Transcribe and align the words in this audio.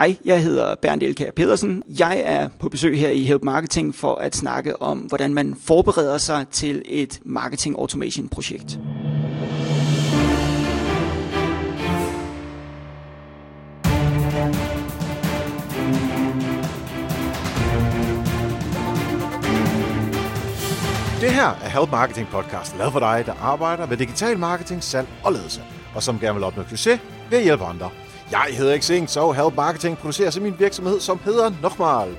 Hej, 0.00 0.16
jeg 0.24 0.42
hedder 0.42 0.74
Bernd 0.74 1.02
Elkær 1.02 1.30
Pedersen. 1.30 1.82
Jeg 1.98 2.22
er 2.24 2.48
på 2.60 2.68
besøg 2.68 2.98
her 2.98 3.10
i 3.10 3.24
Help 3.24 3.42
Marketing 3.42 3.94
for 3.94 4.14
at 4.14 4.36
snakke 4.36 4.82
om, 4.82 4.98
hvordan 4.98 5.34
man 5.34 5.56
forbereder 5.60 6.18
sig 6.18 6.46
til 6.48 6.82
et 6.86 7.20
marketing 7.24 7.78
automation 7.78 8.28
projekt. 8.28 8.68
Det 21.20 21.32
her 21.32 21.58
er 21.62 21.68
Help 21.68 21.90
Marketing 21.90 22.28
Podcast, 22.28 22.78
lavet 22.78 22.92
for 22.92 23.00
dig, 23.00 23.22
der 23.26 23.34
arbejder 23.42 23.86
med 23.86 23.96
digital 23.96 24.38
marketing, 24.38 24.82
salg 24.82 25.08
og 25.24 25.32
ledelse, 25.32 25.62
og 25.94 26.02
som 26.02 26.18
gerne 26.18 26.34
vil 26.34 26.44
opnå 26.44 26.62
succes 26.68 27.00
ved 27.30 27.38
at 27.38 27.44
hjælpe 27.44 27.64
andre. 27.64 27.90
Jeg 28.30 28.46
hedder 28.56 28.80
Xing, 28.80 29.10
så 29.10 29.32
Help 29.32 29.54
Marketing 29.54 29.98
producerer 29.98 30.30
så 30.30 30.40
min 30.40 30.58
virksomhed, 30.58 31.00
som 31.00 31.18
hedder 31.18 31.52
Nochmal. 31.62 32.18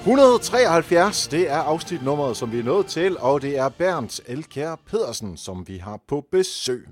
173, 0.00 1.28
det 1.28 1.50
er 1.50 1.58
afsnitnummeret, 1.58 2.36
som 2.36 2.52
vi 2.52 2.58
er 2.58 2.62
nået 2.62 2.86
til, 2.86 3.18
og 3.18 3.42
det 3.42 3.58
er 3.58 3.68
Bernt 3.68 4.20
Elkær 4.26 4.76
Pedersen, 4.86 5.36
som 5.36 5.68
vi 5.68 5.76
har 5.76 6.00
på 6.08 6.24
besøg. 6.32 6.88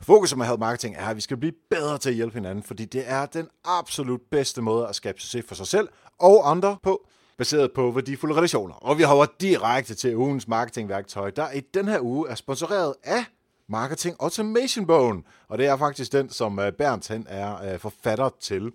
Fokus 0.00 0.36
med 0.36 0.46
Help 0.46 0.60
Marketing 0.60 0.96
er, 0.98 1.06
at 1.06 1.16
vi 1.16 1.20
skal 1.20 1.36
blive 1.36 1.52
bedre 1.70 1.98
til 1.98 2.08
at 2.10 2.16
hjælpe 2.16 2.34
hinanden, 2.34 2.64
fordi 2.64 2.84
det 2.84 3.02
er 3.06 3.26
den 3.26 3.48
absolut 3.64 4.20
bedste 4.30 4.62
måde 4.62 4.88
at 4.88 4.94
skabe 4.94 5.20
succes 5.20 5.44
for 5.48 5.54
sig 5.54 5.66
selv 5.66 5.88
og 6.20 6.50
andre 6.50 6.76
på, 6.82 7.06
baseret 7.38 7.72
på 7.72 7.90
værdifulde 7.90 8.34
relationer. 8.34 8.74
Og 8.74 8.98
vi 8.98 9.02
hopper 9.02 9.26
direkte 9.40 9.94
til 9.94 10.16
ugens 10.16 10.48
marketingværktøj, 10.48 11.30
der 11.30 11.50
i 11.50 11.60
den 11.74 11.88
her 11.88 12.00
uge 12.00 12.28
er 12.28 12.34
sponsoreret 12.34 12.94
af 13.04 13.24
Marketing 13.70 14.16
Automation 14.20 14.86
Bogen. 14.86 15.24
Og 15.48 15.58
det 15.58 15.66
er 15.66 15.76
faktisk 15.76 16.12
den, 16.12 16.30
som 16.30 16.58
øh, 16.58 16.72
Bernd 16.72 17.08
han 17.08 17.26
er 17.28 17.72
øh, 17.72 17.78
forfatter 17.78 18.30
til. 18.40 18.72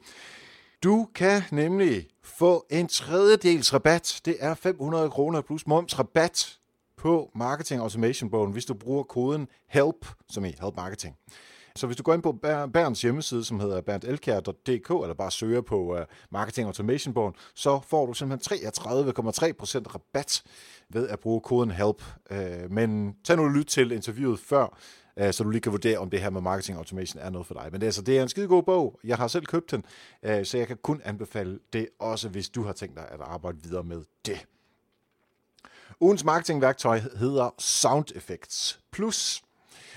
Du 0.83 1.07
kan 1.15 1.41
nemlig 1.51 2.07
få 2.23 2.65
en 2.69 2.87
tredjedels 2.87 3.73
rabat. 3.73 4.21
Det 4.25 4.37
er 4.39 4.53
500 4.53 5.09
kroner 5.09 5.41
plus 5.41 5.67
moms 5.67 5.99
rabat 5.99 6.57
på 6.97 7.31
Marketing 7.35 7.81
Automation 7.81 8.29
Bogen, 8.29 8.51
hvis 8.51 8.65
du 8.65 8.73
bruger 8.73 9.03
koden 9.03 9.47
HELP, 9.67 10.05
som 10.29 10.45
i 10.45 10.55
Help 10.61 10.75
Marketing. 10.75 11.15
Så 11.77 11.87
hvis 11.87 11.97
du 11.97 12.03
går 12.03 12.13
ind 12.13 12.23
på 12.23 12.31
Bærens 12.73 13.01
hjemmeside, 13.01 13.45
som 13.45 13.59
hedder 13.59 13.81
berndelkær.dk, 13.81 14.89
eller 14.89 15.13
bare 15.13 15.31
søger 15.31 15.61
på 15.61 15.95
uh, 15.95 15.99
Marketing 16.31 16.67
Automation 16.67 17.13
Bogen, 17.13 17.33
så 17.55 17.79
får 17.87 18.05
du 18.05 18.13
simpelthen 18.13 18.59
33,3% 18.59 18.83
rabat 19.95 20.43
ved 20.89 21.09
at 21.09 21.19
bruge 21.19 21.41
koden 21.41 21.71
HELP. 21.71 22.03
Uh, 22.31 22.71
men 22.71 23.15
tag 23.23 23.37
nu 23.37 23.43
og 23.43 23.51
lyt 23.51 23.65
til 23.65 23.91
interviewet 23.91 24.39
før, 24.39 24.77
uh, 25.21 25.31
så 25.31 25.43
du 25.43 25.49
lige 25.49 25.61
kan 25.61 25.71
vurdere, 25.71 25.97
om 25.97 26.09
det 26.09 26.21
her 26.21 26.29
med 26.29 26.41
marketing 26.41 26.77
automation 26.77 27.21
er 27.21 27.29
noget 27.29 27.47
for 27.47 27.53
dig. 27.53 27.69
Men 27.71 27.81
det, 27.81 27.87
altså, 27.87 28.01
det 28.01 28.17
er 28.17 28.23
en 28.23 28.29
skide 28.29 28.47
god 28.47 28.63
bog. 28.63 28.99
Jeg 29.03 29.17
har 29.17 29.27
selv 29.27 29.45
købt 29.45 29.71
den, 29.71 29.83
uh, 30.27 30.43
så 30.43 30.57
jeg 30.57 30.67
kan 30.67 30.77
kun 30.77 31.01
anbefale 31.05 31.59
det, 31.73 31.87
også 31.99 32.29
hvis 32.29 32.49
du 32.49 32.63
har 32.63 32.73
tænkt 32.73 32.95
dig 32.95 33.07
at 33.11 33.21
arbejde 33.21 33.57
videre 33.63 33.83
med 33.83 34.03
det. 34.25 34.45
Ugens 35.99 36.23
marketingværktøj 36.23 36.99
hedder 36.99 37.49
Sound 37.57 38.05
Effects 38.15 38.79
Plus. 38.91 39.41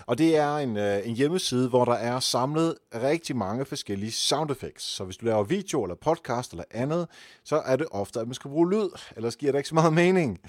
Og 0.06 0.18
det 0.18 0.36
er 0.36 0.56
en, 0.56 0.76
øh, 0.76 1.08
en 1.08 1.14
hjemmeside, 1.14 1.68
hvor 1.68 1.84
der 1.84 1.92
er 1.92 2.20
samlet 2.20 2.74
rigtig 2.94 3.36
mange 3.36 3.64
forskellige 3.64 4.12
sound 4.12 4.50
effects. 4.50 4.84
Så 4.84 5.04
hvis 5.04 5.16
du 5.16 5.26
laver 5.26 5.42
video 5.42 5.82
eller 5.82 5.96
podcast 5.96 6.50
eller 6.50 6.64
andet, 6.70 7.08
så 7.44 7.56
er 7.56 7.76
det 7.76 7.86
ofte, 7.90 8.20
at 8.20 8.26
man 8.26 8.34
skal 8.34 8.50
bruge 8.50 8.70
lyd, 8.70 8.88
ellers 9.16 9.36
giver 9.36 9.52
det 9.52 9.58
ikke 9.58 9.68
så 9.68 9.74
meget 9.74 9.92
mening. 9.92 10.40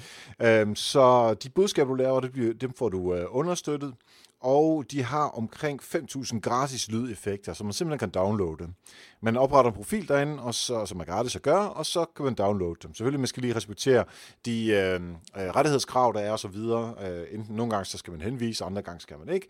Øhm, 0.42 0.76
så 0.76 1.34
de 1.34 1.50
budskaber, 1.50 1.90
du 1.90 1.96
laver, 1.96 2.20
det 2.20 2.62
dem 2.62 2.74
får 2.74 2.90
du 2.90 3.14
øh, 3.14 3.26
understøttet 3.30 3.94
og 4.42 4.86
de 4.92 5.04
har 5.04 5.28
omkring 5.28 5.82
5.000 5.82 6.40
gratis 6.40 6.92
lydeffekter, 6.92 7.54
som 7.54 7.66
man 7.66 7.74
simpelthen 7.74 8.00
kan 8.00 8.22
downloade. 8.22 8.68
Man 9.22 9.38
opretter 9.38 9.72
en 9.72 9.76
profil 9.76 10.08
derinde, 10.08 10.44
og 10.44 10.56
så, 10.56 10.86
som 10.86 11.00
er 11.00 11.04
gratis 11.04 11.36
at 11.36 11.42
gøre, 11.42 11.74
og 11.74 11.86
så 11.86 12.06
kan 12.16 12.26
man 12.26 12.34
downloade 12.34 12.76
dem. 12.84 12.94
Selvfølgelig 12.94 13.20
man 13.20 13.28
skal 13.28 13.42
lige 13.42 13.56
respektere 13.56 14.06
de 14.46 14.68
øh, 14.68 14.96
øh 14.96 15.02
rettighedskrav, 15.36 16.14
der 16.16 16.20
er 16.20 16.32
osv. 16.32 16.42
så 16.42 16.48
videre. 16.48 16.96
Øh, 17.02 17.28
enten 17.32 17.56
nogle 17.56 17.72
gange 17.72 17.86
så 17.86 17.98
skal 17.98 18.12
man 18.12 18.22
henvise, 18.22 18.66
andre 18.66 18.82
gange 18.82 19.00
skal 19.00 19.18
man 19.20 19.30
ikke. 19.36 19.48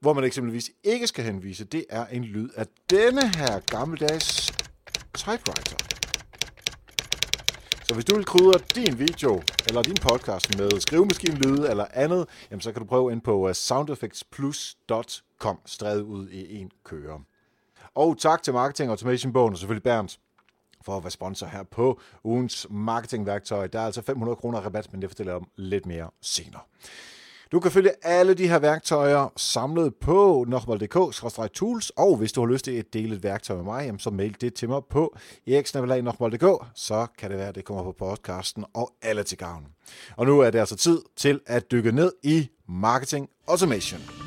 Hvor 0.00 0.12
man 0.12 0.24
eksempelvis 0.24 0.70
ikke 0.84 1.06
skal 1.06 1.24
henvise, 1.24 1.64
det 1.64 1.84
er 1.90 2.06
en 2.06 2.24
lyd 2.24 2.48
af 2.56 2.66
denne 2.90 3.28
her 3.36 3.60
gammeldags 3.60 4.52
typewriter. 5.14 6.03
Så 7.84 7.94
hvis 7.94 8.04
du 8.04 8.14
vil 8.14 8.24
krydre 8.24 8.58
din 8.74 8.98
video 8.98 9.42
eller 9.68 9.82
din 9.82 9.96
podcast 10.02 10.58
med 10.58 10.80
skrivemaskinlyde 10.80 11.70
eller 11.70 11.86
andet, 11.92 12.28
jamen 12.50 12.60
så 12.60 12.72
kan 12.72 12.82
du 12.82 12.88
prøve 12.88 13.12
ind 13.12 13.20
på 13.20 13.48
øh, 13.48 13.54
soundeffectsplus.com, 13.54 15.58
strevet 15.66 16.02
ud 16.02 16.28
i 16.28 16.56
en 16.56 16.70
køre. 16.84 17.20
Og 17.94 18.18
tak 18.18 18.42
til 18.42 18.52
Marketing 18.52 18.90
Automation 18.90 19.32
Bogen 19.32 19.52
og 19.52 19.58
selvfølgelig 19.58 19.82
Bernd 19.82 20.18
for 20.84 20.96
at 20.96 21.04
være 21.04 21.10
sponsor 21.10 21.46
her 21.46 21.62
på 21.62 22.00
ugens 22.24 22.66
marketingværktøj. 22.70 23.66
Der 23.66 23.80
er 23.80 23.86
altså 23.86 24.02
500 24.02 24.36
kroner 24.36 24.60
rabat, 24.60 24.92
men 24.92 25.02
det 25.02 25.10
fortæller 25.10 25.32
jeg 25.32 25.40
om 25.40 25.48
lidt 25.56 25.86
mere 25.86 26.10
senere. 26.22 26.60
Du 27.52 27.60
kan 27.60 27.70
følge 27.70 27.90
alle 28.02 28.34
de 28.34 28.48
her 28.48 28.58
værktøjer 28.58 29.32
samlet 29.36 29.94
på 29.94 30.44
nokmal.dk-tools, 30.48 31.90
og 31.96 32.16
hvis 32.16 32.32
du 32.32 32.40
har 32.40 32.52
lyst 32.52 32.64
til 32.64 32.72
at 32.72 32.92
dele 32.92 33.16
et 33.16 33.22
værktøj 33.22 33.56
med 33.56 33.64
mig, 33.64 33.92
så 33.98 34.10
mail 34.10 34.36
det 34.40 34.54
til 34.54 34.68
mig 34.68 34.82
på 34.90 35.16
eriksnabelag.nokmal.dk, 35.46 36.66
så 36.74 37.06
kan 37.18 37.30
det 37.30 37.38
være, 37.38 37.48
at 37.48 37.54
det 37.54 37.64
kommer 37.64 37.82
på 37.82 37.92
podcasten 37.92 38.64
og 38.74 38.92
alle 39.02 39.22
til 39.22 39.38
gavn. 39.38 39.66
Og 40.16 40.26
nu 40.26 40.40
er 40.40 40.50
det 40.50 40.58
altså 40.58 40.76
tid 40.76 41.02
til 41.16 41.40
at 41.46 41.70
dykke 41.70 41.92
ned 41.92 42.12
i 42.22 42.48
Marketing 42.68 43.28
Automation. 43.48 44.23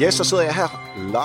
Ja, 0.00 0.10
så 0.10 0.24
sidder 0.24 0.42
jeg 0.42 0.54
her 0.54 0.68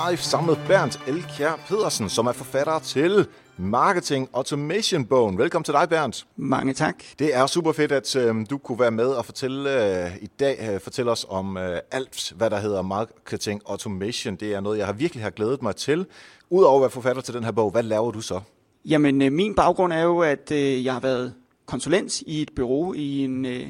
live 0.08 0.16
sammen 0.16 0.46
med 0.46 0.66
Bernd 0.66 0.98
Elkjær 1.06 1.60
Pedersen, 1.68 2.08
som 2.08 2.26
er 2.26 2.32
forfatter 2.32 2.78
til 2.78 3.26
Marketing 3.56 4.28
Automation 4.32 5.04
Bogen. 5.06 5.38
Velkommen 5.38 5.64
til 5.64 5.74
dig, 5.74 5.88
Bernd. 5.88 6.24
Mange 6.36 6.72
tak. 6.74 6.94
Det 7.18 7.36
er 7.36 7.46
super 7.46 7.72
fedt, 7.72 7.92
at 7.92 8.16
øh, 8.16 8.34
du 8.50 8.58
kunne 8.58 8.80
være 8.80 8.90
med 8.90 9.06
og 9.06 9.24
fortælle 9.24 9.86
øh, 10.04 10.16
i 10.20 10.26
dag 10.26 10.68
øh, 10.70 10.80
fortælle 10.80 11.10
os 11.10 11.26
om 11.28 11.56
øh, 11.56 11.80
alt, 11.90 12.32
hvad 12.36 12.50
der 12.50 12.60
hedder 12.60 12.82
Marketing 12.82 13.60
Automation. 13.66 14.36
Det 14.36 14.54
er 14.54 14.60
noget, 14.60 14.78
jeg 14.78 14.86
har 14.86 14.92
virkelig 14.92 15.22
har 15.22 15.30
glædet 15.30 15.62
mig 15.62 15.76
til. 15.76 16.06
Udover 16.50 16.76
at 16.76 16.80
være 16.80 16.90
forfatter 16.90 17.22
til 17.22 17.34
den 17.34 17.44
her 17.44 17.52
bog, 17.52 17.70
hvad 17.70 17.82
laver 17.82 18.10
du 18.10 18.20
så? 18.20 18.40
Jamen, 18.84 19.22
øh, 19.22 19.32
min 19.32 19.54
baggrund 19.54 19.92
er 19.92 20.02
jo, 20.02 20.18
at 20.18 20.50
øh, 20.52 20.84
jeg 20.84 20.92
har 20.92 21.00
været 21.00 21.34
konsulent 21.66 22.20
i 22.20 22.42
et 22.42 22.50
bureau 22.56 22.92
i 22.92 23.24
en, 23.24 23.44
øh, 23.44 23.66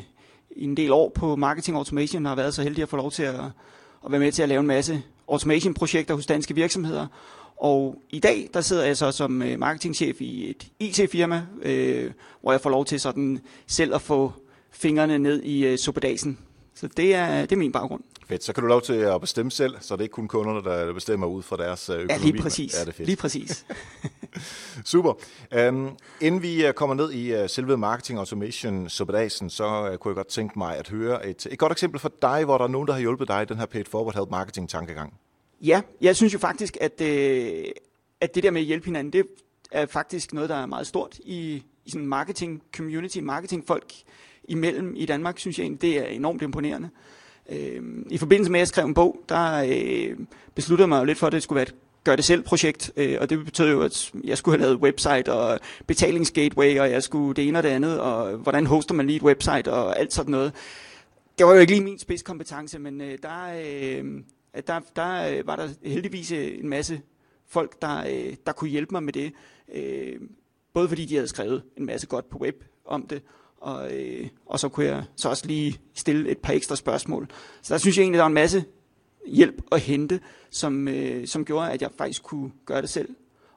en 0.56 0.76
del 0.76 0.92
år 0.92 1.12
på 1.14 1.36
Marketing 1.36 1.76
Automation, 1.76 2.26
og 2.26 2.30
har 2.30 2.36
været 2.36 2.54
så 2.54 2.62
heldig 2.62 2.82
at 2.82 2.88
få 2.88 2.96
lov 2.96 3.10
til 3.10 3.22
at, 3.22 3.34
at 4.04 4.12
være 4.12 4.20
med 4.20 4.32
til 4.32 4.42
at 4.42 4.48
lave 4.48 4.60
en 4.60 4.66
masse 4.66 5.02
automation-projekter 5.28 6.14
hos 6.14 6.26
danske 6.26 6.54
virksomheder. 6.54 7.06
Og 7.56 8.02
i 8.10 8.18
dag, 8.18 8.50
der 8.54 8.60
sidder 8.60 8.84
jeg 8.84 8.96
så 8.96 9.12
som 9.12 9.42
øh, 9.42 9.58
marketingchef 9.58 10.20
i 10.20 10.50
et 10.50 10.66
IT-firma, 10.80 11.42
øh, 11.62 12.10
hvor 12.40 12.52
jeg 12.52 12.60
får 12.60 12.70
lov 12.70 12.84
til 12.84 13.00
sådan 13.00 13.40
selv 13.66 13.94
at 13.94 14.02
få 14.02 14.32
fingrene 14.70 15.18
ned 15.18 15.42
i 15.42 15.66
øh, 15.66 15.78
suppedasen. 15.78 16.38
Så 16.74 16.88
det 16.96 17.14
er, 17.14 17.40
det 17.40 17.52
er 17.52 17.56
min 17.56 17.72
baggrund. 17.72 18.02
Fedt, 18.28 18.44
så 18.44 18.52
kan 18.52 18.62
du 18.62 18.68
lov 18.68 18.82
til 18.82 18.92
at 18.92 19.20
bestemme 19.20 19.50
selv, 19.50 19.74
så 19.80 19.94
det 19.94 20.00
er 20.00 20.04
ikke 20.04 20.12
kun 20.12 20.28
kunderne, 20.28 20.64
der 20.64 20.92
bestemmer 20.92 21.26
ud 21.26 21.42
fra 21.42 21.56
deres 21.56 21.88
økonomi. 21.88 22.04
Øh, 22.04 22.10
ja, 22.10 22.18
lige 22.18 22.42
præcis. 22.42 22.74
Ja, 22.74 22.80
det 22.80 22.88
er 22.88 22.92
fedt. 22.92 23.06
Lige 23.06 23.16
præcis. 23.16 23.64
Super. 24.84 25.12
Um, 25.68 25.96
inden 26.20 26.42
vi 26.42 26.66
øh, 26.66 26.72
kommer 26.72 26.94
ned 26.94 27.12
i 27.12 27.42
uh, 27.42 27.48
selve 27.48 27.76
marketing 27.76 28.18
automation 28.18 28.88
suppedasen, 28.88 29.50
så 29.50 29.90
uh, 29.90 29.96
kunne 29.96 30.10
jeg 30.10 30.16
godt 30.16 30.26
tænke 30.26 30.58
mig 30.58 30.76
at 30.76 30.88
høre 30.88 31.26
et, 31.26 31.46
et 31.50 31.58
godt 31.58 31.72
eksempel 31.72 32.00
for 32.00 32.12
dig, 32.22 32.44
hvor 32.44 32.58
der 32.58 32.64
er 32.64 32.68
nogen, 32.68 32.86
der 32.86 32.92
har 32.92 33.00
hjulpet 33.00 33.28
dig 33.28 33.42
i 33.42 33.44
den 33.44 33.58
her 33.58 33.66
paid 33.66 33.84
forward 33.84 34.14
help 34.14 34.30
marketing 34.30 34.68
tankegang. 34.68 35.14
Ja, 35.60 35.82
jeg 36.00 36.16
synes 36.16 36.34
jo 36.34 36.38
faktisk, 36.38 36.76
at, 36.80 37.00
øh, 37.00 37.64
at 38.20 38.34
det 38.34 38.42
der 38.42 38.50
med 38.50 38.60
at 38.60 38.66
hjælpe 38.66 38.84
hinanden, 38.84 39.12
det 39.12 39.26
er 39.72 39.86
faktisk 39.86 40.32
noget, 40.32 40.48
der 40.48 40.56
er 40.56 40.66
meget 40.66 40.86
stort 40.86 41.18
i, 41.24 41.62
i 41.84 41.90
sådan 41.90 42.06
marketing 42.06 42.62
community, 42.76 43.18
marketing 43.18 43.66
folk 43.66 43.92
imellem 44.44 44.94
i 44.96 45.06
Danmark, 45.06 45.38
synes 45.38 45.58
jeg 45.58 45.64
egentlig, 45.64 45.82
det 45.82 45.98
er 45.98 46.04
enormt 46.04 46.42
imponerende. 46.42 46.90
Øh, 47.48 47.82
I 48.10 48.18
forbindelse 48.18 48.52
med, 48.52 48.58
at 48.58 48.60
jeg 48.60 48.68
skrev 48.68 48.84
en 48.84 48.94
bog, 48.94 49.24
der 49.28 49.64
øh, 49.68 50.16
besluttede 50.54 50.82
jeg 50.82 50.88
mig 50.88 50.98
jo 50.98 51.04
lidt 51.04 51.18
for, 51.18 51.26
at 51.26 51.32
det 51.32 51.42
skulle 51.42 51.56
være 51.56 51.66
et 51.68 51.74
gør 52.04 52.16
det 52.16 52.24
selv 52.24 52.42
projekt, 52.42 52.92
øh, 52.96 53.18
og 53.20 53.30
det 53.30 53.44
betød 53.44 53.70
jo, 53.70 53.82
at 53.82 54.12
jeg 54.24 54.38
skulle 54.38 54.58
have 54.58 54.66
lavet 54.66 54.82
website 54.82 55.32
og 55.32 55.60
betalingsgateway, 55.86 56.78
og 56.78 56.90
jeg 56.90 57.02
skulle 57.02 57.34
det 57.34 57.48
ene 57.48 57.58
og 57.58 57.62
det 57.62 57.68
andet, 57.68 58.00
og 58.00 58.36
hvordan 58.36 58.66
hoster 58.66 58.94
man 58.94 59.06
lige 59.06 59.16
et 59.16 59.22
website 59.22 59.72
og 59.72 59.98
alt 59.98 60.12
sådan 60.12 60.30
noget. 60.30 60.52
Det 61.38 61.46
var 61.46 61.54
jo 61.54 61.60
ikke 61.60 61.72
lige 61.72 61.84
min 61.84 61.98
spidskompetence, 61.98 62.78
men 62.78 63.00
øh, 63.00 63.18
der, 63.22 63.46
øh, 63.64 64.04
der, 64.66 64.80
der 64.96 65.28
øh, 65.28 65.46
var 65.46 65.56
der 65.56 65.68
heldigvis 65.84 66.32
øh, 66.32 66.58
en 66.58 66.68
masse 66.68 67.00
folk, 67.46 67.82
der, 67.82 67.98
øh, 67.98 68.36
der 68.46 68.52
kunne 68.52 68.70
hjælpe 68.70 68.94
mig 68.94 69.02
med 69.02 69.12
det. 69.12 69.32
Øh, 69.74 70.20
både 70.74 70.88
fordi 70.88 71.04
de 71.04 71.14
havde 71.14 71.28
skrevet 71.28 71.62
en 71.76 71.86
masse 71.86 72.06
godt 72.06 72.30
på 72.30 72.38
web 72.38 72.64
om 72.84 73.06
det, 73.06 73.22
og, 73.56 73.92
øh, 73.94 74.28
og 74.46 74.60
så 74.60 74.68
kunne 74.68 74.86
jeg 74.86 75.04
så 75.16 75.28
også 75.28 75.46
lige 75.46 75.80
stille 75.94 76.30
et 76.30 76.38
par 76.38 76.52
ekstra 76.52 76.76
spørgsmål. 76.76 77.28
Så 77.62 77.74
der 77.74 77.78
synes 77.78 77.96
jeg 77.96 78.02
egentlig, 78.02 78.18
der 78.18 78.22
var 78.22 78.28
en 78.28 78.34
masse 78.34 78.64
hjælp 79.26 79.62
at 79.72 79.80
hente, 79.80 80.20
som, 80.50 80.88
øh, 80.88 81.26
som 81.26 81.44
gjorde, 81.44 81.70
at 81.70 81.82
jeg 81.82 81.90
faktisk 81.98 82.22
kunne 82.22 82.50
gøre 82.66 82.82
det 82.82 82.88
selv. 82.88 83.08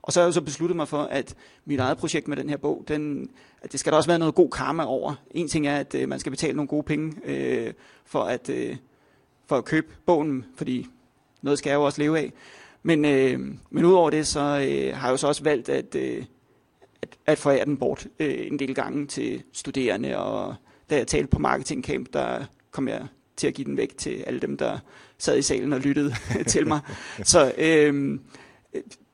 Og 0.01 0.13
så 0.13 0.19
har 0.19 0.25
jeg 0.25 0.27
jo 0.27 0.33
så 0.33 0.41
besluttet 0.41 0.75
mig 0.75 0.87
for, 0.87 1.01
at 1.01 1.35
mit 1.65 1.79
eget 1.79 1.97
projekt 1.97 2.27
med 2.27 2.37
den 2.37 2.49
her 2.49 2.57
bog, 2.57 2.83
den, 2.87 3.29
at 3.61 3.71
det 3.71 3.79
skal 3.79 3.91
der 3.91 3.97
også 3.97 4.09
være 4.09 4.19
noget 4.19 4.35
god 4.35 4.49
karma 4.49 4.85
over. 4.85 5.15
En 5.31 5.47
ting 5.47 5.67
er, 5.67 5.77
at 5.77 5.95
øh, 5.95 6.09
man 6.09 6.19
skal 6.19 6.29
betale 6.29 6.55
nogle 6.55 6.67
gode 6.67 6.83
penge 6.83 7.13
øh, 7.23 7.73
for, 8.05 8.23
at, 8.23 8.49
øh, 8.49 8.75
for 9.45 9.57
at 9.57 9.65
købe 9.65 9.87
bogen, 10.05 10.45
fordi 10.55 10.87
noget 11.41 11.59
skal 11.59 11.69
jeg 11.69 11.77
jo 11.77 11.83
også 11.83 12.01
leve 12.01 12.19
af. 12.19 12.33
Men, 12.83 13.05
øh, 13.05 13.39
men 13.69 13.85
udover 13.85 14.09
det, 14.09 14.27
så 14.27 14.39
øh, 14.39 14.95
har 14.95 15.07
jeg 15.07 15.11
jo 15.11 15.17
så 15.17 15.27
også 15.27 15.43
valgt 15.43 15.69
at, 15.69 15.95
øh, 15.95 16.25
at, 17.01 17.09
at 17.25 17.37
forære 17.37 17.65
den 17.65 17.77
bort 17.77 18.07
øh, 18.19 18.47
en 18.47 18.59
del 18.59 18.75
gange 18.75 19.07
til 19.07 19.43
studerende, 19.51 20.17
og 20.17 20.55
da 20.89 20.97
jeg 20.97 21.07
talte 21.07 21.27
på 21.27 21.39
Marketing 21.39 21.83
Camp, 21.83 22.13
der 22.13 22.45
kom 22.71 22.87
jeg 22.87 23.07
til 23.37 23.47
at 23.47 23.53
give 23.53 23.65
den 23.65 23.77
væk 23.77 23.97
til 23.97 24.23
alle 24.27 24.39
dem, 24.39 24.57
der 24.57 24.79
sad 25.17 25.37
i 25.37 25.41
salen 25.41 25.73
og 25.73 25.79
lyttede 25.79 26.13
til 26.47 26.67
mig. 26.67 26.79
Så, 27.23 27.53
øh, 27.57 28.19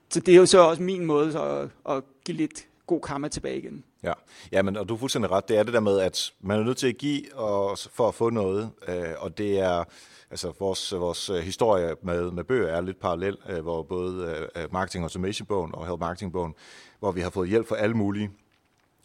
så 0.10 0.20
det 0.20 0.34
er 0.34 0.38
jo 0.38 0.46
så 0.46 0.60
også 0.60 0.82
min 0.82 1.06
måde 1.06 1.32
så 1.32 1.44
at, 1.44 1.96
at 1.96 2.04
give 2.26 2.38
lidt 2.38 2.68
god 2.88 3.02
karma 3.02 3.28
tilbage 3.28 3.58
igen. 3.58 3.84
Ja, 4.04 4.14
ja 4.52 4.62
men, 4.62 4.78
og 4.78 4.90
du 4.90 4.94
er 4.94 4.98
fuldstændig 4.98 5.32
ret. 5.32 5.50
Det 5.50 5.58
er 5.58 5.64
det 5.64 5.74
der 5.74 5.80
med, 5.80 6.00
at 6.00 6.34
man 6.42 6.60
er 6.60 6.64
nødt 6.64 6.78
til 6.78 6.88
at 6.88 6.98
give 6.98 7.36
og, 7.36 7.78
for 7.94 8.08
at 8.08 8.16
få 8.16 8.30
noget, 8.30 8.72
øh, 8.88 9.14
og 9.18 9.38
det 9.38 9.60
er 9.60 9.84
altså 10.32 10.54
vores, 10.60 10.94
vores 10.94 11.30
øh, 11.30 11.38
historie 11.38 11.96
med, 12.04 12.32
med 12.32 12.44
bøger 12.44 12.68
er 12.68 12.82
lidt 12.82 13.00
parallel, 13.00 13.38
øh, 13.50 13.60
hvor 13.60 13.84
både 13.84 14.48
øh, 14.56 14.64
øh 14.64 14.74
Marketing 14.74 15.04
Automation-bogen 15.04 15.76
og 15.76 15.88
Help 15.88 16.00
Marketing-bogen, 16.00 16.54
hvor 17.00 17.12
vi 17.12 17.22
har 17.22 17.30
fået 17.30 17.50
hjælp 17.50 17.68
fra 17.68 17.78
alle 17.78 17.96
mulige 17.96 18.30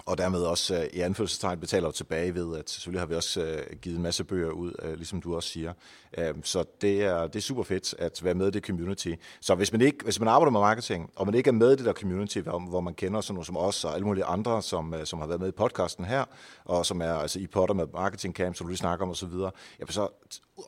og 0.06 0.18
dermed 0.18 0.40
også 0.40 0.74
øh, 0.74 0.86
i 0.92 1.00
anførselstegn 1.00 1.60
betaler 1.60 1.90
tilbage 1.90 2.34
ved, 2.34 2.56
at 2.56 2.70
selvfølgelig 2.70 3.00
har 3.00 3.06
vi 3.06 3.14
også 3.14 3.42
øh, 3.42 3.76
givet 3.76 3.96
en 3.96 4.02
masse 4.02 4.24
bøger 4.24 4.50
ud, 4.50 4.72
øh, 4.82 4.94
ligesom 4.94 5.20
du 5.20 5.36
også 5.36 5.48
siger. 5.48 5.72
Øhm, 6.18 6.44
så 6.44 6.64
det 6.80 7.02
er, 7.04 7.26
det 7.26 7.36
er 7.36 7.40
super 7.40 7.62
fedt 7.62 7.94
at 7.98 8.24
være 8.24 8.34
med 8.34 8.48
i 8.48 8.50
det 8.50 8.64
community. 8.64 9.14
Så 9.40 9.54
hvis 9.54 9.72
man, 9.72 9.80
ikke, 9.80 10.04
hvis 10.04 10.20
man 10.20 10.28
arbejder 10.28 10.50
med 10.50 10.60
marketing, 10.60 11.10
og 11.16 11.26
man 11.26 11.34
ikke 11.34 11.48
er 11.48 11.52
med 11.52 11.72
i 11.72 11.76
det 11.76 11.84
der 11.84 11.92
community, 11.92 12.38
hvor, 12.38 12.80
man 12.80 12.94
kender 12.94 13.20
sådan 13.20 13.34
nogle 13.34 13.46
som 13.46 13.56
os 13.56 13.84
og 13.84 13.94
alle 13.94 14.06
mulige 14.06 14.24
andre, 14.24 14.62
som, 14.62 14.94
som 15.04 15.18
har 15.18 15.26
været 15.26 15.40
med 15.40 15.48
i 15.48 15.52
podcasten 15.52 16.04
her, 16.04 16.24
og 16.64 16.86
som 16.86 17.00
er 17.00 17.12
altså 17.12 17.38
i 17.38 17.46
potter 17.46 17.74
med 17.74 17.86
marketing 17.92 18.34
camp, 18.34 18.56
som 18.56 18.66
du 18.66 18.68
lige 18.68 18.78
snakker 18.78 19.04
om 19.04 19.10
osv., 19.10 19.32
ja, 19.80 19.86
så 19.88 20.08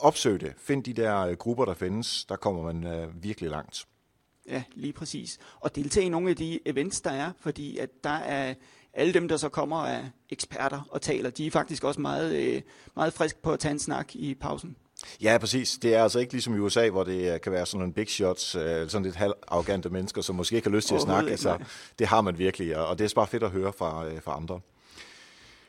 opsøg 0.00 0.40
det. 0.40 0.52
Find 0.58 0.84
de 0.84 0.92
der 0.92 1.34
grupper, 1.34 1.64
der 1.64 1.74
findes. 1.74 2.24
Der 2.24 2.36
kommer 2.36 2.72
man 2.72 3.08
virkelig 3.20 3.50
langt. 3.50 3.86
Ja, 4.48 4.62
lige 4.74 4.92
præcis. 4.92 5.38
Og 5.60 5.76
deltage 5.76 6.06
i 6.06 6.08
nogle 6.08 6.30
af 6.30 6.36
de 6.36 6.60
events, 6.66 7.00
der 7.00 7.10
er, 7.10 7.32
fordi 7.40 7.78
at 7.78 7.90
der 8.04 8.10
er 8.10 8.54
alle 8.98 9.14
dem, 9.14 9.28
der 9.28 9.36
så 9.36 9.48
kommer 9.48 9.76
af 9.76 10.04
eksperter 10.30 10.80
og 10.90 11.02
taler, 11.02 11.30
de 11.30 11.46
er 11.46 11.50
faktisk 11.50 11.84
også 11.84 12.00
meget, 12.00 12.36
øh, 12.36 12.62
meget 12.96 13.12
friske 13.12 13.42
på 13.42 13.52
at 13.52 13.60
tage 13.60 13.72
en 13.72 13.78
snak 13.78 14.16
i 14.16 14.34
pausen. 14.34 14.76
Ja, 15.22 15.38
præcis. 15.38 15.78
Det 15.82 15.94
er 15.94 16.02
altså 16.02 16.18
ikke 16.18 16.32
ligesom 16.32 16.56
i 16.56 16.58
USA, 16.58 16.88
hvor 16.88 17.04
det 17.04 17.34
øh, 17.34 17.40
kan 17.40 17.52
være 17.52 17.66
sådan 17.66 17.86
en 17.86 17.92
big 17.92 18.08
shots, 18.08 18.54
øh, 18.54 18.88
sådan 18.88 19.04
lidt 19.04 19.16
halvarrogante 19.16 19.88
mennesker, 19.88 20.22
som 20.22 20.36
måske 20.36 20.56
ikke 20.56 20.68
har 20.68 20.76
lyst 20.76 20.88
til 20.88 20.94
at 20.94 21.00
snakke. 21.00 21.30
Altså, 21.30 21.58
det 21.98 22.06
har 22.06 22.20
man 22.20 22.38
virkelig, 22.38 22.76
og 22.76 22.98
det 22.98 23.04
er 23.04 23.14
bare 23.14 23.26
fedt 23.26 23.42
at 23.42 23.50
høre 23.50 23.72
fra, 23.72 24.04
fra 24.18 24.36
andre. 24.36 24.60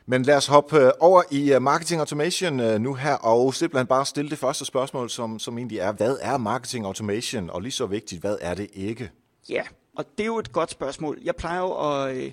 Men 0.06 0.22
lad 0.22 0.36
os 0.36 0.46
hoppe 0.46 1.02
over 1.02 1.22
i 1.30 1.58
marketing 1.58 2.00
automation 2.00 2.80
nu 2.80 2.94
her, 2.94 3.14
og 3.14 3.54
simpelthen 3.54 3.86
bare 3.86 4.06
stille 4.06 4.30
det 4.30 4.38
første 4.38 4.64
spørgsmål, 4.64 5.10
som, 5.10 5.38
som 5.38 5.58
egentlig 5.58 5.78
er, 5.78 5.92
hvad 5.92 6.16
er 6.20 6.36
marketing 6.36 6.86
automation, 6.86 7.50
og 7.50 7.60
lige 7.62 7.72
så 7.72 7.86
vigtigt, 7.86 8.20
hvad 8.20 8.36
er 8.40 8.54
det 8.54 8.68
ikke? 8.72 9.10
Ja, 9.48 9.62
og 9.96 10.04
det 10.18 10.24
er 10.24 10.26
jo 10.26 10.38
et 10.38 10.52
godt 10.52 10.70
spørgsmål. 10.70 11.18
Jeg 11.22 11.36
plejer 11.36 11.60
jo 11.60 12.02
at, 12.02 12.32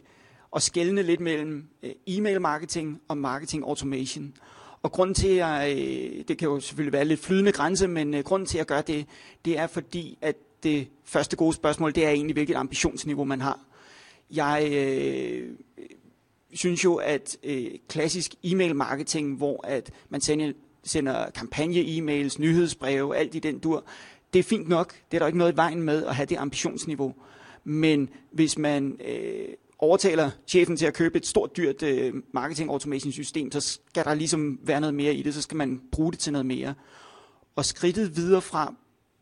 at 0.56 0.62
skelne 0.62 1.02
lidt 1.02 1.20
mellem 1.20 1.64
øh, 1.84 1.92
e-mail 2.08 2.42
marketing 2.42 3.02
og 3.08 3.18
marketing 3.18 3.64
automation. 3.64 4.34
Og 4.82 4.92
grunden 4.92 5.14
til, 5.14 5.28
at 5.28 5.36
jeg, 5.36 5.76
øh, 5.78 6.24
det 6.28 6.38
kan 6.38 6.48
jo 6.48 6.60
selvfølgelig 6.60 6.94
være 6.94 7.06
lidt 7.06 7.20
flydende 7.20 7.52
grænse, 7.52 7.88
men 7.88 8.14
øh, 8.14 8.24
grunden 8.24 8.48
til 8.48 8.58
at 8.58 8.68
gøre 8.68 8.84
det, 8.88 9.06
det 9.46 9.60
er 9.60 9.68
fordi, 9.68 10.18
at 10.22 10.36
det 10.64 10.88
første 11.04 11.36
gode 11.36 11.54
spørgsmål, 11.54 11.96
det 11.96 12.06
er 12.06 12.10
egentlig, 12.10 12.34
hvilket 12.34 12.56
ambitionsniveau 12.56 13.24
man 13.24 13.42
har. 13.42 13.60
Jeg 14.32 14.70
øh, 14.72 15.50
synes 16.54 16.84
jo, 16.84 16.96
at 16.96 17.38
øh, 17.44 17.68
klassisk 17.90 18.36
e-mail 18.44 18.76
marketing, 18.76 19.38
hvor 19.38 19.68
at 19.68 19.92
man 20.10 20.22
sender, 20.22 20.52
sender 20.84 21.30
kampagne-e-mails, 21.30 22.40
nyhedsbreve, 22.40 23.16
alt 23.18 23.36
i 23.36 23.40
den 23.40 23.60
dur, 23.60 23.86
det 24.34 24.40
er 24.40 24.44
fint 24.44 24.68
nok. 24.68 24.94
Det 25.12 25.18
er 25.18 25.20
der 25.20 25.28
ikke 25.28 25.38
noget 25.38 25.54
i 25.54 25.56
vejen 25.56 25.82
med 25.82 26.06
at 26.06 26.16
have 26.16 26.26
det 26.26 26.38
ambitionsniveau. 26.38 27.16
Men 27.64 28.10
hvis 28.32 28.58
man 28.58 29.00
øh, 29.08 29.48
overtaler 29.80 30.32
chefen 30.48 30.78
til 30.78 30.86
at 30.86 30.94
købe 30.94 31.18
et 31.18 31.26
stort, 31.26 31.58
dyrt 31.58 31.84
øh, 31.84 32.14
marketing 32.34 32.70
automation 32.70 33.12
system, 33.12 33.52
så 33.52 33.62
skal 33.62 34.06
der 34.06 34.14
ligesom 34.14 34.60
være 34.64 34.82
noget 34.82 34.94
mere 34.94 35.14
i 35.14 35.22
det, 35.22 35.34
så 35.34 35.42
skal 35.42 35.58
man 35.58 35.82
bruge 35.92 36.12
det 36.12 36.20
til 36.20 36.34
noget 36.34 36.46
mere. 36.46 36.74
Og 37.56 37.66
skridtet 37.66 38.16
videre 38.16 38.42
fra 38.42 38.74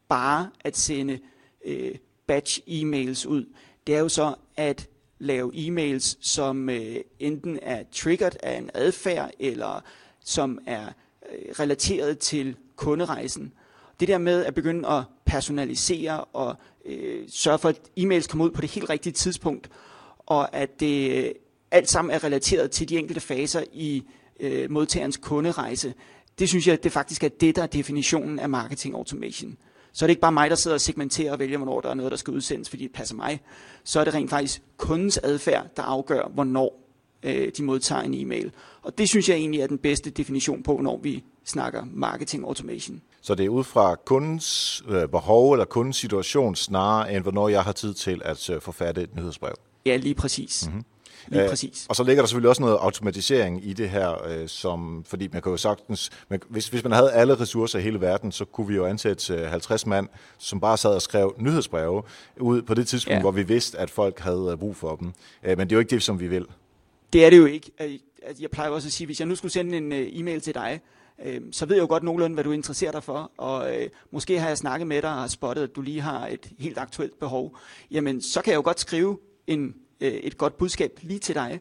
bare 0.10 0.50
at 0.60 0.78
sende 0.78 1.19
øh, 1.66 1.96
batch 2.28 2.60
e-mails 2.68 3.28
ud, 3.28 3.46
det 3.88 3.96
er 3.96 4.00
jo 4.00 4.10
så 4.10 4.36
at 4.57 4.90
lave 5.19 5.52
e-mails, 5.54 6.18
som 6.22 6.69
øh, 6.69 6.96
enten 7.19 7.60
er 7.62 7.84
triggered 7.92 8.36
af 8.44 8.58
en 8.58 8.69
adfærd, 8.74 9.31
eller 9.40 9.81
som 10.24 10.60
er 10.68 10.86
øh, 11.31 11.51
relateret 11.60 12.19
til 12.19 12.56
kunderejsen. 12.75 13.54
Det 14.00 14.08
der 14.08 14.18
med 14.18 14.46
at 14.46 14.56
begynde 14.56 14.88
at 14.90 15.04
personalisere 15.25 16.24
og 16.24 16.56
øh, 16.86 17.30
sørge 17.30 17.60
for, 17.60 17.69
at 17.69 17.81
e-mails 18.00 18.28
kommer 18.28 18.46
ud 18.46 18.51
på 18.51 18.62
det 18.62 18.72
helt 18.72 18.90
rigtige 18.90 19.13
tidspunkt, 19.13 19.69
og 20.25 20.56
at 20.56 20.80
det 20.80 21.25
øh, 21.25 21.31
alt 21.72 21.89
sammen 21.89 22.16
er 22.16 22.24
relateret 22.24 22.72
til 22.72 22.89
de 22.89 22.98
enkelte 22.98 23.22
faser 23.22 23.63
i 23.74 24.04
øh, 24.39 24.72
modtagerens 24.72 25.18
kunderejse. 25.18 25.94
Det 26.39 26.50
synes 26.50 26.68
jeg, 26.68 26.83
det 26.83 26.92
faktisk 26.92 27.24
er 27.24 27.30
det, 27.30 27.56
der 27.56 27.63
er 27.63 27.68
definitionen 27.68 28.39
af 28.39 28.50
marketing 28.50 28.95
automation. 28.95 29.57
Så 29.94 30.06
er 30.06 30.07
det 30.07 30.12
ikke 30.12 30.22
bare 30.22 30.31
mig, 30.31 30.50
der 30.50 30.56
sidder 30.56 30.75
og 30.75 30.81
segmenterer 30.81 31.31
og 31.31 31.39
vælger, 31.39 31.57
hvornår 31.57 31.81
der 31.81 31.89
er 31.89 31.94
noget, 31.94 32.12
der 32.12 32.18
skal 32.18 32.33
udsendes, 32.33 32.69
fordi 32.69 32.83
det 32.83 32.94
passer 32.94 33.16
mig. 33.16 33.42
Så 33.83 34.00
er 34.00 34.04
det 34.04 34.13
rent 34.13 34.30
faktisk 34.30 34.62
kundens 34.77 35.18
adfærd, 35.18 35.68
der 35.77 35.83
afgør, 35.83 36.27
hvornår 36.33 36.80
øh, 37.24 37.51
de 37.57 37.63
modtager 37.63 38.01
en 38.01 38.13
e-mail. 38.13 38.51
Og 38.81 38.98
det 38.98 39.10
synes 39.10 39.30
jeg 39.30 39.38
egentlig 39.38 39.62
er 39.62 39.68
den 39.68 39.77
bedste 39.77 40.10
definition 40.10 40.63
på, 40.63 40.80
når 40.83 41.00
vi 41.04 41.24
snakker 41.45 41.86
marketing 41.94 42.44
automation. 42.44 43.01
Så 43.22 43.36
det 43.36 43.45
er 43.45 43.50
ud 43.50 43.63
fra 43.63 43.95
kundens 44.06 44.83
øh, 44.88 45.07
behov 45.07 45.51
eller 45.51 45.66
kundens 45.66 45.98
situation, 45.98 46.56
snarere 46.56 47.13
end 47.13 47.24
hvornår 47.24 47.50
jeg 47.50 47.63
har 47.63 47.72
tid 47.72 47.94
til 47.94 48.22
at 48.25 48.50
øh, 48.50 48.62
forfatte 48.62 49.01
et 49.01 49.16
nyhedsbrev? 49.16 49.56
Ja, 49.86 49.96
lige 49.96 50.16
præcis. 50.16 50.68
Mm-hmm. 50.68 50.84
Lige 51.28 51.44
øh, 51.44 51.50
præcis. 51.50 51.86
Og 51.90 51.96
så 51.96 52.04
ligger 52.04 52.22
der 52.22 52.28
selvfølgelig 52.28 52.50
også 52.50 52.62
noget 52.62 52.78
automatisering 52.78 53.68
i 53.68 53.74
det 53.74 53.90
her, 53.90 54.28
øh, 54.28 54.48
som, 54.48 55.04
fordi 55.08 55.28
man 55.34 55.42
kan 55.42 55.52
jo 55.52 55.58
sagtens, 55.58 56.10
man, 56.30 56.40
hvis, 56.50 56.68
hvis 56.68 56.84
man 56.84 56.92
havde 56.92 57.12
alle 57.12 57.40
ressourcer 57.40 57.80
i 57.80 57.82
hele 57.82 58.02
verden, 58.02 58.32
så 58.32 58.46
kunne 58.46 58.68
vi 58.68 58.76
jo 58.76 58.86
ansætte 58.86 59.34
øh, 59.34 59.50
50 59.50 59.86
mand, 59.86 60.08
som 60.38 60.60
bare 60.60 60.78
sad 60.78 60.96
og 60.96 61.02
skrev 61.02 61.36
nyhedsbreve 61.38 62.04
ud 62.40 62.62
på 62.62 62.74
det 62.74 62.88
tidspunkt, 62.88 63.16
ja. 63.16 63.22
hvor 63.22 63.32
vi 63.32 63.44
vidste, 63.44 63.78
at 63.80 63.90
folk 63.90 64.20
havde 64.20 64.50
øh, 64.52 64.58
brug 64.58 64.76
for 64.76 64.96
dem. 64.96 65.14
Øh, 65.44 65.58
men 65.58 65.68
det 65.68 65.72
er 65.72 65.76
jo 65.76 65.80
ikke 65.80 65.96
det, 65.96 66.04
som 66.04 66.20
vi 66.20 66.28
vil. 66.28 66.46
Det 67.14 67.26
er 67.26 67.30
det 67.30 67.38
jo 67.38 67.46
ikke. 67.46 67.72
Jeg 68.40 68.50
plejer 68.52 68.70
også 68.70 68.88
at 68.88 68.92
sige, 68.92 69.06
hvis 69.06 69.20
jeg 69.20 69.28
nu 69.28 69.36
skulle 69.36 69.52
sende 69.52 69.78
en 69.78 69.92
øh, 69.92 70.08
e-mail 70.12 70.42
til 70.42 70.54
dig, 70.54 70.82
øh, 71.26 71.42
så 71.52 71.66
ved 71.66 71.76
jeg 71.76 71.82
jo 71.82 71.88
godt 71.88 72.04
nogenlunde, 72.04 72.34
hvad 72.34 72.44
du 72.44 72.52
interesserer 72.52 72.92
dig 72.92 73.04
for, 73.04 73.32
og 73.38 73.76
øh, 73.76 73.90
måske 74.12 74.40
har 74.40 74.48
jeg 74.48 74.58
snakket 74.58 74.88
med 74.88 75.01
dig 75.01 75.24
og 75.24 75.30
spottet, 75.30 75.63
at 75.63 75.75
du 75.75 75.82
lige 75.82 76.01
har 76.01 76.27
et 76.27 76.50
helt 76.60 76.77
aktuelt 76.77 77.20
behov. 77.20 77.58
Jamen, 77.92 78.22
så 78.22 78.42
kan 78.42 78.51
jeg 78.51 78.58
jo 78.58 78.63
godt 78.63 78.80
skrive 78.80 79.18
en, 79.48 79.75
øh, 80.02 80.12
et 80.12 80.38
godt 80.38 80.58
budskab 80.58 81.00
lige 81.02 81.20
til 81.20 81.36
dig. 81.36 81.60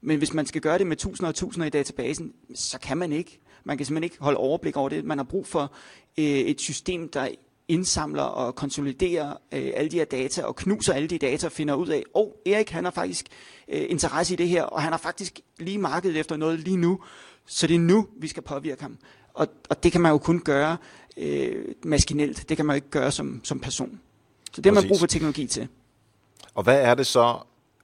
Men 0.00 0.18
hvis 0.18 0.34
man 0.34 0.46
skal 0.46 0.60
gøre 0.60 0.78
det 0.78 0.86
med 0.86 0.96
tusinder 0.96 1.28
og 1.28 1.34
tusinder 1.34 1.66
i 1.66 1.70
databasen, 1.70 2.32
så 2.54 2.78
kan 2.78 2.98
man 2.98 3.12
ikke. 3.12 3.40
Man 3.64 3.76
kan 3.76 3.86
simpelthen 3.86 4.04
ikke 4.04 4.16
holde 4.20 4.38
overblik 4.38 4.76
over 4.76 4.88
det. 4.88 5.04
Man 5.04 5.18
har 5.18 5.24
brug 5.24 5.46
for 5.46 5.72
øh, 6.18 6.24
et 6.24 6.60
system, 6.60 7.08
der 7.08 7.28
indsamler 7.68 8.22
og 8.22 8.54
konsoliderer 8.54 9.30
øh, 9.30 9.72
alle 9.74 9.90
de 9.90 9.96
her 9.96 10.04
data 10.04 10.42
og 10.42 10.56
knuser 10.56 10.92
alle 10.92 11.08
de 11.08 11.18
data 11.18 11.46
og 11.46 11.52
finder 11.52 11.74
ud 11.74 11.88
af, 11.88 12.02
åh, 12.14 12.22
oh, 12.22 12.32
Erik 12.46 12.70
han 12.70 12.84
har 12.84 12.90
faktisk 12.90 13.26
øh, 13.68 13.84
interesse 13.88 14.34
i 14.34 14.36
det 14.36 14.48
her, 14.48 14.62
og 14.62 14.82
han 14.82 14.92
har 14.92 14.98
faktisk 14.98 15.40
lige 15.58 15.78
markedet 15.78 16.16
efter 16.16 16.36
noget 16.36 16.60
lige 16.60 16.76
nu, 16.76 17.00
så 17.46 17.66
det 17.66 17.74
er 17.74 17.78
nu, 17.78 18.06
vi 18.16 18.28
skal 18.28 18.42
påvirke 18.42 18.82
ham. 18.82 18.98
Og, 19.34 19.48
og 19.68 19.82
det 19.82 19.92
kan 19.92 20.00
man 20.00 20.12
jo 20.12 20.18
kun 20.18 20.40
gøre 20.40 20.76
øh, 21.16 21.64
maskinelt, 21.84 22.48
det 22.48 22.56
kan 22.56 22.66
man 22.66 22.74
jo 22.74 22.76
ikke 22.76 22.90
gøre 22.90 23.12
som, 23.12 23.40
som 23.44 23.60
person. 23.60 24.00
Så 24.52 24.62
det 24.62 24.72
har 24.72 24.80
man 24.80 24.88
brug 24.88 24.98
for 24.98 25.06
teknologi 25.06 25.46
til. 25.46 25.68
Og 26.54 26.62
hvad 26.62 26.80
er 26.80 26.94
det 26.94 27.06
så, 27.06 27.38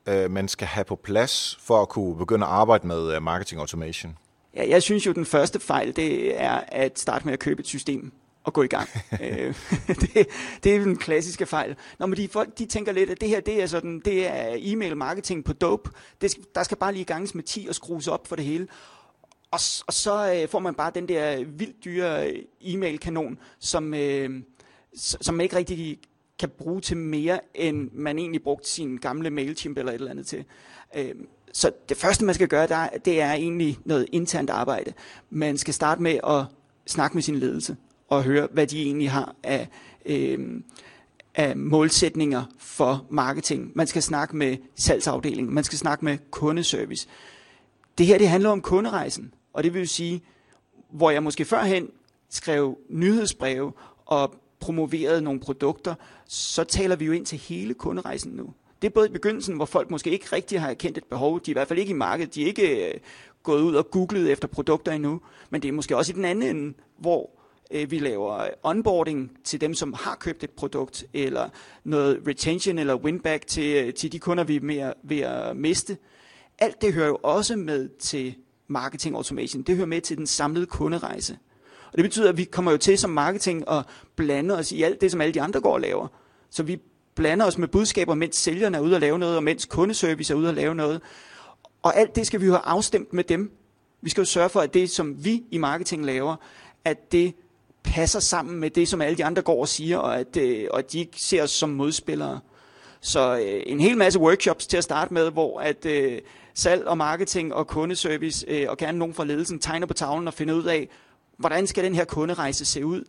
øh, 0.07 0.31
man 0.31 0.49
skal 0.49 0.67
have 0.67 0.85
på 0.85 0.97
plads 0.97 1.59
for 1.61 1.83
at 1.83 1.89
kunne 1.89 2.17
begynde 2.17 2.47
at 2.47 2.53
arbejde 2.53 2.87
med 2.87 3.15
øh, 3.15 3.23
marketing 3.23 3.61
automation? 3.61 4.19
Ja, 4.55 4.69
jeg 4.69 4.83
synes 4.83 5.07
jo, 5.07 5.13
den 5.13 5.27
første 5.27 5.61
fejl, 5.61 5.97
det 5.97 6.41
er 6.41 6.61
at 6.69 6.99
starte 6.99 7.25
med 7.25 7.33
at 7.33 7.39
købe 7.39 7.61
et 7.61 7.67
system 7.67 8.13
og 8.45 8.53
gå 8.53 8.63
i 8.63 8.67
gang. 8.67 8.89
Øh, 9.23 9.55
det, 10.01 10.27
det 10.65 10.77
er 10.77 10.79
den 10.79 10.97
klassiske 10.97 11.47
fejl. 11.47 11.77
Når 11.99 12.07
man 12.07 12.17
de 12.17 12.29
folk 12.29 12.59
de 12.59 12.67
tænker 12.67 12.93
lidt, 12.93 13.11
at 13.11 13.21
det 13.21 13.29
her 13.29 13.41
det 13.41 13.63
er, 13.63 13.67
sådan, 13.67 14.01
det 14.05 14.27
er 14.27 14.57
e-mail 14.59 14.97
marketing 14.97 15.45
på 15.45 15.53
dope. 15.53 15.91
Det, 16.21 16.35
der 16.55 16.63
skal 16.63 16.77
bare 16.77 16.93
lige 16.93 17.05
ganges 17.05 17.35
med 17.35 17.43
10 17.43 17.67
og 17.69 17.75
skrues 17.75 18.09
op 18.09 18.27
for 18.27 18.37
det 18.37 18.45
hele. 18.45 18.69
Og, 19.51 19.61
og 19.87 19.93
så 19.93 20.35
øh, 20.35 20.49
får 20.49 20.59
man 20.59 20.75
bare 20.75 20.91
den 20.95 21.09
der 21.09 21.45
vildt 21.45 21.85
dyre 21.85 22.33
e-mail-kanon, 22.61 23.39
som, 23.59 23.95
øh, 23.95 24.43
som 24.95 25.35
man 25.35 25.45
ikke 25.45 25.57
rigtig 25.57 25.99
kan 26.39 26.49
bruge 26.49 26.81
til 26.81 26.97
mere, 26.97 27.41
end 27.55 27.91
man 27.93 28.19
egentlig 28.19 28.43
brugte 28.43 28.69
sin 28.69 28.97
gamle 28.97 29.31
MailChimp 29.31 29.79
eller 29.79 29.93
et 29.93 29.95
eller 29.95 30.11
andet 30.11 30.27
til. 30.27 30.45
Øh, 30.97 31.15
så 31.53 31.73
det 31.89 31.97
første, 31.97 32.25
man 32.25 32.35
skal 32.35 32.49
gøre, 32.49 32.67
der, 32.67 32.89
det 33.05 33.21
er 33.21 33.33
egentlig 33.33 33.79
noget 33.85 34.07
internt 34.13 34.51
arbejde. 34.51 34.93
Man 35.31 35.59
skal 35.59 35.75
starte 35.75 36.03
med 36.03 36.21
at 36.27 36.45
snakke 36.87 37.17
med 37.17 37.23
sin 37.23 37.37
ledelse 37.37 37.77
og 38.09 38.23
høre, 38.25 38.49
hvad 38.53 38.67
de 38.67 38.83
egentlig 38.83 39.11
har 39.11 39.35
af, 39.43 39.69
øh, 40.07 40.61
af 41.35 41.57
målsætninger 41.57 42.45
for 42.59 43.07
marketing. 43.11 43.73
Man 43.75 43.87
skal 43.87 44.03
snakke 44.03 44.37
med 44.37 44.57
salgsafdelingen, 44.75 45.55
man 45.55 45.65
skal 45.65 45.79
snakke 45.79 46.05
med 46.05 46.19
kundeservice. 46.31 47.09
Det 47.99 48.07
her 48.07 48.19
det 48.19 48.29
handler 48.29 48.51
om 48.51 48.61
kunderejsen, 48.61 49.35
og 49.53 49.65
det 49.65 49.75
vil 49.75 49.89
sige, 49.89 50.23
hvor 50.91 51.11
jeg 51.11 51.23
måske 51.23 51.45
førhen 51.45 51.91
skrev 52.31 52.79
nyhedsbreve 52.89 53.73
og 54.07 54.35
promoveret 54.61 55.23
nogle 55.23 55.41
produkter, 55.41 55.95
så 56.27 56.65
taler 56.65 56.97
vi 56.97 57.05
jo 57.05 57.13
ind 57.13 57.27
til 57.27 57.39
hele 57.39 57.75
kunderejsen 57.75 58.33
nu. 58.33 58.53
Det 58.83 58.89
er 58.89 58.93
både 58.93 59.09
i 59.09 59.13
begyndelsen, 59.13 59.57
hvor 59.57 59.65
folk 59.65 59.91
måske 59.91 60.11
ikke 60.11 60.27
rigtig 60.33 60.61
har 60.61 60.71
erkendt 60.71 60.99
et 60.99 61.05
behov, 61.05 61.41
de 61.41 61.51
er 61.51 61.53
i 61.53 61.59
hvert 61.59 61.69
fald 61.69 61.79
ikke 61.79 61.91
i 61.91 61.95
markedet, 61.95 62.35
de 62.35 62.43
er 62.43 62.47
ikke 62.47 62.89
øh, 62.89 63.01
gået 63.43 63.63
ud 63.63 63.75
og 63.75 63.91
googlet 63.91 64.33
efter 64.33 64.49
produkter 64.49 64.93
endnu, 64.93 65.21
men 65.51 65.63
det 65.63 65.69
er 65.69 65.73
måske 65.73 65.97
også 65.97 66.13
i 66.13 66.15
den 66.15 66.25
anden 66.25 66.57
ende, 66.57 66.75
hvor 66.99 67.31
øh, 67.71 67.91
vi 67.91 67.99
laver 67.99 68.39
øh, 68.39 68.49
onboarding 68.63 69.31
til 69.45 69.61
dem, 69.61 69.75
som 69.75 69.93
har 69.93 70.17
købt 70.21 70.45
et 70.45 70.51
produkt, 70.51 71.05
eller 71.13 71.49
noget 71.85 72.23
retention 72.27 72.79
eller 72.79 72.95
winback 72.95 73.47
til, 73.47 73.87
øh, 73.87 73.95
til 73.95 74.13
de 74.13 74.19
kunder, 74.19 74.45
vi 74.45 74.57
er 74.57 74.61
mere 74.61 74.95
ved 75.03 75.19
at 75.19 75.57
miste. 75.57 75.97
Alt 76.59 76.83
det 76.83 76.95
hører 76.95 77.09
jo 77.09 77.19
også 77.23 77.57
med 77.57 77.89
til 77.89 78.35
marketing 78.67 79.17
automation. 79.17 79.63
Det 79.63 79.77
hører 79.77 79.87
med 79.87 80.01
til 80.01 80.17
den 80.17 80.27
samlede 80.27 80.67
kunderejse. 80.67 81.39
Og 81.93 81.99
det 81.99 82.05
betyder, 82.05 82.29
at 82.29 82.37
vi 82.37 82.45
kommer 82.45 82.71
jo 82.71 82.77
til 82.77 82.99
som 82.99 83.11
marketing 83.11 83.71
at 83.71 83.85
blande 84.17 84.55
os 84.59 84.73
i 84.73 84.83
alt 84.83 85.01
det, 85.01 85.11
som 85.11 85.21
alle 85.21 85.35
de 85.35 85.43
andre 85.43 85.61
går 85.61 85.73
og 85.75 85.81
laver. 85.81 86.09
Så 86.51 86.63
vi 86.63 86.81
blander 87.15 87.47
os 87.47 87.59
med 87.59 87.69
budskaber, 87.69 88.15
mens 88.15 88.37
sælgerne 88.37 88.77
er 88.77 88.81
ude 88.81 88.95
og 88.95 89.01
lave 89.01 89.19
noget, 89.19 89.37
og 89.37 89.43
mens 89.43 89.65
kundeservice 89.65 90.33
er 90.33 90.37
ude 90.37 90.49
og 90.49 90.55
lave 90.55 90.75
noget. 90.75 91.01
Og 91.83 91.97
alt 91.97 92.17
det 92.17 92.27
skal 92.27 92.41
vi 92.41 92.47
jo 92.47 92.53
have 92.53 92.65
afstemt 92.65 93.13
med 93.13 93.25
dem. 93.25 93.53
Vi 94.03 94.11
skal 94.11 94.21
jo 94.21 94.25
sørge 94.25 94.49
for, 94.49 94.61
at 94.61 94.75
det, 94.75 94.91
som 94.91 95.25
vi 95.25 95.43
i 95.51 95.59
marketing 95.59 96.05
laver, 96.05 96.37
at 96.85 97.13
det 97.13 97.35
passer 97.83 98.21
sammen 98.21 98.61
med 98.61 98.71
det, 98.71 98.89
som 98.89 99.01
alle 99.01 99.17
de 99.17 99.25
andre 99.25 99.43
går 99.43 99.61
og 99.61 99.69
siger, 99.69 99.99
og 99.99 100.19
at, 100.19 100.37
øh, 100.37 100.69
og 100.71 100.79
at 100.79 100.93
de 100.93 100.99
ikke 100.99 101.21
ser 101.21 101.43
os 101.43 101.51
som 101.51 101.71
modspillere. 101.71 102.41
Så 103.01 103.37
øh, 103.39 103.63
en 103.67 103.81
hel 103.81 103.97
masse 103.97 104.21
workshops 104.21 104.67
til 104.67 104.77
at 104.77 104.85
starte 104.85 105.15
med, 105.15 105.31
hvor 105.31 105.61
at 105.61 105.87
øh, 105.87 106.19
salg 106.55 106.87
og 106.87 106.99
marketing 106.99 107.55
og 107.55 107.67
kundeservice 107.67 108.47
øh, 108.49 108.67
og 108.69 108.77
gerne 108.77 108.99
nogen 108.99 109.15
fra 109.15 109.25
ledelsen 109.25 109.59
tegner 109.59 109.87
på 109.87 109.95
tavlen 109.95 110.29
og 110.29 110.35
finder 110.35 110.55
ud 110.55 110.65
af, 110.65 110.89
hvordan 111.39 111.67
skal 111.67 111.85
den 111.85 111.95
her 111.95 112.05
kunderejse 112.05 112.65
se 112.65 112.87
ud, 112.87 113.05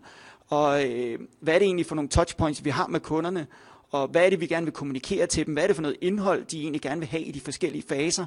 og 0.48 0.90
øh, 0.90 1.20
hvad 1.40 1.54
er 1.54 1.60
det 1.60 1.66
egentlig 1.66 1.86
for 1.86 1.96
nogle 1.96 2.10
touchpoints, 2.10 2.66
vi 2.66 2.70
har 2.70 2.88
med 2.88 3.00
kunderne, 3.00 3.48
og 3.92 4.08
hvad 4.08 4.26
er 4.26 4.30
det, 4.30 4.40
vi 4.40 4.48
gerne 4.48 4.66
vil 4.66 4.74
kommunikere 4.74 5.28
til 5.28 5.46
dem, 5.46 5.54
hvad 5.54 5.64
er 5.64 5.68
det 5.68 5.76
for 5.76 5.84
noget 5.84 5.98
indhold, 6.02 6.46
de 6.46 6.62
egentlig 6.62 6.82
gerne 6.82 7.00
vil 7.00 7.08
have 7.08 7.24
i 7.24 7.32
de 7.32 7.42
forskellige 7.42 7.84
faser. 7.90 8.26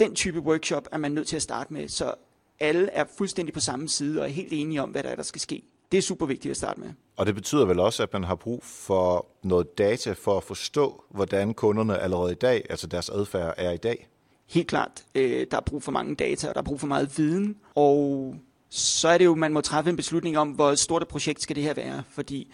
Den 0.00 0.14
type 0.14 0.40
workshop 0.40 0.88
er 0.92 0.98
man 0.98 1.12
nødt 1.12 1.28
til 1.28 1.36
at 1.36 1.42
starte 1.42 1.72
med, 1.72 1.88
så 1.88 2.14
alle 2.60 2.90
er 2.90 3.04
fuldstændig 3.18 3.54
på 3.54 3.60
samme 3.60 3.88
side 3.88 4.20
og 4.20 4.26
er 4.26 4.32
helt 4.32 4.52
enige 4.52 4.82
om, 4.82 4.90
hvad 4.90 5.02
der 5.02 5.08
er, 5.08 5.16
der 5.16 5.22
skal 5.22 5.40
ske. 5.40 5.62
Det 5.92 5.98
er 5.98 6.02
super 6.02 6.26
vigtigt 6.26 6.50
at 6.50 6.56
starte 6.56 6.80
med. 6.80 6.88
Og 7.16 7.26
det 7.26 7.34
betyder 7.34 7.64
vel 7.64 7.80
også, 7.80 8.02
at 8.02 8.12
man 8.12 8.24
har 8.24 8.34
brug 8.34 8.64
for 8.64 9.26
noget 9.42 9.78
data 9.78 10.12
for 10.12 10.36
at 10.36 10.44
forstå, 10.44 11.04
hvordan 11.10 11.54
kunderne 11.54 11.98
allerede 11.98 12.32
i 12.32 12.34
dag, 12.34 12.66
altså 12.70 12.86
deres 12.86 13.08
adfærd 13.08 13.54
er 13.56 13.70
i 13.70 13.76
dag? 13.76 14.08
Helt 14.46 14.68
klart. 14.68 15.04
Øh, 15.14 15.46
der 15.50 15.56
er 15.56 15.60
brug 15.60 15.82
for 15.82 15.92
mange 15.92 16.14
data, 16.14 16.48
og 16.48 16.54
der 16.54 16.60
er 16.60 16.64
brug 16.64 16.80
for 16.80 16.86
meget 16.86 17.18
viden. 17.18 17.56
Og 17.74 18.34
så 18.70 19.08
er 19.08 19.18
det 19.18 19.24
jo, 19.24 19.34
man 19.34 19.52
må 19.52 19.60
træffe 19.60 19.90
en 19.90 19.96
beslutning 19.96 20.38
om, 20.38 20.48
hvor 20.48 20.74
stort 20.74 21.02
et 21.02 21.08
projekt 21.08 21.42
skal 21.42 21.56
det 21.56 21.64
her 21.64 21.74
være. 21.74 22.02
Fordi 22.08 22.52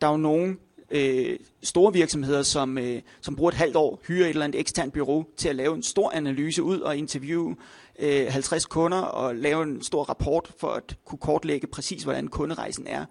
der 0.00 0.06
er 0.06 0.10
jo 0.10 0.16
nogle 0.16 0.56
øh, 0.90 1.38
store 1.62 1.92
virksomheder, 1.92 2.42
som, 2.42 2.78
øh, 2.78 3.02
som 3.20 3.36
bruger 3.36 3.50
et 3.50 3.56
halvt 3.56 3.76
år, 3.76 4.00
hyrer 4.08 4.24
et 4.24 4.30
eller 4.30 4.44
andet 4.44 4.60
eksternt 4.60 4.92
bureau 4.92 5.26
til 5.36 5.48
at 5.48 5.56
lave 5.56 5.74
en 5.74 5.82
stor 5.82 6.10
analyse 6.10 6.62
ud 6.62 6.80
og 6.80 6.96
interviewe 6.96 7.56
øh, 7.98 8.26
50 8.28 8.66
kunder 8.66 8.98
og 8.98 9.36
lave 9.36 9.62
en 9.62 9.82
stor 9.82 10.04
rapport 10.04 10.52
for 10.58 10.68
at 10.68 10.96
kunne 11.04 11.18
kortlægge 11.18 11.66
præcis, 11.66 12.02
hvordan 12.02 12.28
kunderejsen 12.28 12.86
er. 12.86 13.04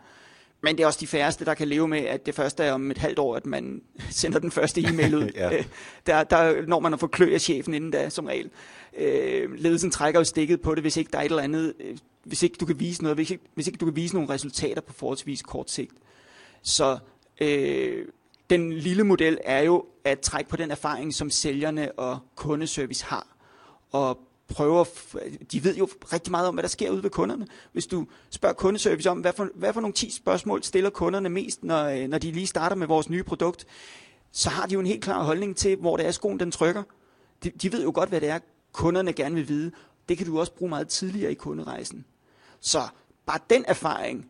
Men 0.63 0.77
det 0.77 0.83
er 0.83 0.87
også 0.87 0.99
de 0.99 1.07
færreste, 1.07 1.45
der 1.45 1.53
kan 1.53 1.67
leve 1.67 1.87
med, 1.87 1.99
at 1.99 2.25
det 2.25 2.35
første 2.35 2.63
er 2.63 2.73
om 2.73 2.91
et 2.91 2.97
halvt 2.97 3.19
år, 3.19 3.35
at 3.35 3.45
man 3.45 3.81
sender 4.09 4.39
den 4.39 4.51
første 4.51 4.81
e-mail 4.81 5.15
ud. 5.15 5.29
ja. 5.35 5.57
Øh, 5.57 5.65
der, 6.05 6.23
der 6.23 6.65
når 6.67 6.79
man 6.79 6.93
at 6.93 6.99
få 6.99 7.07
klø 7.07 7.33
af 7.33 7.41
chefen 7.41 7.73
inden 7.73 7.91
da, 7.91 8.09
som 8.09 8.25
regel. 8.25 8.49
Øh, 8.97 9.53
ledelsen 9.53 9.91
trækker 9.91 10.19
jo 10.19 10.23
stikket 10.23 10.61
på 10.61 10.75
det, 10.75 10.83
hvis 10.83 10.97
ikke 10.97 11.11
der 11.11 11.17
er 11.17 11.21
et 11.21 11.29
eller 11.29 11.43
andet, 11.43 11.73
øh, 11.79 11.97
hvis 12.23 12.43
ikke 12.43 12.55
du 12.59 12.65
kan 12.65 12.79
vise 12.79 13.03
noget, 13.03 13.17
hvis 13.17 13.31
ikke, 13.31 13.43
hvis 13.53 13.67
ikke 13.67 13.77
du 13.77 13.85
kan 13.85 13.95
vise 13.95 14.15
nogle 14.15 14.29
resultater 14.29 14.81
på 14.81 14.93
forholdsvis 14.93 15.41
kort 15.41 15.71
sigt. 15.71 15.93
Så 16.61 16.97
øh, 17.41 18.05
den 18.49 18.73
lille 18.73 19.03
model 19.03 19.37
er 19.43 19.61
jo 19.61 19.85
at 20.03 20.19
trække 20.19 20.49
på 20.49 20.57
den 20.57 20.71
erfaring, 20.71 21.13
som 21.13 21.29
sælgerne 21.29 21.91
og 21.91 22.19
kundeservice 22.35 23.05
har, 23.05 23.27
og 23.91 24.19
prøver, 24.53 24.85
de 25.51 25.63
ved 25.63 25.75
jo 25.75 25.89
rigtig 26.13 26.31
meget 26.31 26.47
om, 26.47 26.55
hvad 26.55 26.61
der 26.61 26.69
sker 26.69 26.91
ude 26.91 27.03
ved 27.03 27.09
kunderne. 27.09 27.47
Hvis 27.71 27.87
du 27.87 28.05
spørger 28.29 28.53
kundeservice 28.53 29.09
om, 29.09 29.19
hvad 29.19 29.33
for, 29.33 29.49
hvad 29.55 29.73
for 29.73 29.81
nogle 29.81 29.93
10 29.93 30.11
spørgsmål 30.11 30.63
stiller 30.63 30.89
kunderne 30.89 31.29
mest, 31.29 31.63
når, 31.63 31.85
øh, 31.85 32.07
når 32.07 32.17
de 32.17 32.31
lige 32.31 32.47
starter 32.47 32.75
med 32.75 32.87
vores 32.87 33.09
nye 33.09 33.23
produkt, 33.23 33.65
så 34.31 34.49
har 34.49 34.65
de 34.65 34.73
jo 34.73 34.79
en 34.79 34.85
helt 34.85 35.03
klar 35.03 35.23
holdning 35.23 35.55
til, 35.55 35.75
hvor 35.75 35.97
det 35.97 36.05
er, 36.05 36.11
skoen 36.11 36.39
den 36.39 36.51
trykker. 36.51 36.83
De, 37.43 37.49
de 37.49 37.71
ved 37.71 37.83
jo 37.83 37.91
godt, 37.95 38.09
hvad 38.09 38.21
det 38.21 38.29
er, 38.29 38.39
kunderne 38.71 39.13
gerne 39.13 39.35
vil 39.35 39.47
vide. 39.47 39.71
Det 40.09 40.17
kan 40.17 40.27
du 40.27 40.39
også 40.39 40.51
bruge 40.51 40.69
meget 40.69 40.87
tidligere 40.87 41.31
i 41.31 41.35
kunderejsen. 41.35 42.05
Så 42.59 42.81
bare 43.25 43.39
den 43.49 43.65
erfaring 43.67 44.25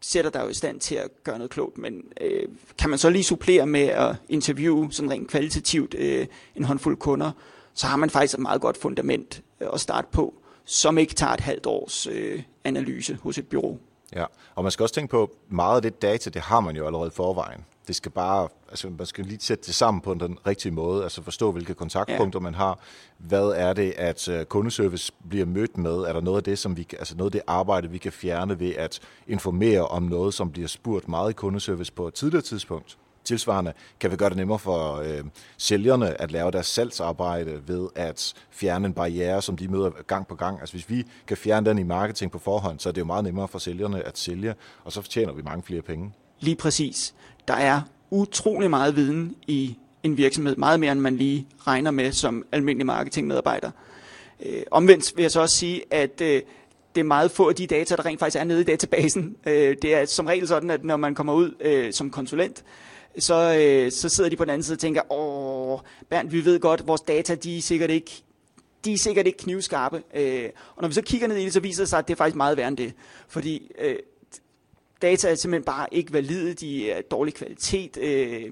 sætter 0.00 0.30
dig 0.30 0.40
jo 0.44 0.48
i 0.48 0.54
stand 0.54 0.80
til 0.80 0.94
at 0.94 1.24
gøre 1.24 1.38
noget 1.38 1.50
klogt, 1.50 1.78
men 1.78 2.02
øh, 2.20 2.48
kan 2.78 2.90
man 2.90 2.98
så 2.98 3.10
lige 3.10 3.24
supplere 3.24 3.66
med 3.66 3.80
at 3.80 4.16
interviewe 4.28 4.92
sådan 4.92 5.10
rent 5.10 5.28
kvalitativt 5.28 5.94
øh, 5.98 6.26
en 6.56 6.64
håndfuld 6.64 6.96
kunder, 6.96 7.30
så 7.74 7.86
har 7.86 7.96
man 7.96 8.10
faktisk 8.10 8.34
et 8.34 8.40
meget 8.40 8.60
godt 8.60 8.76
fundament 8.76 9.42
øh, 9.60 9.68
at 9.72 9.80
starte 9.80 10.08
på, 10.12 10.34
som 10.64 10.98
ikke 10.98 11.14
tager 11.14 11.32
et 11.32 11.40
halvt 11.40 11.66
års 11.66 12.06
øh, 12.06 12.42
analyse 12.64 13.18
hos 13.22 13.38
et 13.38 13.46
bureau. 13.48 13.78
Ja, 14.14 14.24
og 14.54 14.62
man 14.62 14.72
skal 14.72 14.82
også 14.82 14.94
tænke 14.94 15.10
på, 15.10 15.30
meget 15.48 15.76
af 15.76 15.82
det 15.82 16.02
data, 16.02 16.30
det 16.30 16.42
har 16.42 16.60
man 16.60 16.76
jo 16.76 16.86
allerede 16.86 17.10
forvejen. 17.10 17.64
Det 17.88 17.96
skal 17.96 18.12
bare, 18.12 18.48
altså 18.68 18.88
man 18.98 19.06
skal 19.06 19.24
lige 19.24 19.40
sætte 19.40 19.66
det 19.66 19.74
sammen 19.74 20.00
på 20.00 20.14
den 20.14 20.38
rigtige 20.46 20.72
måde, 20.72 21.02
altså 21.02 21.22
forstå, 21.22 21.52
hvilke 21.52 21.74
kontaktpunkter 21.74 22.40
ja. 22.40 22.42
man 22.42 22.54
har. 22.54 22.78
Hvad 23.18 23.44
er 23.56 23.72
det, 23.72 23.94
at 23.96 24.28
øh, 24.28 24.44
kundeservice 24.44 25.12
bliver 25.28 25.46
mødt 25.46 25.78
med? 25.78 25.92
Er 25.92 26.12
der 26.12 26.20
noget 26.20 26.36
af 26.36 26.42
det, 26.42 26.58
som 26.58 26.76
vi, 26.76 26.86
altså 26.98 27.16
noget 27.16 27.28
af 27.28 27.32
det 27.32 27.42
arbejde, 27.46 27.90
vi 27.90 27.98
kan 27.98 28.12
fjerne 28.12 28.60
ved 28.60 28.74
at 28.74 29.00
informere 29.26 29.86
om 29.86 30.02
noget, 30.02 30.34
som 30.34 30.50
bliver 30.50 30.68
spurgt 30.68 31.08
meget 31.08 31.30
i 31.30 31.32
kundeservice 31.32 31.92
på 31.92 32.08
et 32.08 32.14
tidligere 32.14 32.42
tidspunkt? 32.42 32.98
Tilsvarende 33.24 33.72
kan 34.00 34.10
vi 34.10 34.16
gøre 34.16 34.28
det 34.28 34.36
nemmere 34.36 34.58
for 34.58 34.96
øh, 34.96 35.24
sælgerne 35.58 36.20
at 36.20 36.32
lave 36.32 36.50
deres 36.50 36.66
salgsarbejde 36.66 37.60
ved 37.66 37.88
at 37.94 38.34
fjerne 38.50 38.86
en 38.86 38.94
barriere, 38.94 39.42
som 39.42 39.56
de 39.56 39.68
møder 39.68 39.90
gang 40.06 40.26
på 40.26 40.34
gang. 40.34 40.60
Altså 40.60 40.74
hvis 40.74 40.90
vi 40.90 41.04
kan 41.26 41.36
fjerne 41.36 41.70
den 41.70 41.78
i 41.78 41.82
marketing 41.82 42.30
på 42.30 42.38
forhånd, 42.38 42.78
så 42.80 42.88
er 42.88 42.92
det 42.92 43.00
jo 43.00 43.06
meget 43.06 43.24
nemmere 43.24 43.48
for 43.48 43.58
sælgerne 43.58 44.02
at 44.02 44.18
sælge, 44.18 44.54
og 44.84 44.92
så 44.92 45.02
tjener 45.02 45.32
vi 45.32 45.42
mange 45.42 45.62
flere 45.62 45.82
penge. 45.82 46.12
Lige 46.40 46.56
præcis. 46.56 47.14
Der 47.48 47.54
er 47.54 47.80
utrolig 48.10 48.70
meget 48.70 48.96
viden 48.96 49.36
i 49.46 49.76
en 50.02 50.16
virksomhed, 50.16 50.56
meget 50.56 50.80
mere 50.80 50.92
end 50.92 51.00
man 51.00 51.16
lige 51.16 51.46
regner 51.66 51.90
med 51.90 52.12
som 52.12 52.44
almindelig 52.52 52.86
marketingmedarbejder. 52.86 53.70
Øh, 54.46 54.62
omvendt 54.70 55.12
vil 55.16 55.22
jeg 55.22 55.30
så 55.30 55.40
også 55.40 55.56
sige, 55.56 55.82
at 55.90 56.20
øh, 56.20 56.42
det 56.94 57.00
er 57.00 57.04
meget 57.04 57.30
få 57.30 57.48
af 57.48 57.54
de 57.54 57.66
data, 57.66 57.96
der 57.96 58.06
rent 58.06 58.20
faktisk 58.20 58.40
er 58.40 58.44
nede 58.44 58.60
i 58.60 58.64
databasen. 58.64 59.36
Øh, 59.46 59.76
det 59.82 59.94
er 59.94 60.04
som 60.04 60.26
regel 60.26 60.48
sådan, 60.48 60.70
at 60.70 60.84
når 60.84 60.96
man 60.96 61.14
kommer 61.14 61.32
ud 61.32 61.54
øh, 61.60 61.92
som 61.92 62.10
konsulent, 62.10 62.64
så, 63.18 63.58
øh, 63.60 63.92
så 63.92 64.08
sidder 64.08 64.30
de 64.30 64.36
på 64.36 64.44
den 64.44 64.50
anden 64.50 64.62
side 64.62 64.74
og 64.74 64.78
tænker, 64.78 65.12
åh, 65.12 65.80
Bernd, 66.08 66.30
vi 66.30 66.44
ved 66.44 66.60
godt, 66.60 66.86
vores 66.86 67.00
data, 67.00 67.34
de 67.34 67.58
er 67.58 67.62
sikkert 67.62 67.90
ikke, 67.90 68.22
de 68.84 68.92
er 68.92 68.98
sikkert 68.98 69.26
ikke 69.26 69.38
knivskarpe. 69.38 70.02
Øh, 70.14 70.50
og 70.76 70.82
når 70.82 70.88
vi 70.88 70.94
så 70.94 71.02
kigger 71.02 71.28
ned 71.28 71.36
i 71.36 71.44
det, 71.44 71.52
så 71.52 71.60
viser 71.60 71.82
det 71.82 71.88
sig, 71.88 71.98
at 71.98 72.08
det 72.08 72.14
er 72.14 72.16
faktisk 72.16 72.36
meget 72.36 72.56
værre 72.56 72.68
end 72.68 72.76
det. 72.76 72.92
Fordi 73.28 73.70
øh, 73.78 73.96
data 75.02 75.30
er 75.30 75.34
simpelthen 75.34 75.64
bare 75.64 75.86
ikke 75.92 76.12
valide, 76.12 76.54
de 76.54 76.90
er 76.90 77.02
dårlig 77.02 77.34
kvalitet. 77.34 77.98
Øh, 78.00 78.42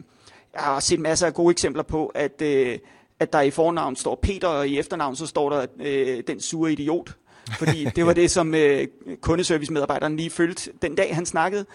jeg 0.54 0.62
har 0.62 0.81
set 0.81 1.00
masser 1.00 1.26
af 1.26 1.35
gode 1.35 1.50
eksempler 1.50 1.83
på, 1.83 2.07
at, 2.07 2.42
øh, 2.42 2.78
at 3.21 3.33
der 3.33 3.40
i 3.40 3.50
fornavn 3.50 3.97
står 3.97 4.14
Peter, 4.23 4.49
og 4.49 4.69
i 4.69 4.78
efternavn 4.78 5.16
så 5.16 5.26
står 5.26 5.50
der 5.50 5.66
øh, 5.81 6.23
den 6.26 6.40
sure 6.40 6.73
idiot. 6.73 7.16
Fordi 7.59 7.85
det 7.97 8.07
var 8.07 8.12
det, 8.12 8.31
som 8.31 8.54
øh, 8.54 8.87
kundeservice-medarbejderen 9.21 10.16
lige 10.16 10.31
følte 10.31 10.73
den 10.83 10.95
dag, 10.95 11.14
han 11.14 11.26
snakkede. 11.26 11.66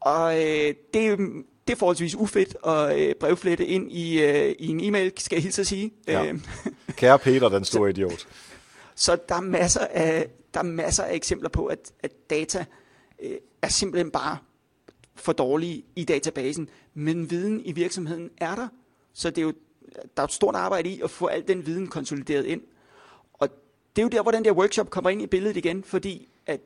Og 0.00 0.44
øh, 0.44 0.74
det, 0.94 1.18
det 1.66 1.72
er 1.72 1.76
forholdsvis 1.76 2.14
ufedt 2.14 2.56
at 2.66 2.98
øh, 2.98 3.14
brevflette 3.14 3.66
ind 3.66 3.92
i, 3.92 4.22
øh, 4.22 4.54
i 4.58 4.68
en 4.68 4.80
e-mail, 4.80 5.12
skal 5.16 5.36
jeg 5.36 5.42
hilse 5.42 5.60
at 5.60 5.66
sige. 5.66 5.92
Ja. 6.06 6.24
Øh, 6.26 6.40
Kære 6.96 7.18
Peter, 7.18 7.48
den 7.48 7.64
store 7.64 7.90
idiot. 7.90 8.26
Så 8.94 9.18
der 9.28 9.34
er 9.34 9.40
masser 9.40 9.86
af, 9.90 10.30
der 10.54 10.60
er 10.60 10.64
masser 10.64 11.02
af 11.02 11.14
eksempler 11.14 11.48
på, 11.48 11.66
at, 11.66 11.92
at 12.00 12.30
data 12.30 12.64
øh, 13.22 13.36
er 13.62 13.68
simpelthen 13.68 14.10
bare 14.10 14.38
for 15.14 15.32
dårlige 15.32 15.84
i 15.96 16.04
databasen, 16.04 16.68
men 16.94 17.30
viden 17.30 17.60
i 17.64 17.72
virksomheden 17.72 18.30
er 18.38 18.54
der. 18.54 18.68
Så 19.14 19.30
det 19.30 19.38
er 19.38 19.42
jo, 19.42 19.52
der 20.16 20.22
er 20.22 20.26
et 20.26 20.32
stort 20.32 20.54
arbejde 20.54 20.88
i 20.88 21.00
at 21.00 21.10
få 21.10 21.26
al 21.26 21.48
den 21.48 21.66
viden 21.66 21.86
konsolideret 21.86 22.44
ind. 22.44 22.60
Og 23.32 23.48
det 23.96 24.02
er 24.02 24.06
jo 24.06 24.08
der, 24.08 24.22
hvor 24.22 24.30
den 24.30 24.44
der 24.44 24.52
workshop 24.52 24.90
kommer 24.90 25.10
ind 25.10 25.22
i 25.22 25.26
billedet 25.26 25.56
igen, 25.56 25.84
fordi 25.84 26.28
at 26.46 26.60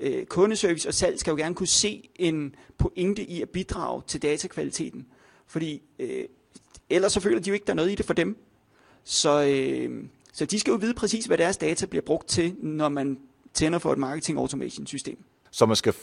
øh, 0.00 0.26
kundeservice 0.26 0.88
og 0.88 0.94
salg 0.94 1.20
skal 1.20 1.30
jo 1.30 1.36
gerne 1.36 1.54
kunne 1.54 1.66
se 1.66 2.10
en 2.16 2.54
pointe 2.78 3.22
i 3.22 3.42
at 3.42 3.50
bidrage 3.50 4.02
til 4.06 4.22
datakvaliteten. 4.22 5.06
Fordi 5.46 5.82
øh, 5.98 6.24
ellers 6.90 7.12
så 7.12 7.20
føler 7.20 7.40
de 7.40 7.48
jo 7.48 7.54
ikke, 7.54 7.66
der 7.66 7.72
er 7.72 7.76
noget 7.76 7.92
i 7.92 7.94
det 7.94 8.06
for 8.06 8.14
dem. 8.14 8.36
Så, 9.04 9.42
øh, 9.42 10.04
så 10.32 10.44
de 10.44 10.60
skal 10.60 10.70
jo 10.70 10.76
vide 10.76 10.94
præcis, 10.94 11.24
hvad 11.24 11.38
deres 11.38 11.56
data 11.56 11.86
bliver 11.86 12.02
brugt 12.02 12.28
til, 12.28 12.54
når 12.62 12.88
man 12.88 13.18
tænder 13.54 13.78
for 13.78 13.92
et 13.92 13.98
marketing 13.98 14.38
automation 14.38 14.86
system. 14.86 15.18
Så 15.50 15.66
man 15.66 15.76
skal 15.76 15.94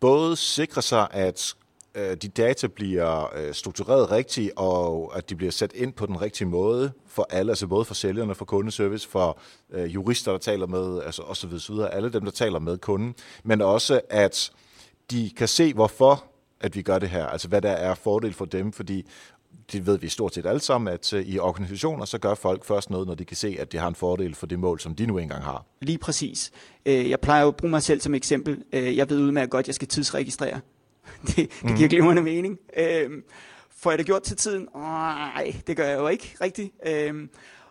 både 0.00 0.36
sikre 0.36 0.82
sig, 0.82 1.08
at 1.10 1.54
øh, 1.94 2.16
de 2.16 2.28
data 2.28 2.66
bliver 2.66 3.36
øh, 3.36 3.54
struktureret 3.54 4.10
rigtigt, 4.10 4.52
og 4.56 5.12
at 5.16 5.30
de 5.30 5.36
bliver 5.36 5.52
sat 5.52 5.72
ind 5.72 5.92
på 5.92 6.06
den 6.06 6.20
rigtige 6.20 6.48
måde 6.48 6.92
for 7.06 7.26
alle, 7.30 7.52
altså 7.52 7.66
både 7.66 7.84
for 7.84 7.94
sælgerne, 7.94 8.34
for 8.34 8.44
kundeservice, 8.44 9.08
for 9.08 9.38
øh, 9.72 9.94
jurister, 9.94 10.32
der 10.32 10.38
taler 10.38 10.66
med, 10.66 11.02
altså 11.02 11.22
osv. 11.22 11.50
videre, 11.68 11.94
alle 11.94 12.12
dem, 12.12 12.24
der 12.24 12.30
taler 12.30 12.58
med 12.58 12.78
kunden, 12.78 13.14
men 13.44 13.60
også 13.60 14.00
at 14.10 14.52
de 15.10 15.30
kan 15.36 15.48
se, 15.48 15.74
hvorfor 15.74 16.24
at 16.60 16.76
vi 16.76 16.82
gør 16.82 16.98
det 16.98 17.10
her, 17.10 17.26
altså 17.26 17.48
hvad 17.48 17.62
der 17.62 17.70
er 17.70 17.94
fordel 17.94 18.32
for 18.32 18.44
dem, 18.44 18.72
fordi 18.72 19.06
det 19.72 19.86
ved 19.86 19.98
vi 19.98 20.08
stort 20.08 20.34
set 20.34 20.46
alle 20.46 20.60
sammen, 20.60 20.94
at 20.94 21.12
øh, 21.12 21.26
i 21.26 21.38
organisationer, 21.38 22.04
så 22.04 22.18
gør 22.18 22.34
folk 22.34 22.64
først 22.64 22.90
noget, 22.90 23.06
når 23.06 23.14
de 23.14 23.24
kan 23.24 23.36
se, 23.36 23.56
at 23.58 23.72
det 23.72 23.80
har 23.80 23.88
en 23.88 23.94
fordel 23.94 24.34
for 24.34 24.46
det 24.46 24.58
mål, 24.58 24.80
som 24.80 24.94
de 24.94 25.06
nu 25.06 25.18
engang 25.18 25.44
har. 25.44 25.66
Lige 25.82 25.98
præcis. 25.98 26.50
Øh, 26.86 27.10
jeg 27.10 27.20
plejer 27.20 27.42
jo 27.42 27.48
at 27.48 27.56
bruge 27.56 27.70
mig 27.70 27.82
selv 27.82 28.00
som 28.00 28.14
eksempel. 28.14 28.62
Øh, 28.72 28.96
jeg 28.96 29.10
ved 29.10 29.20
udmærket 29.20 29.50
godt, 29.50 29.64
at 29.64 29.66
jeg 29.66 29.74
skal 29.74 29.88
tidsregistrere 29.88 30.60
det, 31.26 31.36
det 31.36 31.50
giver 31.62 31.82
mm. 31.82 31.88
glimrende 31.88 32.22
mening. 32.22 32.58
Øhm, 32.76 33.22
får 33.70 33.90
jeg 33.90 33.98
det 33.98 34.06
gjort 34.06 34.22
til 34.22 34.36
tiden? 34.36 34.68
Nej, 34.74 35.56
det 35.66 35.76
gør 35.76 35.86
jeg 35.86 35.98
jo 35.98 36.08
ikke 36.08 36.36
rigtigt. 36.40 36.72
Øhm, 36.86 37.30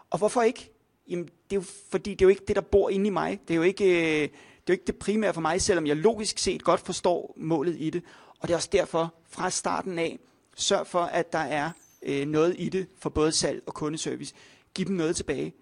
og 0.10 0.18
hvorfor 0.18 0.42
ikke? 0.42 0.72
Jamen, 1.10 1.26
det 1.26 1.56
er 1.56 1.56
jo 1.56 1.64
fordi, 1.92 2.12
det 2.12 2.22
er 2.22 2.26
jo 2.26 2.30
ikke 2.30 2.46
det, 2.48 2.56
der 2.56 2.62
bor 2.62 2.90
inde 2.90 3.08
i 3.08 3.10
mig. 3.10 3.40
Det 3.48 3.54
er 3.54 3.58
jo 3.58 3.64
ikke, 3.64 3.86
øh, 3.86 4.22
det, 4.22 4.24
er 4.24 4.30
jo 4.70 4.74
ikke 4.74 4.88
det 4.88 4.96
primære 4.96 5.34
for 5.34 5.42
mig, 5.42 5.62
selvom 5.62 5.88
jeg 5.88 5.98
logisk 5.98 6.40
set 6.40 6.64
godt 6.64 6.80
forstår 6.80 7.34
målet 7.38 7.76
i 7.80 7.90
det. 7.90 8.04
Og 8.40 8.48
det 8.48 8.54
er 8.54 8.58
også 8.58 8.70
derfor, 8.72 9.14
fra 9.30 9.50
starten 9.50 10.00
af, 10.00 10.20
sørg 10.56 10.88
for, 10.88 11.02
at 11.02 11.34
der 11.34 11.40
er 11.40 11.70
øh, 12.04 12.28
noget 12.28 12.56
i 12.58 12.70
det 12.70 12.88
for 13.00 13.10
både 13.10 13.32
salg 13.32 13.64
og 13.66 13.74
kundeservice. 13.74 14.34
Giv 14.74 14.86
dem 14.86 14.96
noget 14.96 15.16
tilbage. 15.16 15.54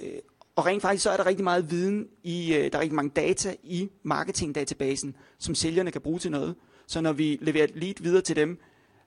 Øh, 0.00 0.18
og 0.56 0.66
rent 0.66 0.82
faktisk 0.82 1.02
så 1.02 1.10
er 1.10 1.16
der 1.16 1.26
rigtig 1.26 1.44
meget 1.44 1.70
viden 1.70 2.08
i, 2.22 2.54
øh, 2.54 2.72
der 2.72 2.78
er 2.78 2.82
rigtig 2.82 2.94
mange 2.94 3.10
data 3.10 3.54
i 3.62 3.90
marketingdatabasen, 4.02 5.16
som 5.38 5.54
sælgerne 5.54 5.90
kan 5.90 6.00
bruge 6.00 6.18
til 6.18 6.30
noget. 6.30 6.54
Så 6.86 7.00
når 7.00 7.12
vi 7.12 7.38
leverer 7.40 7.64
et 7.64 7.76
lead 7.76 7.94
videre 8.00 8.22
til 8.22 8.36
dem, 8.36 8.58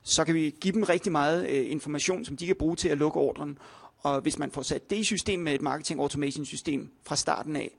så 0.03 0.24
kan 0.24 0.36
vi 0.36 0.55
give 0.62 0.74
dem 0.74 0.83
rigtig 0.83 1.12
meget 1.12 1.50
øh, 1.50 1.71
information, 1.71 2.25
som 2.25 2.38
de 2.38 2.48
kan 2.48 2.55
bruge 2.55 2.75
til 2.75 2.89
at 2.89 2.98
lukke 2.98 3.19
ordren. 3.19 3.57
Og 4.00 4.21
hvis 4.21 4.39
man 4.39 4.51
får 4.51 4.62
sat 4.62 4.89
det 4.89 4.95
i 4.95 5.03
system 5.03 5.39
med 5.39 5.53
et 5.53 5.62
marketing 5.62 6.00
automation 6.00 6.45
system 6.45 6.91
fra 7.03 7.15
starten 7.15 7.55
af, 7.55 7.71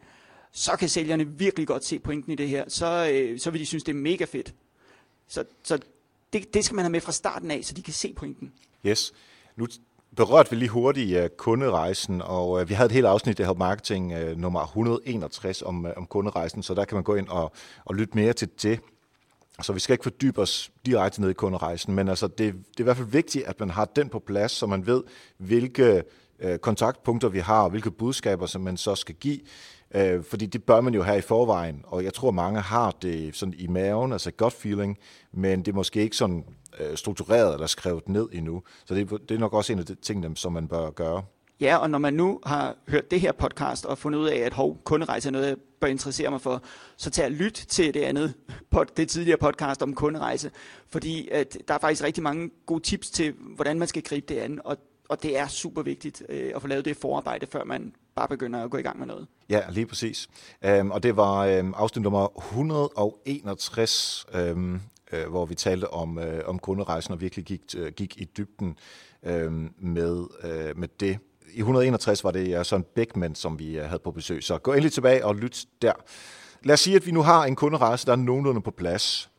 så 0.53 0.77
kan 0.77 0.89
sælgerne 0.89 1.27
virkelig 1.27 1.67
godt 1.67 1.85
se 1.85 1.99
pointen 1.99 2.33
i 2.33 2.37
det 2.37 2.49
her. 2.49 2.65
Så, 2.69 3.11
øh, 3.13 3.39
så 3.39 3.51
vil 3.51 3.61
de 3.61 3.67
synes, 3.67 3.85
det 3.85 3.93
er 3.93 3.97
mega 3.97 4.25
fedt. 4.25 4.55
Så, 5.29 5.45
så 5.63 5.79
det, 6.33 6.55
det 6.55 6.65
skal 6.65 6.75
man 6.75 6.85
have 6.85 6.93
med 6.93 7.01
fra 7.01 7.13
starten 7.13 7.51
af, 7.51 7.65
så 7.65 7.75
de 7.75 7.83
kan 7.83 7.93
se 7.95 8.13
pointen. 8.13 8.53
Yes. 8.87 9.13
Nu 9.57 9.67
berørte 10.17 10.51
vi 10.51 10.57
lige 10.57 10.69
hurtigt 10.69 11.21
uh, 11.21 11.27
kunderejsen, 11.37 12.23
og 12.23 12.51
uh, 12.51 12.69
vi 12.69 12.75
havde 12.75 12.87
et 12.87 12.93
helt 12.93 13.07
afsnit 13.07 13.41
af 13.41 13.47
Help 13.47 13.59
Marketing 13.59 14.15
uh, 14.15 14.39
nummer 14.39 14.65
161 14.65 15.63
om, 15.63 15.85
uh, 15.85 15.91
om 15.97 16.07
kunderejsen, 16.07 16.63
så 16.63 16.75
der 16.75 16.85
kan 16.85 16.95
man 16.95 17.05
gå 17.05 17.15
ind 17.15 17.29
og, 17.29 17.53
og 17.85 17.95
lytte 17.95 18.17
mere 18.17 18.33
til 18.33 18.49
det. 18.63 18.81
Så 19.63 19.73
vi 19.73 19.81
skal 19.81 19.95
ikke 19.95 20.03
fordybe 20.03 20.41
os 20.41 20.71
direkte 20.87 21.21
ned 21.21 21.31
i 21.31 21.33
kunderejsen, 21.33 21.95
men 21.95 22.09
altså 22.09 22.27
det, 22.27 22.39
det 22.39 22.53
er 22.53 22.81
i 22.81 22.83
hvert 22.83 22.97
fald 22.97 23.09
vigtigt, 23.09 23.45
at 23.45 23.61
man 23.61 23.71
har 23.71 23.85
den 23.85 24.09
på 24.09 24.19
plads, 24.19 24.53
så 24.53 24.67
man 24.67 24.87
ved, 24.87 25.03
hvilke 25.39 26.03
øh, 26.39 26.59
kontaktpunkter 26.59 27.29
vi 27.29 27.39
har, 27.39 27.63
og 27.63 27.71
hvilke 27.71 27.91
budskaber, 27.91 28.47
som 28.47 28.63
man 28.63 28.77
så 28.77 28.95
skal 28.95 29.15
give. 29.15 29.41
Øh, 29.95 30.25
fordi 30.25 30.47
det 30.47 30.65
bør 30.65 30.81
man 30.81 30.95
jo 30.95 31.03
have 31.03 31.19
i 31.19 31.21
forvejen, 31.21 31.85
og 31.87 32.05
jeg 32.05 32.15
tror, 32.15 32.31
mange 32.31 32.61
har 32.61 32.91
det 33.03 33.37
sådan 33.37 33.55
i 33.59 33.67
maven, 33.67 34.13
altså 34.13 34.31
godt 34.31 34.53
feeling, 34.53 34.99
men 35.33 35.59
det 35.59 35.69
er 35.69 35.77
måske 35.77 36.03
ikke 36.03 36.17
sådan 36.17 36.45
øh, 36.79 36.97
struktureret 36.97 37.55
eller 37.55 37.67
skrevet 37.67 38.09
ned 38.09 38.29
endnu. 38.33 38.63
Så 38.85 38.95
det, 38.95 39.11
det 39.11 39.35
er 39.35 39.39
nok 39.39 39.55
også 39.55 39.73
en 39.73 39.79
af 39.79 39.87
de 39.87 39.95
ting, 39.95 40.39
som 40.39 40.53
man 40.53 40.69
bør 40.69 40.91
gøre. 40.91 41.23
Ja, 41.61 41.77
og 41.77 41.91
når 41.91 41.99
man 41.99 42.15
nu 42.15 42.41
har 42.47 42.77
hørt 42.89 43.11
det 43.11 43.21
her 43.21 43.33
podcast 43.33 43.87
og 43.87 43.99
fundet 43.99 44.19
ud 44.19 44.27
af, 44.27 44.37
at 44.37 44.53
hov, 44.53 44.79
kunderejse 44.85 45.29
er 45.29 45.33
noget, 45.33 45.49
jeg 45.49 45.57
bør 45.81 45.87
interessere 45.87 46.31
mig 46.31 46.41
for, 46.41 46.63
så 46.97 47.11
tag 47.11 47.31
lyt 47.31 47.65
til 47.69 47.95
det 47.95 48.01
andet, 48.01 48.35
det 48.97 49.09
tidligere 49.09 49.39
podcast 49.39 49.83
om 49.83 49.95
kunderejse, 49.95 50.51
fordi 50.89 51.29
at 51.29 51.59
der 51.69 51.75
er 51.75 51.79
faktisk 51.79 52.05
rigtig 52.05 52.23
mange 52.23 52.51
gode 52.67 52.83
tips 52.83 53.11
til, 53.11 53.35
hvordan 53.55 53.79
man 53.79 53.89
skal 53.89 54.03
gribe 54.03 54.35
det 54.35 54.41
an, 54.41 54.61
og, 54.65 54.77
og 55.09 55.23
det 55.23 55.39
er 55.39 55.47
super 55.47 55.83
vigtigt 55.83 56.23
øh, 56.29 56.53
at 56.55 56.63
få 56.63 56.69
lavet 56.69 56.85
det 56.85 56.97
forarbejde, 56.97 57.47
før 57.47 57.65
man 57.65 57.95
bare 58.15 58.29
begynder 58.29 58.65
at 58.65 58.71
gå 58.71 58.77
i 58.77 58.83
gang 58.83 58.99
med 58.99 59.07
noget. 59.07 59.27
Ja, 59.49 59.63
lige 59.71 59.87
præcis. 59.87 60.29
Øhm, 60.65 60.91
og 60.91 61.03
det 61.03 61.17
var 61.17 61.39
øhm, 61.47 61.75
afsnit 61.77 62.03
nummer 62.03 62.29
161, 62.39 64.27
øhm, 64.35 64.81
øh, 65.13 65.29
hvor 65.29 65.47
vi 65.47 65.55
talte 65.55 65.91
om, 65.91 66.19
øh, 66.19 66.43
om 66.47 66.59
kunderejsen 66.59 67.15
og 67.15 67.21
virkelig 67.21 67.45
gik, 67.45 67.63
øh, 67.77 67.93
gik 67.93 68.21
i 68.21 68.25
dybden 68.25 68.79
øh, 69.23 69.53
med, 69.79 70.27
øh, 70.45 70.79
med 70.79 70.89
det 71.01 71.19
i 71.53 71.59
161 71.59 72.25
var 72.25 72.31
det 72.31 72.67
Søren 72.67 72.85
Beckmann, 72.95 73.35
som 73.35 73.59
vi 73.59 73.79
øh, 73.79 73.85
havde 73.85 74.01
på 74.05 74.11
besøg. 74.11 74.43
Så 74.43 74.59
gå 74.59 74.73
endelig 74.73 74.93
tilbage 74.93 75.25
og 75.25 75.37
lyt 75.37 75.67
der. 75.83 75.93
Lad 76.63 76.75
os 76.75 76.81
sige, 76.81 76.97
at 76.97 77.07
vi 77.07 77.11
nu 77.11 77.23
har 77.23 77.45
en 77.45 77.57
kunderejse, 77.57 78.07
der 78.07 78.13
er 78.13 78.17
nogenlunde 78.17 78.61
på 78.61 78.71
plads, 78.71 79.31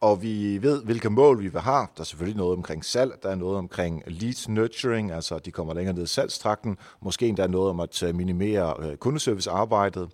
og 0.00 0.22
vi 0.22 0.62
ved, 0.62 0.84
hvilke 0.84 1.10
mål 1.10 1.42
vi 1.42 1.48
vil 1.48 1.60
have. 1.60 1.86
Der 1.96 2.00
er 2.00 2.04
selvfølgelig 2.04 2.36
noget 2.36 2.56
omkring 2.56 2.84
salg, 2.84 3.12
der 3.22 3.28
er 3.30 3.34
noget 3.34 3.58
omkring 3.58 4.02
lead 4.06 4.48
nurturing, 4.48 5.12
altså 5.12 5.38
de 5.38 5.50
kommer 5.50 5.74
længere 5.74 5.94
ned 5.94 6.02
i 6.02 6.06
salgstrakten. 6.06 6.76
Måske 7.02 7.26
endda 7.26 7.46
noget 7.46 7.70
om 7.70 7.80
at 7.80 8.02
øh, 8.02 8.14
minimere 8.14 8.74
øh, 8.80 8.96
kundeservicearbejdet. 8.96 10.10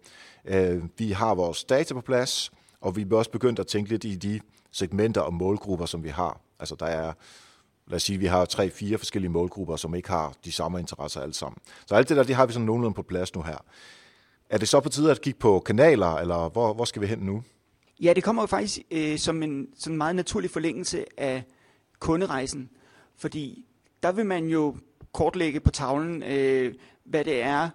Vi 0.98 1.12
har 1.12 1.34
vores 1.34 1.64
data 1.64 1.94
på 1.94 2.00
plads, 2.00 2.50
og 2.80 2.96
vi 2.96 3.02
er 3.02 3.16
også 3.16 3.30
begyndt 3.30 3.58
at 3.58 3.66
tænke 3.66 3.90
lidt 3.90 4.04
i 4.04 4.14
de 4.14 4.40
segmenter 4.72 5.20
og 5.20 5.34
målgrupper, 5.34 5.86
som 5.86 6.04
vi 6.04 6.08
har. 6.08 6.40
Altså 6.60 6.74
der 6.74 6.86
er 6.86 7.12
lad 7.86 7.96
os 7.96 8.02
sige, 8.02 8.14
at 8.14 8.20
vi 8.20 8.26
har 8.26 8.44
tre-fire 8.44 8.98
forskellige 8.98 9.30
målgrupper, 9.30 9.76
som 9.76 9.94
ikke 9.94 10.08
har 10.08 10.34
de 10.44 10.52
samme 10.52 10.80
interesser 10.80 11.20
alle 11.20 11.34
sammen. 11.34 11.58
Så 11.86 11.94
alt 11.94 12.08
det 12.08 12.16
der, 12.16 12.22
det 12.22 12.36
har 12.36 12.46
vi 12.46 12.52
sådan 12.52 12.66
nogenlunde 12.66 12.94
på 12.94 13.02
plads 13.02 13.34
nu 13.34 13.42
her. 13.42 13.64
Er 14.50 14.58
det 14.58 14.68
så 14.68 14.80
på 14.80 14.88
tide 14.88 15.10
at 15.10 15.20
kigge 15.20 15.38
på 15.38 15.60
kanaler, 15.60 16.14
eller 16.14 16.48
hvor, 16.48 16.74
hvor 16.74 16.84
skal 16.84 17.02
vi 17.02 17.06
hen 17.06 17.18
nu? 17.18 17.42
Ja, 18.00 18.12
det 18.12 18.24
kommer 18.24 18.42
jo 18.42 18.46
faktisk 18.46 18.78
øh, 18.90 19.18
som 19.18 19.42
en 19.42 19.66
sådan 19.78 19.96
meget 19.96 20.16
naturlig 20.16 20.50
forlængelse 20.50 21.04
af 21.20 21.44
kunderejsen, 21.98 22.70
fordi 23.16 23.64
der 24.02 24.12
vil 24.12 24.26
man 24.26 24.46
jo 24.46 24.76
kortlægge 25.12 25.60
på 25.60 25.70
tavlen, 25.70 26.22
øh, 26.22 26.74
hvad 27.04 27.24
det 27.24 27.42
er 27.42 27.68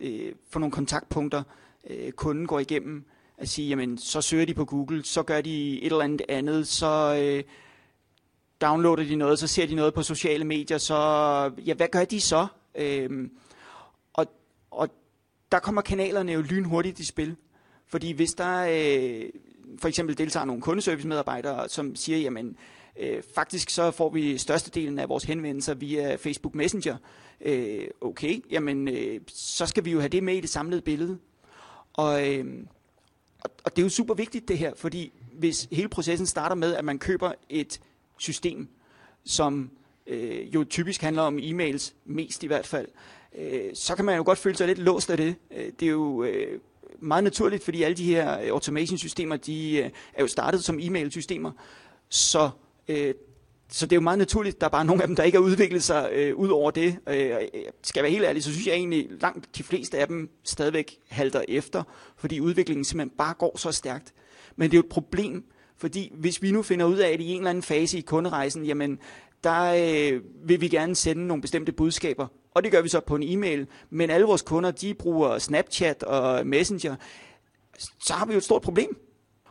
øh, 0.00 0.32
for 0.50 0.60
nogle 0.60 0.72
kontaktpunkter, 0.72 1.42
øh, 1.90 2.12
kunden 2.12 2.46
går 2.46 2.58
igennem. 2.58 3.04
At 3.38 3.48
sige, 3.48 3.68
jamen, 3.68 3.98
så 3.98 4.20
søger 4.20 4.46
de 4.46 4.54
på 4.54 4.64
Google, 4.64 5.04
så 5.04 5.22
gør 5.22 5.40
de 5.40 5.82
et 5.82 5.86
eller 5.86 6.04
andet 6.04 6.22
andet, 6.28 6.66
så... 6.66 7.16
Øh, 7.22 7.44
downloader 8.60 9.04
de 9.04 9.16
noget, 9.16 9.38
så 9.38 9.46
ser 9.46 9.66
de 9.66 9.74
noget 9.74 9.94
på 9.94 10.02
sociale 10.02 10.44
medier, 10.44 10.78
så 10.78 10.96
ja, 11.66 11.74
hvad 11.74 11.88
gør 11.88 12.04
de 12.04 12.20
så? 12.20 12.46
Øhm, 12.74 13.30
og, 14.12 14.26
og 14.70 14.88
der 15.52 15.58
kommer 15.58 15.82
kanalerne 15.82 16.32
jo 16.32 16.40
lynhurtigt 16.40 17.00
i 17.00 17.04
spil. 17.04 17.36
Fordi 17.86 18.12
hvis 18.12 18.34
der 18.34 18.66
øh, 18.70 19.30
for 19.78 19.88
eksempel 19.88 20.18
deltager 20.18 20.44
nogle 20.44 20.62
kundeservice-medarbejdere, 20.62 21.68
som 21.68 21.96
siger, 21.96 22.18
jamen 22.18 22.56
øh, 23.00 23.22
faktisk 23.34 23.70
så 23.70 23.90
får 23.90 24.10
vi 24.10 24.38
størstedelen 24.38 24.98
af 24.98 25.08
vores 25.08 25.24
henvendelser 25.24 25.74
via 25.74 26.14
Facebook 26.14 26.54
Messenger. 26.54 26.96
Øh, 27.40 27.84
okay, 28.00 28.44
jamen 28.50 28.88
øh, 28.88 29.20
så 29.28 29.66
skal 29.66 29.84
vi 29.84 29.90
jo 29.90 29.98
have 29.98 30.08
det 30.08 30.22
med 30.22 30.34
i 30.34 30.40
det 30.40 30.50
samlede 30.50 30.82
billede. 30.82 31.18
Og, 31.92 32.28
øh, 32.28 32.44
og, 33.44 33.50
og 33.64 33.76
det 33.76 33.82
er 33.82 33.86
jo 33.86 33.88
super 33.88 34.14
vigtigt 34.14 34.48
det 34.48 34.58
her, 34.58 34.72
fordi 34.76 35.12
hvis 35.32 35.68
hele 35.72 35.88
processen 35.88 36.26
starter 36.26 36.56
med, 36.56 36.74
at 36.74 36.84
man 36.84 36.98
køber 36.98 37.32
et 37.48 37.80
system, 38.20 38.68
som 39.24 39.70
øh, 40.06 40.54
jo 40.54 40.64
typisk 40.64 41.02
handler 41.02 41.22
om 41.22 41.38
e-mails, 41.38 41.94
mest 42.04 42.42
i 42.42 42.46
hvert 42.46 42.66
fald, 42.66 42.88
øh, 43.38 43.70
så 43.74 43.96
kan 43.96 44.04
man 44.04 44.16
jo 44.16 44.22
godt 44.24 44.38
føle 44.38 44.56
sig 44.56 44.66
lidt 44.66 44.78
låst 44.78 45.10
af 45.10 45.16
det. 45.16 45.34
Øh, 45.56 45.72
det 45.80 45.86
er 45.86 45.90
jo 45.90 46.22
øh, 46.22 46.60
meget 46.98 47.24
naturligt, 47.24 47.64
fordi 47.64 47.82
alle 47.82 47.96
de 47.96 48.04
her 48.04 48.40
øh, 48.40 48.48
automation-systemer, 48.48 49.36
de 49.36 49.76
øh, 49.76 49.90
er 50.14 50.22
jo 50.22 50.26
startet 50.26 50.64
som 50.64 50.78
e-mail-systemer, 50.80 51.52
så 52.08 52.50
øh, 52.88 53.14
så 53.72 53.86
det 53.86 53.92
er 53.92 53.96
jo 53.96 54.00
meget 54.00 54.18
naturligt, 54.18 54.60
der 54.60 54.66
er 54.66 54.70
bare 54.70 54.84
nogle 54.84 55.02
af 55.02 55.08
dem, 55.08 55.16
der 55.16 55.22
ikke 55.22 55.38
har 55.38 55.44
udviklet 55.44 55.82
sig 55.82 56.10
øh, 56.12 56.36
ud 56.36 56.48
over 56.48 56.70
det. 56.70 56.98
Øh, 57.08 57.30
øh 57.30 57.40
skal 57.82 58.00
jeg 58.00 58.02
være 58.02 58.12
helt 58.12 58.24
ærlig, 58.24 58.42
så 58.44 58.52
synes 58.52 58.66
jeg 58.66 58.74
egentlig, 58.74 59.08
langt 59.20 59.56
de 59.56 59.62
fleste 59.62 59.98
af 59.98 60.06
dem 60.06 60.30
stadigvæk 60.44 60.98
halter 61.08 61.42
efter, 61.48 61.82
fordi 62.16 62.40
udviklingen 62.40 62.84
simpelthen 62.84 63.16
bare 63.18 63.34
går 63.34 63.58
så 63.58 63.72
stærkt. 63.72 64.12
Men 64.56 64.70
det 64.70 64.76
er 64.76 64.78
jo 64.78 64.82
et 64.86 64.88
problem, 64.88 65.44
fordi 65.80 66.12
hvis 66.14 66.42
vi 66.42 66.50
nu 66.50 66.62
finder 66.62 66.86
ud 66.86 66.96
af, 66.96 67.08
at 67.08 67.20
i 67.20 67.30
en 67.30 67.36
eller 67.36 67.50
anden 67.50 67.62
fase 67.62 67.98
i 67.98 68.00
kunderejsen, 68.00 68.64
jamen 68.64 68.98
der 69.44 69.74
øh, 70.12 70.20
vil 70.44 70.60
vi 70.60 70.68
gerne 70.68 70.94
sende 70.94 71.26
nogle 71.26 71.40
bestemte 71.40 71.72
budskaber, 71.72 72.26
og 72.54 72.64
det 72.64 72.72
gør 72.72 72.82
vi 72.82 72.88
så 72.88 73.00
på 73.00 73.16
en 73.16 73.22
e-mail, 73.22 73.66
men 73.90 74.10
alle 74.10 74.26
vores 74.26 74.42
kunder, 74.42 74.70
de 74.70 74.94
bruger 74.94 75.38
Snapchat 75.38 76.02
og 76.02 76.46
Messenger, 76.46 76.96
så 77.78 78.12
har 78.12 78.26
vi 78.26 78.32
jo 78.32 78.36
et 78.36 78.44
stort 78.44 78.62
problem. 78.62 78.98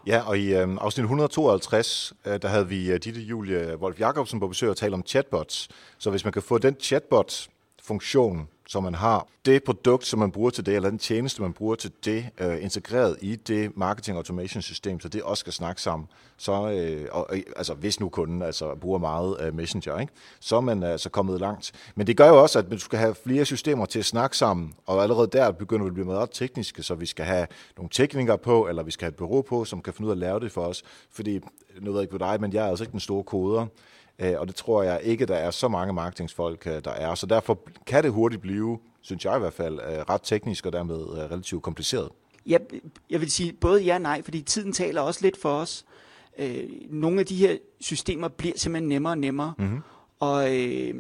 Ja, 0.08 0.22
og 0.28 0.38
i 0.38 0.54
øh, 0.56 0.68
afsnit 0.82 1.04
152, 1.04 2.13
øh, 2.26 2.42
der 2.42 2.48
havde 2.48 2.68
vi 2.68 2.92
øh, 2.92 3.00
Ditte 3.04 3.22
Julie 3.22 3.78
Wolf 3.78 4.00
Jacobsen 4.00 4.39
på 4.39 4.48
besøg 4.48 4.70
og 4.70 4.78
tale 4.78 4.94
om 4.94 5.04
chatbots. 5.06 5.70
Så 5.98 6.10
hvis 6.10 6.24
man 6.24 6.34
kan 6.34 6.42
få 6.42 6.58
den 6.58 6.76
chatbot-funktion 6.80 8.48
som 8.69 8.84
man 8.84 8.95
har 8.95 9.27
det 9.45 9.63
produkt, 9.63 10.05
som 10.05 10.19
man 10.19 10.32
bruger 10.32 10.49
til 10.49 10.65
det, 10.65 10.75
eller 10.75 10.89
den 10.89 10.99
tjeneste, 10.99 11.41
man 11.41 11.53
bruger 11.53 11.75
til 11.75 11.91
det, 12.05 12.25
øh, 12.39 12.63
integreret 12.63 13.17
i 13.21 13.36
det 13.36 13.77
marketing 13.77 14.17
automation 14.17 14.62
system, 14.62 14.99
så 14.99 15.10
det 15.10 15.23
også 15.23 15.41
skal 15.41 15.53
snakke 15.53 15.82
sammen. 15.82 16.08
Så, 16.38 16.71
øh, 16.71 17.08
og, 17.12 17.27
øh, 17.32 17.43
altså 17.58 17.73
hvis 17.73 17.99
nu 17.99 18.10
kunden 18.10 18.41
altså, 18.41 18.75
bruger 18.75 18.99
meget 18.99 19.38
øh, 19.41 19.55
Messenger, 19.55 19.99
ikke? 19.99 20.13
så 20.39 20.55
er 20.55 20.62
man 20.62 20.84
altså 20.84 21.10
kommet 21.10 21.39
langt. 21.39 21.71
Men 21.95 22.08
det 22.08 22.17
gør 22.17 22.27
jo 22.27 22.41
også, 22.41 22.60
at 22.60 22.71
du 22.71 22.79
skal 22.79 22.99
have 22.99 23.15
flere 23.23 23.45
systemer 23.45 23.86
til 23.86 23.99
at 23.99 24.05
snakke 24.05 24.38
sammen, 24.38 24.73
og 24.86 25.03
allerede 25.03 25.27
der 25.27 25.51
begynder 25.51 25.86
vi 25.86 25.89
at 25.89 25.93
blive 25.93 26.05
meget 26.05 26.29
tekniske, 26.32 26.84
så 26.84 26.95
vi 26.95 27.05
skal 27.05 27.25
have 27.25 27.47
nogle 27.77 27.89
teknikere 27.89 28.38
på, 28.38 28.67
eller 28.67 28.84
vi 28.84 28.91
skal 28.91 29.05
have 29.05 29.12
et 29.12 29.15
bureau 29.15 29.41
på, 29.41 29.65
som 29.65 29.82
kan 29.82 29.93
finde 29.93 30.05
ud 30.05 30.12
af 30.12 30.15
at 30.15 30.19
lave 30.19 30.39
det 30.39 30.51
for 30.51 30.62
os. 30.62 30.84
Fordi, 31.12 31.39
nu 31.82 31.91
ved 31.91 31.99
jeg 31.99 32.01
ikke 32.01 32.12
på 32.12 32.17
dig, 32.17 32.41
men 32.41 32.53
jeg 32.53 32.65
er 32.65 32.69
altså 32.69 32.84
ikke 32.84 32.91
den 32.91 32.99
store 32.99 33.23
koder. 33.23 33.65
Øh, 34.19 34.34
og 34.38 34.47
det 34.47 34.55
tror 34.55 34.84
jeg 34.84 34.99
ikke, 35.03 35.25
der 35.25 35.36
er 35.36 35.51
så 35.51 35.67
mange 35.67 35.93
marketingsfolk, 35.93 36.67
øh, 36.67 36.84
der 36.84 36.91
er. 36.91 37.15
Så 37.15 37.25
derfor 37.25 37.60
kan 37.86 38.03
det 38.03 38.12
hurtigt 38.12 38.41
blive, 38.41 38.79
synes 39.01 39.25
jeg 39.25 39.36
i 39.36 39.39
hvert 39.39 39.53
fald, 39.53 39.79
øh, 39.79 39.99
ret 40.10 40.21
teknisk 40.23 40.65
og 40.65 40.73
dermed 40.73 40.95
relativt 40.95 41.63
kompliceret. 41.63 42.10
Ja, 42.45 42.58
jeg 43.10 43.21
vil 43.21 43.32
sige 43.32 43.53
både 43.53 43.82
ja 43.82 43.95
og 43.95 44.01
nej, 44.01 44.21
fordi 44.21 44.41
tiden 44.41 44.73
taler 44.73 45.01
også 45.01 45.19
lidt 45.23 45.38
for 45.41 45.49
os. 45.49 45.86
Nogle 46.89 47.19
af 47.19 47.25
de 47.25 47.36
her 47.36 47.58
systemer 47.82 48.27
bliver 48.27 48.53
simpelthen 48.58 48.89
nemmere 48.89 49.13
og 49.13 49.17
nemmere. 49.17 49.53
Mm-hmm. 49.58 49.79
Og 50.19 50.58
øh, 50.58 50.93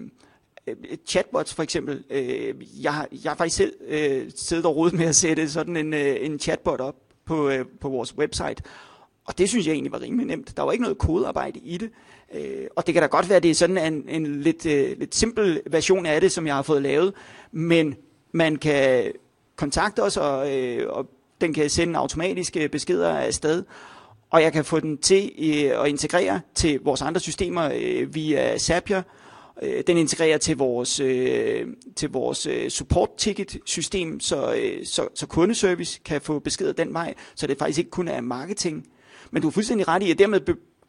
chatbots 1.07 1.53
for 1.53 1.63
eksempel, 1.63 2.03
øh, 2.09 2.83
jeg, 2.83 2.93
har, 2.93 3.07
jeg 3.23 3.31
har 3.31 3.35
faktisk 3.35 3.57
selv 3.57 3.73
øh, 3.87 4.31
siddet 4.35 4.65
og 4.65 4.75
rodet 4.75 4.93
med 4.93 5.05
at 5.05 5.15
sætte 5.15 5.49
sådan 5.49 5.75
en, 5.75 5.93
øh, 5.93 6.15
en 6.21 6.39
chatbot 6.39 6.81
op 6.81 6.95
på, 7.25 7.49
øh, 7.49 7.65
på 7.81 7.89
vores 7.89 8.17
website. 8.17 8.63
Og 9.25 9.37
det 9.37 9.49
synes 9.49 9.67
jeg 9.67 9.73
egentlig 9.73 9.91
var 9.91 10.01
rimelig 10.01 10.25
nemt. 10.25 10.57
Der 10.57 10.63
var 10.63 10.71
ikke 10.71 10.81
noget 10.81 10.97
kodearbejde 10.97 11.59
i 11.59 11.77
det. 11.77 11.91
Øh, 12.33 12.67
og 12.75 12.87
det 12.87 12.93
kan 12.93 13.03
da 13.03 13.07
godt 13.07 13.29
være, 13.29 13.35
at 13.37 13.43
det 13.43 13.51
er 13.51 13.55
sådan 13.55 13.93
en, 13.93 14.03
en 14.09 14.41
lidt, 14.41 14.65
øh, 14.65 14.99
lidt 14.99 15.15
simpel 15.15 15.61
version 15.65 16.05
af 16.05 16.21
det, 16.21 16.31
som 16.31 16.47
jeg 16.47 16.55
har 16.55 16.61
fået 16.61 16.81
lavet. 16.81 17.13
Men 17.51 17.95
man 18.31 18.55
kan 18.55 19.11
kontakte 19.55 20.03
os, 20.03 20.17
og, 20.17 20.57
øh, 20.57 20.89
og 20.89 21.09
den 21.41 21.53
kan 21.53 21.69
sende 21.69 21.99
automatiske 21.99 22.69
beskeder 22.69 23.09
afsted. 23.09 23.63
Og 24.29 24.41
jeg 24.41 24.53
kan 24.53 24.65
få 24.65 24.79
den 24.79 24.97
til 24.97 25.31
øh, 25.39 25.83
at 25.83 25.87
integrere 25.89 26.41
til 26.55 26.79
vores 26.83 27.01
andre 27.01 27.19
systemer 27.19 27.71
øh, 27.75 28.15
via 28.15 28.57
Zapier. 28.57 29.01
Øh, 29.61 29.83
den 29.87 29.97
integrerer 29.97 30.37
til 30.37 30.57
vores, 30.57 30.99
øh, 30.99 31.67
til 31.95 32.09
vores 32.09 32.45
øh, 32.45 32.69
support 32.69 33.09
ticket 33.17 33.57
system, 33.65 34.19
så, 34.19 34.53
øh, 34.53 34.85
så, 34.85 35.07
så 35.15 35.27
kundeservice 35.27 35.99
kan 36.05 36.21
få 36.21 36.39
beskeder 36.39 36.73
den 36.73 36.93
vej, 36.93 37.13
så 37.35 37.47
det 37.47 37.57
faktisk 37.57 37.79
ikke 37.79 37.91
kun 37.91 38.07
er 38.07 38.21
marketing. 38.21 38.87
Men 39.31 39.41
du 39.41 39.47
er 39.47 39.51
fuldstændig 39.51 39.87
ret 39.87 40.03
i, 40.03 40.11
at 40.11 40.19
dermed 40.19 40.39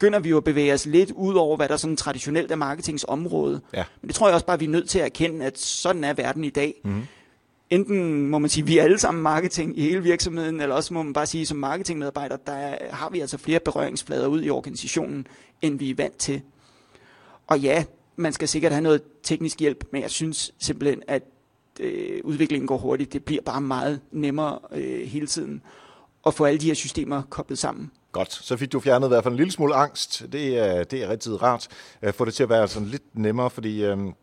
begynder 0.01 0.19
vi 0.19 0.29
jo 0.29 0.37
at 0.37 0.43
bevæge 0.43 0.73
os 0.73 0.85
lidt 0.85 1.11
ud 1.11 1.35
over, 1.35 1.57
hvad 1.57 1.69
der 1.69 1.77
sådan 1.77 1.97
traditionelt 1.97 2.51
er 2.51 2.55
marketingsområde. 2.55 3.61
Ja. 3.73 3.83
Men 4.01 4.07
det 4.07 4.15
tror 4.15 4.27
jeg 4.27 4.33
også 4.33 4.45
bare, 4.45 4.59
vi 4.59 4.65
er 4.65 4.69
nødt 4.69 4.89
til 4.89 4.99
at 4.99 5.05
erkende, 5.05 5.45
at 5.45 5.59
sådan 5.59 6.03
er 6.03 6.13
verden 6.13 6.43
i 6.43 6.49
dag. 6.49 6.81
Mm-hmm. 6.83 7.03
Enten 7.69 8.27
må 8.27 8.39
man 8.39 8.49
sige, 8.49 8.61
at 8.61 8.67
vi 8.67 8.77
er 8.77 8.83
alle 8.83 8.99
sammen 8.99 9.23
marketing 9.23 9.77
i 9.77 9.81
hele 9.81 10.03
virksomheden, 10.03 10.61
eller 10.61 10.75
også 10.75 10.93
må 10.93 11.03
man 11.03 11.13
bare 11.13 11.25
sige, 11.25 11.41
at 11.41 11.47
som 11.47 11.57
marketingmedarbejder, 11.57 12.37
der 12.37 12.75
har 12.91 13.09
vi 13.09 13.19
altså 13.19 13.37
flere 13.37 13.59
berøringsflader 13.59 14.27
ud 14.27 14.43
i 14.43 14.49
organisationen, 14.49 15.27
end 15.61 15.79
vi 15.79 15.89
er 15.89 15.95
vant 15.95 16.17
til. 16.17 16.41
Og 17.47 17.59
ja, 17.59 17.83
man 18.15 18.33
skal 18.33 18.47
sikkert 18.47 18.71
have 18.71 18.83
noget 18.83 19.01
teknisk 19.23 19.59
hjælp, 19.59 19.83
men 19.91 20.01
jeg 20.01 20.11
synes 20.11 20.53
simpelthen, 20.59 21.03
at 21.07 21.23
øh, 21.79 22.21
udviklingen 22.23 22.67
går 22.67 22.77
hurtigt. 22.77 23.13
Det 23.13 23.23
bliver 23.23 23.41
bare 23.41 23.61
meget 23.61 24.01
nemmere 24.11 24.59
øh, 24.71 25.07
hele 25.07 25.27
tiden 25.27 25.61
at 26.27 26.33
få 26.33 26.45
alle 26.45 26.59
de 26.59 26.67
her 26.67 26.73
systemer 26.73 27.21
koblet 27.29 27.59
sammen. 27.59 27.91
Godt, 28.11 28.33
så 28.33 28.57
fik 28.57 28.71
du 28.71 28.79
fjernet 28.79 29.07
i 29.07 29.09
hvert 29.09 29.23
fald 29.23 29.33
en 29.33 29.37
lille 29.37 29.51
smule 29.51 29.75
angst. 29.75 30.25
Det 30.31 30.57
er, 30.57 30.83
det 30.83 31.03
er 31.03 31.09
rigtig 31.09 31.41
rart. 31.41 31.67
Få 32.11 32.25
det 32.25 32.33
til 32.33 32.43
at 32.43 32.49
være 32.49 32.67
sådan 32.67 32.87
lidt 32.87 33.03
nemmere, 33.13 33.49
fordi 33.49 33.83
øhm, 33.83 34.07
øh, 34.07 34.13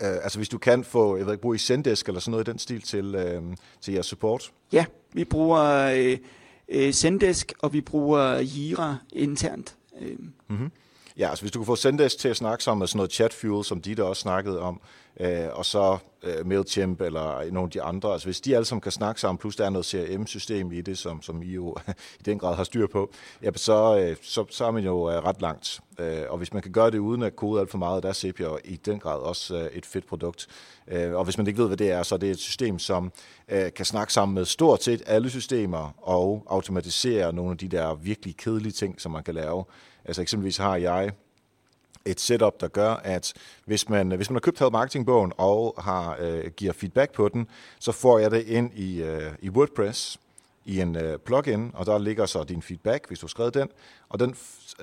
altså 0.00 0.38
hvis 0.38 0.48
du 0.48 0.58
kan 0.58 0.84
få, 0.84 1.16
jeg 1.16 1.26
ved 1.26 1.32
ikke, 1.32 1.42
bruge 1.42 1.56
i 1.56 1.58
Zendesk 1.58 2.08
eller 2.08 2.20
sådan 2.20 2.30
noget 2.30 2.48
i 2.48 2.50
den 2.50 2.58
stil 2.58 2.82
til, 2.82 3.14
øh, 3.14 3.42
til 3.80 3.94
jeres 3.94 4.06
support. 4.06 4.52
Ja, 4.72 4.84
vi 5.12 5.24
bruger 5.24 5.62
øh, 5.96 6.18
øh, 6.68 6.92
Zendesk, 6.92 7.52
og 7.58 7.72
vi 7.72 7.80
bruger 7.80 8.38
Jira 8.38 8.96
internt. 9.12 9.74
Øh. 10.00 10.16
Mm-hmm. 10.48 10.70
Ja, 11.18 11.28
altså 11.28 11.42
hvis 11.42 11.52
du 11.52 11.58
kunne 11.58 11.66
få 11.66 11.76
Zendesk 11.76 12.18
til 12.18 12.28
at 12.28 12.36
snakke 12.36 12.64
sammen 12.64 12.78
med 12.78 12.86
sådan 12.86 12.96
noget 12.96 13.12
chatfuel, 13.12 13.64
som 13.64 13.80
de 13.80 13.94
der 13.94 14.02
også 14.02 14.20
snakkede 14.20 14.60
om, 14.60 14.80
øh, 15.20 15.46
og 15.52 15.64
så 15.64 15.98
øh, 16.22 16.46
MailChimp 16.46 17.00
eller 17.00 17.50
nogle 17.52 17.66
af 17.66 17.70
de 17.70 17.82
andre, 17.82 18.12
altså 18.12 18.26
hvis 18.26 18.40
de 18.40 18.54
alle 18.54 18.64
sammen 18.64 18.80
kan 18.80 18.92
snakke 18.92 19.20
sammen, 19.20 19.38
plus 19.38 19.56
der 19.56 19.64
er 19.64 19.70
noget 19.70 19.86
CRM-system 19.86 20.72
i 20.72 20.80
det, 20.80 20.98
som, 20.98 21.22
som 21.22 21.42
I 21.42 21.52
jo 21.52 21.76
i 22.20 22.22
den 22.24 22.38
grad 22.38 22.56
har 22.56 22.64
styr 22.64 22.86
på, 22.86 23.10
ja, 23.42 23.50
så, 23.56 23.98
øh, 23.98 24.16
så, 24.22 24.44
så 24.50 24.64
er 24.64 24.70
man 24.70 24.84
jo 24.84 25.10
øh, 25.10 25.16
ret 25.24 25.40
langt. 25.40 25.80
Øh, 25.98 26.22
og 26.28 26.38
hvis 26.38 26.52
man 26.52 26.62
kan 26.62 26.72
gøre 26.72 26.90
det 26.90 26.98
uden 26.98 27.22
at 27.22 27.36
kode 27.36 27.60
alt 27.60 27.70
for 27.70 27.78
meget, 27.78 28.02
der 28.02 28.08
er 28.08 28.12
Zapier 28.12 28.58
i 28.64 28.76
den 28.76 28.98
grad 28.98 29.20
også 29.20 29.56
øh, 29.56 29.66
et 29.72 29.86
fedt 29.86 30.06
produkt. 30.06 30.46
Øh, 30.88 31.14
og 31.14 31.24
hvis 31.24 31.38
man 31.38 31.46
ikke 31.46 31.58
ved, 31.58 31.66
hvad 31.66 31.76
det 31.76 31.90
er, 31.90 32.02
så 32.02 32.14
er 32.14 32.18
det 32.18 32.30
et 32.30 32.38
system, 32.38 32.78
som 32.78 33.12
øh, 33.48 33.72
kan 33.72 33.84
snakke 33.84 34.12
sammen 34.12 34.34
med 34.34 34.44
stort 34.44 34.82
set 34.82 35.02
alle 35.06 35.30
systemer 35.30 35.94
og 36.08 36.44
automatisere 36.46 37.32
nogle 37.32 37.50
af 37.50 37.58
de 37.58 37.68
der 37.68 37.94
virkelig 37.94 38.36
kedelige 38.36 38.72
ting, 38.72 39.00
som 39.00 39.12
man 39.12 39.22
kan 39.22 39.34
lave. 39.34 39.64
Altså 40.08 40.22
eksempelvis 40.22 40.56
har 40.56 40.76
jeg 40.76 41.10
et 42.04 42.20
setup, 42.20 42.60
der 42.60 42.68
gør, 42.68 42.90
at 42.90 43.32
hvis 43.64 43.88
man, 43.88 44.12
hvis 44.12 44.30
man 44.30 44.34
har 44.34 44.40
købt 44.40 44.58
Help 44.58 44.72
Marketing-bogen 44.72 45.32
og 45.36 45.74
har, 45.78 46.16
øh, 46.20 46.50
giver 46.56 46.72
feedback 46.72 47.12
på 47.12 47.28
den, 47.28 47.48
så 47.80 47.92
får 47.92 48.18
jeg 48.18 48.30
det 48.30 48.46
ind 48.46 48.70
i, 48.74 49.02
øh, 49.02 49.32
i 49.42 49.50
WordPress 49.50 50.20
i 50.64 50.80
en 50.80 50.96
øh, 50.96 51.18
plugin, 51.18 51.70
og 51.74 51.86
der 51.86 51.98
ligger 51.98 52.26
så 52.26 52.44
din 52.44 52.62
feedback, 52.62 53.08
hvis 53.08 53.18
du 53.18 53.26
har 53.26 53.28
skrevet 53.28 53.54
den, 53.54 53.68
og 54.08 54.20
den 54.20 54.34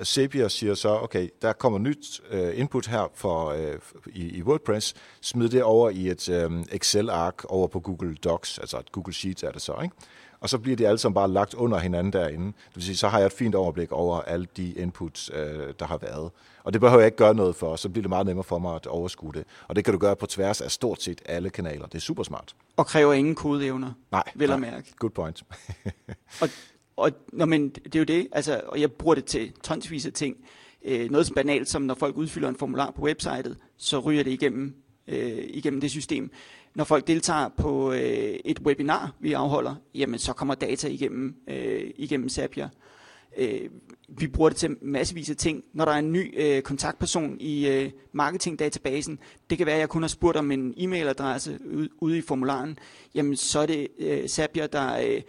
Zapier 0.04 0.48
siger 0.48 0.74
så, 0.74 0.88
okay, 0.88 1.28
der 1.42 1.52
kommer 1.52 1.78
nyt 1.78 2.20
øh, 2.30 2.58
input 2.58 2.86
her 2.86 3.10
for, 3.14 3.48
øh, 3.48 3.78
i, 4.06 4.38
i 4.38 4.42
WordPress, 4.42 4.94
smid 5.20 5.48
det 5.48 5.62
over 5.62 5.90
i 5.90 6.08
et 6.08 6.28
øh, 6.28 6.50
Excel-ark 6.72 7.44
over 7.44 7.68
på 7.68 7.80
Google 7.80 8.16
Docs, 8.16 8.58
altså 8.58 8.78
et 8.78 8.92
Google 8.92 9.14
Sheets 9.14 9.42
er 9.42 9.50
det 9.50 9.62
så, 9.62 9.80
ikke? 9.82 9.94
Og 10.40 10.48
så 10.48 10.58
bliver 10.58 10.76
de 10.76 10.88
alle 10.88 10.98
sammen 10.98 11.14
bare 11.14 11.30
lagt 11.30 11.54
under 11.54 11.78
hinanden 11.78 12.12
derinde. 12.12 12.46
Det 12.46 12.74
vil 12.74 12.84
sige, 12.84 12.96
så 12.96 13.08
har 13.08 13.18
jeg 13.18 13.26
et 13.26 13.32
fint 13.32 13.54
overblik 13.54 13.92
over 13.92 14.20
alle 14.20 14.46
de 14.56 14.72
inputs, 14.72 15.30
øh, 15.34 15.74
der 15.78 15.86
har 15.86 15.98
været. 15.98 16.30
Og 16.64 16.72
det 16.72 16.80
behøver 16.80 17.00
jeg 17.00 17.06
ikke 17.06 17.16
gøre 17.16 17.34
noget 17.34 17.56
for, 17.56 17.76
så 17.76 17.88
bliver 17.88 18.02
det 18.02 18.08
meget 18.08 18.26
nemmere 18.26 18.44
for 18.44 18.58
mig 18.58 18.74
at 18.74 18.86
overskue 18.86 19.32
det. 19.32 19.44
Og 19.68 19.76
det 19.76 19.84
kan 19.84 19.92
du 19.92 19.98
gøre 19.98 20.16
på 20.16 20.26
tværs 20.26 20.60
af 20.60 20.70
stort 20.70 21.02
set 21.02 21.22
alle 21.24 21.50
kanaler. 21.50 21.86
Det 21.86 21.94
er 21.94 22.00
super 22.00 22.22
smart. 22.22 22.54
Og 22.76 22.86
kræver 22.86 23.12
ingen 23.12 23.34
kodeevner, 23.34 23.92
nej, 24.12 24.24
vil 24.34 24.48
jeg 24.48 24.60
mærke. 24.60 24.94
Good 24.98 25.10
point. 25.10 25.42
og 26.42 26.48
og 26.96 27.10
nå, 27.32 27.44
men 27.44 27.68
det 27.68 27.94
er 27.94 27.98
jo 27.98 28.04
det, 28.04 28.28
altså, 28.32 28.60
og 28.68 28.80
jeg 28.80 28.92
bruger 28.92 29.14
det 29.14 29.24
til 29.24 29.52
tonsvis 29.62 30.06
af 30.06 30.12
ting. 30.12 30.36
Øh, 30.84 31.10
noget 31.10 31.26
så 31.26 31.34
banalt 31.34 31.68
som, 31.68 31.82
når 31.82 31.94
folk 31.94 32.16
udfylder 32.16 32.48
en 32.48 32.56
formular 32.56 32.90
på 32.90 33.02
websitet, 33.02 33.56
så 33.76 33.98
ryger 33.98 34.22
det 34.22 34.30
igennem, 34.30 34.74
øh, 35.08 35.44
igennem 35.48 35.80
det 35.80 35.90
system 35.90 36.30
når 36.76 36.84
folk 36.84 37.06
deltager 37.06 37.48
på 37.48 37.92
øh, 37.92 38.38
et 38.44 38.58
webinar, 38.58 39.14
vi 39.20 39.32
afholder, 39.32 39.74
jamen 39.94 40.18
så 40.18 40.32
kommer 40.32 40.54
data 40.54 40.88
igennem, 40.88 41.34
øh, 41.48 41.90
igennem 41.96 42.28
Zapier. 42.28 42.68
Øh, 43.36 43.70
vi 44.08 44.26
bruger 44.26 44.50
det 44.50 44.58
til 44.58 44.76
massevis 44.82 45.30
af 45.30 45.36
ting. 45.36 45.64
Når 45.72 45.84
der 45.84 45.92
er 45.92 45.98
en 45.98 46.12
ny 46.12 46.34
øh, 46.36 46.62
kontaktperson 46.62 47.36
i 47.40 47.68
øh, 47.68 47.90
marketingdatabasen, 48.12 49.18
det 49.50 49.58
kan 49.58 49.66
være, 49.66 49.74
at 49.74 49.80
jeg 49.80 49.88
kun 49.88 50.02
har 50.02 50.08
spurgt 50.08 50.36
om 50.36 50.50
en 50.50 50.74
e-mailadresse 50.76 51.58
ude, 51.76 51.88
ude 52.00 52.18
i 52.18 52.20
formularen, 52.20 52.78
jamen 53.14 53.36
så 53.36 53.58
er 53.58 53.66
det 53.66 53.88
øh, 53.98 54.28
Zapier, 54.28 54.66
der, 54.66 54.98
øh, 54.98 55.22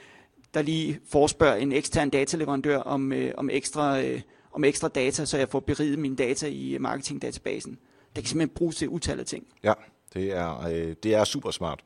der 0.53 0.61
lige 0.61 0.99
forespørger 1.11 1.55
en 1.55 1.71
ekstern 1.71 2.09
dataleverandør 2.09 2.77
om, 2.77 3.13
øh, 3.13 3.31
om, 3.37 3.49
ekstra, 3.49 4.01
øh, 4.01 4.21
om 4.51 4.63
ekstra 4.63 4.87
data, 4.87 5.25
så 5.25 5.37
jeg 5.37 5.49
får 5.49 5.59
beriget 5.59 5.99
mine 5.99 6.15
data 6.15 6.47
i 6.47 6.73
øh, 6.75 6.81
marketingdatabasen. 6.81 7.71
Det 8.15 8.23
kan 8.23 8.25
simpelthen 8.25 8.55
bruges 8.55 8.75
til 8.75 8.89
utallet 8.89 9.27
ting. 9.27 9.47
Ja, 9.63 9.73
det 10.13 10.33
er, 10.33 10.67
øh, 10.67 10.95
det 11.03 11.15
er 11.15 11.23
super 11.23 11.51
smart. 11.51 11.79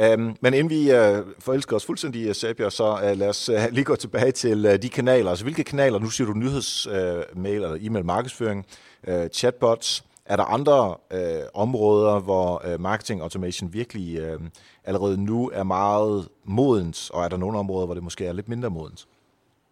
Um, 0.00 0.04
øhm, 0.04 0.36
men 0.40 0.54
inden 0.54 0.70
vi 0.70 0.90
uh, 0.90 1.26
forelsker 1.38 1.76
os 1.76 1.84
fuldstændig 1.84 2.30
i 2.30 2.34
Zapier, 2.34 2.68
så 2.68 2.92
uh, 2.92 3.18
lad 3.18 3.28
os 3.28 3.48
uh, 3.48 3.56
lige 3.70 3.84
gå 3.84 3.96
tilbage 3.96 4.32
til 4.32 4.66
uh, 4.66 4.72
de 4.72 4.88
kanaler. 4.88 5.30
Altså 5.30 5.44
hvilke 5.44 5.64
kanaler? 5.64 5.98
Nu 5.98 6.10
siger 6.10 6.26
du 6.26 6.34
nyhedsmail 6.34 7.60
uh, 7.60 7.64
eller 7.64 7.78
e-mail 7.80 8.04
markedsføring, 8.04 8.66
uh, 9.08 9.26
chatbots. 9.32 10.04
Er 10.24 10.36
der 10.36 10.44
andre 10.44 10.96
uh, 11.14 11.18
områder, 11.54 12.20
hvor 12.20 12.62
uh, 12.66 12.80
marketing 12.80 13.22
automation 13.22 13.72
virkelig 13.72 14.34
uh, 14.34 14.42
allerede 14.84 15.24
nu 15.24 15.50
er 15.54 15.62
meget 15.62 16.28
modent, 16.44 17.10
og 17.14 17.24
er 17.24 17.28
der 17.28 17.36
nogle 17.36 17.58
områder, 17.58 17.86
hvor 17.86 17.94
det 17.94 18.02
måske 18.02 18.26
er 18.26 18.32
lidt 18.32 18.48
mindre 18.48 18.70
modent? 18.70 19.06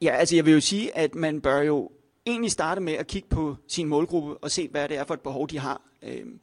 Ja, 0.02 0.10
altså 0.10 0.36
jeg 0.36 0.46
vil 0.46 0.54
jo 0.54 0.60
sige, 0.60 0.96
at 0.96 1.14
man 1.14 1.40
bør 1.40 1.60
jo 1.60 1.90
egentlig 2.26 2.50
starte 2.50 2.80
med 2.80 2.92
at 2.92 3.06
kigge 3.06 3.28
på 3.28 3.56
sin 3.68 3.88
målgruppe 3.88 4.36
og 4.36 4.50
se, 4.50 4.68
hvad 4.70 4.88
det 4.88 4.96
er 4.98 5.04
for 5.04 5.14
et 5.14 5.20
behov, 5.20 5.48
de 5.48 5.58
har. 5.58 5.80
Øhm, 6.02 6.40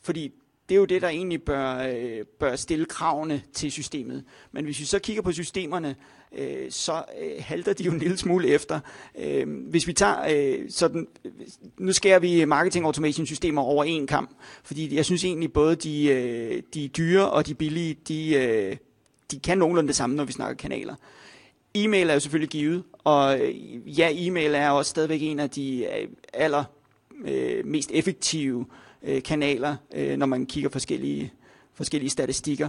fordi 0.00 0.32
det 0.72 0.76
er 0.76 0.80
jo 0.80 0.84
det, 0.84 1.02
der 1.02 1.08
egentlig 1.08 1.42
bør, 1.42 1.76
øh, 1.76 2.24
bør 2.38 2.56
stille 2.56 2.84
kravene 2.84 3.42
til 3.52 3.72
systemet. 3.72 4.24
Men 4.52 4.64
hvis 4.64 4.80
vi 4.80 4.84
så 4.84 4.98
kigger 4.98 5.22
på 5.22 5.32
systemerne, 5.32 5.96
øh, 6.38 6.70
så 6.70 7.04
øh, 7.22 7.30
halter 7.38 7.72
de 7.72 7.84
jo 7.84 7.92
en 7.92 7.98
lille 7.98 8.16
smule 8.16 8.48
efter. 8.48 8.80
Øh, 9.18 9.46
hvis 9.70 9.86
vi 9.86 9.92
tager 9.92 10.16
øh, 10.30 10.70
sådan, 10.70 11.06
øh, 11.24 11.32
nu 11.78 11.92
skærer 11.92 12.18
vi 12.18 12.44
marketing 12.44 12.84
automation 12.84 13.26
systemer 13.26 13.62
over 13.62 13.84
en 13.84 14.06
kamp, 14.06 14.30
fordi 14.64 14.96
jeg 14.96 15.04
synes 15.04 15.24
egentlig 15.24 15.52
både 15.52 15.76
de, 15.76 16.06
øh, 16.06 16.62
de 16.74 16.88
dyre 16.88 17.30
og 17.30 17.46
de 17.46 17.54
billige, 17.54 17.96
de, 18.08 18.34
øh, 18.34 18.76
de 19.30 19.40
kan 19.40 19.58
nogenlunde 19.58 19.88
det 19.88 19.96
samme, 19.96 20.16
når 20.16 20.24
vi 20.24 20.32
snakker 20.32 20.56
kanaler. 20.56 20.94
E-mail 21.74 22.08
er 22.10 22.14
jo 22.14 22.20
selvfølgelig 22.20 22.50
givet, 22.50 22.82
og 23.04 23.40
øh, 23.40 23.54
ja, 23.98 24.08
e-mail 24.12 24.54
er 24.54 24.70
også 24.70 24.90
stadigvæk 24.90 25.22
en 25.22 25.40
af 25.40 25.50
de 25.50 25.84
øh, 25.84 26.08
aller 26.32 26.64
øh, 27.24 27.66
mest 27.66 27.90
effektive 27.94 28.60
øh, 28.60 28.76
Øh, 29.04 29.22
kanaler, 29.22 29.76
øh, 29.94 30.16
når 30.16 30.26
man 30.26 30.46
kigger 30.46 30.70
forskellige 30.70 31.32
forskellige 31.74 32.10
statistikker. 32.10 32.68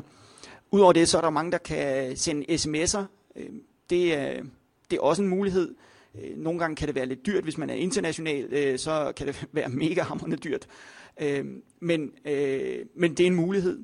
Udover 0.71 0.93
det, 0.93 1.09
så 1.09 1.17
er 1.17 1.21
der 1.21 1.29
mange, 1.29 1.51
der 1.51 1.57
kan 1.57 2.17
sende 2.17 2.45
sms'er. 2.49 3.03
Øh, 3.35 3.49
det, 3.89 4.13
er, 4.13 4.43
det 4.91 4.97
er 4.97 5.01
også 5.01 5.21
en 5.21 5.27
mulighed. 5.27 5.75
Øh, 6.21 6.37
nogle 6.37 6.59
gange 6.59 6.75
kan 6.75 6.87
det 6.87 6.95
være 6.95 7.05
lidt 7.05 7.25
dyrt, 7.25 7.43
hvis 7.43 7.57
man 7.57 7.69
er 7.69 7.73
international, 7.73 8.53
øh, 8.53 8.79
så 8.79 9.13
kan 9.15 9.27
det 9.27 9.47
være 9.51 9.69
mega 9.69 10.01
hammerende 10.01 10.37
dyrt. 10.37 10.67
Øh, 11.21 11.45
men, 11.79 12.11
øh, 12.25 12.85
men 12.95 13.11
det 13.13 13.23
er 13.23 13.27
en 13.27 13.35
mulighed. 13.35 13.83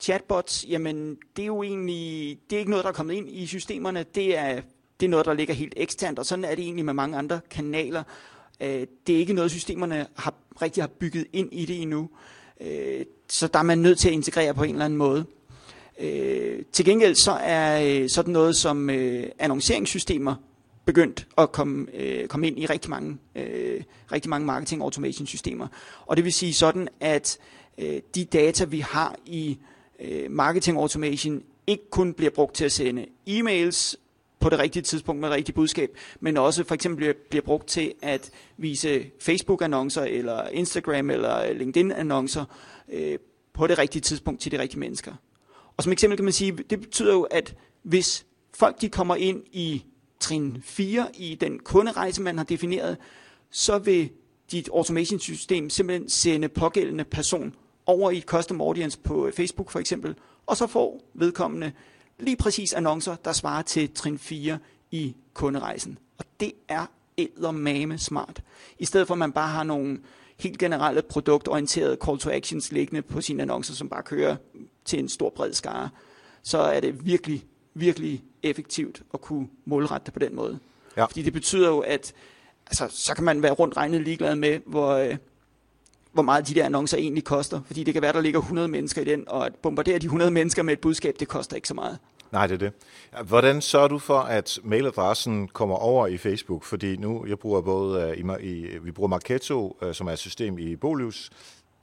Chatbots, 0.00 0.66
jamen 0.68 1.18
det 1.36 1.42
er 1.42 1.46
jo 1.46 1.62
egentlig, 1.62 2.38
det 2.50 2.56
er 2.56 2.60
ikke 2.60 2.70
noget, 2.70 2.84
der 2.84 2.90
er 2.90 2.94
kommet 2.94 3.14
ind 3.14 3.28
i 3.28 3.46
systemerne, 3.46 4.04
det 4.14 4.38
er, 4.38 4.60
det 5.00 5.06
er 5.06 5.10
noget, 5.10 5.26
der 5.26 5.34
ligger 5.34 5.54
helt 5.54 5.74
eksternt, 5.76 6.18
og 6.18 6.26
sådan 6.26 6.44
er 6.44 6.54
det 6.54 6.64
egentlig 6.64 6.84
med 6.84 6.94
mange 6.94 7.18
andre 7.18 7.40
kanaler. 7.50 8.02
Øh, 8.60 8.86
det 9.06 9.14
er 9.14 9.18
ikke 9.18 9.32
noget, 9.32 9.50
systemerne 9.50 10.06
har, 10.16 10.34
rigtig 10.62 10.82
har 10.82 10.88
bygget 10.88 11.26
ind 11.32 11.48
i 11.52 11.66
det 11.66 11.82
endnu, 11.82 12.10
øh, 12.60 13.04
så 13.28 13.46
der 13.46 13.58
er 13.58 13.62
man 13.62 13.78
nødt 13.78 13.98
til 13.98 14.08
at 14.08 14.14
integrere 14.14 14.54
på 14.54 14.62
en 14.62 14.70
eller 14.70 14.84
anden 14.84 14.96
måde. 14.96 15.24
Øh, 16.00 16.62
til 16.72 16.84
gengæld 16.84 17.14
så 17.14 17.32
er 17.32 18.00
øh, 18.02 18.08
sådan 18.08 18.32
noget 18.32 18.56
som 18.56 18.90
øh, 18.90 19.26
annonceringssystemer 19.38 20.34
begyndt 20.84 21.26
at 21.38 21.52
komme, 21.52 21.86
øh, 21.94 22.28
komme 22.28 22.46
ind 22.46 22.58
i 22.58 22.66
rigtig 22.66 22.90
mange, 22.90 23.18
øh, 23.34 23.82
rigtig 24.12 24.30
mange 24.30 24.46
marketing 24.46 24.82
automation 24.82 25.26
systemer. 25.26 25.66
Og 26.06 26.16
det 26.16 26.24
vil 26.24 26.32
sige 26.32 26.54
sådan, 26.54 26.88
at 27.00 27.38
øh, 27.78 28.00
de 28.14 28.24
data, 28.24 28.64
vi 28.64 28.80
har 28.80 29.16
i 29.26 29.58
øh, 30.00 30.30
marketing 30.30 30.78
automation, 30.78 31.42
ikke 31.66 31.90
kun 31.90 32.14
bliver 32.14 32.30
brugt 32.30 32.54
til 32.54 32.64
at 32.64 32.72
sende 32.72 33.06
e-mails 33.28 33.94
på 34.44 34.50
det 34.50 34.58
rigtige 34.58 34.82
tidspunkt 34.82 35.20
med 35.20 35.28
det 35.28 35.36
rigtige 35.36 35.54
budskab, 35.54 35.96
men 36.20 36.36
også 36.36 36.64
for 36.64 36.74
eksempel 36.74 36.96
bliver, 36.96 37.12
bliver 37.30 37.42
brugt 37.42 37.68
til 37.68 37.92
at 38.02 38.30
vise 38.56 39.06
Facebook-annoncer, 39.20 40.02
eller 40.02 40.48
Instagram, 40.48 41.10
eller 41.10 41.52
LinkedIn-annoncer 41.52 42.44
øh, 42.92 43.18
på 43.52 43.66
det 43.66 43.78
rigtige 43.78 44.02
tidspunkt 44.02 44.40
til 44.40 44.52
de 44.52 44.58
rigtige 44.58 44.80
mennesker. 44.80 45.12
Og 45.76 45.82
som 45.82 45.92
eksempel 45.92 46.16
kan 46.16 46.24
man 46.24 46.32
sige, 46.32 46.52
det 46.70 46.80
betyder 46.80 47.12
jo, 47.12 47.22
at 47.22 47.54
hvis 47.82 48.26
folk 48.54 48.80
de 48.80 48.88
kommer 48.88 49.16
ind 49.16 49.42
i 49.52 49.84
trin 50.20 50.62
4 50.64 51.06
i 51.14 51.34
den 51.34 51.58
kunderejse, 51.58 52.22
man 52.22 52.38
har 52.38 52.44
defineret, 52.44 52.96
så 53.50 53.78
vil 53.78 54.10
dit 54.50 54.68
automation 54.72 55.20
system 55.20 55.70
simpelthen 55.70 56.08
sende 56.08 56.48
pågældende 56.48 57.04
person 57.04 57.54
over 57.86 58.10
i 58.10 58.18
et 58.18 58.24
custom 58.24 58.60
audience 58.60 58.98
på 58.98 59.30
Facebook 59.36 59.70
for 59.70 59.78
eksempel, 59.78 60.14
og 60.46 60.56
så 60.56 60.66
får 60.66 61.10
vedkommende 61.14 61.72
lige 62.18 62.36
præcis 62.36 62.72
annoncer, 62.72 63.16
der 63.16 63.32
svarer 63.32 63.62
til 63.62 63.94
trin 63.94 64.18
4 64.18 64.58
i 64.90 65.16
kunderejsen. 65.34 65.98
Og 66.18 66.24
det 66.40 66.52
er 66.68 66.86
eddermame 67.16 67.98
smart. 67.98 68.42
I 68.78 68.84
stedet 68.84 69.06
for 69.06 69.14
at 69.14 69.18
man 69.18 69.32
bare 69.32 69.48
har 69.48 69.64
nogle 69.64 69.98
helt 70.36 70.58
generelle 70.58 71.02
produktorienterede 71.02 71.96
call 72.04 72.18
to 72.18 72.30
actions 72.30 72.72
liggende 72.72 73.02
på 73.02 73.20
sine 73.20 73.42
annoncer, 73.42 73.74
som 73.74 73.88
bare 73.88 74.02
kører 74.02 74.36
til 74.84 74.98
en 74.98 75.08
stor 75.08 75.30
bred 75.30 75.52
skare, 75.52 75.88
så 76.42 76.58
er 76.58 76.80
det 76.80 77.06
virkelig, 77.06 77.44
virkelig 77.74 78.24
effektivt 78.42 79.02
at 79.14 79.20
kunne 79.20 79.48
målrette 79.64 80.04
det 80.04 80.12
på 80.12 80.18
den 80.18 80.34
måde. 80.34 80.58
Ja. 80.96 81.04
Fordi 81.04 81.22
det 81.22 81.32
betyder 81.32 81.68
jo, 81.68 81.78
at 81.78 82.12
altså, 82.66 82.88
så 82.90 83.14
kan 83.14 83.24
man 83.24 83.42
være 83.42 83.52
rundt 83.52 83.76
regnet 83.76 84.02
ligeglad 84.02 84.36
med, 84.36 84.60
hvor, 84.66 84.88
øh, 84.88 85.16
hvor 86.14 86.22
meget 86.22 86.48
de 86.48 86.54
der 86.54 86.64
annoncer 86.64 86.96
egentlig 86.98 87.24
koster. 87.24 87.60
Fordi 87.66 87.84
det 87.84 87.94
kan 87.94 88.02
være, 88.02 88.12
der 88.12 88.20
ligger 88.20 88.40
100 88.40 88.68
mennesker 88.68 89.02
i 89.02 89.04
den, 89.04 89.24
og 89.26 89.46
at 89.46 89.54
bombardere 89.54 89.98
de 89.98 90.04
100 90.04 90.30
mennesker 90.30 90.62
med 90.62 90.72
et 90.72 90.80
budskab, 90.80 91.14
det 91.20 91.28
koster 91.28 91.56
ikke 91.56 91.68
så 91.68 91.74
meget. 91.74 91.98
Nej, 92.32 92.46
det 92.46 92.54
er 92.54 92.58
det. 92.58 92.72
Hvordan 93.28 93.60
sørger 93.60 93.88
du 93.88 93.98
for, 93.98 94.18
at 94.18 94.58
mailadressen 94.64 95.48
kommer 95.48 95.76
over 95.76 96.06
i 96.06 96.16
Facebook? 96.16 96.64
Fordi 96.64 96.96
nu, 96.96 97.26
jeg 97.26 97.38
bruger 97.38 97.60
både, 97.60 98.16
uh, 98.24 98.40
i, 98.44 98.50
i, 98.50 98.78
vi 98.82 98.90
bruger 98.90 99.08
Marketo, 99.08 99.76
uh, 99.82 99.92
som 99.92 100.06
er 100.06 100.12
et 100.12 100.18
system 100.18 100.58
i 100.58 100.76
Bolivs, 100.76 101.30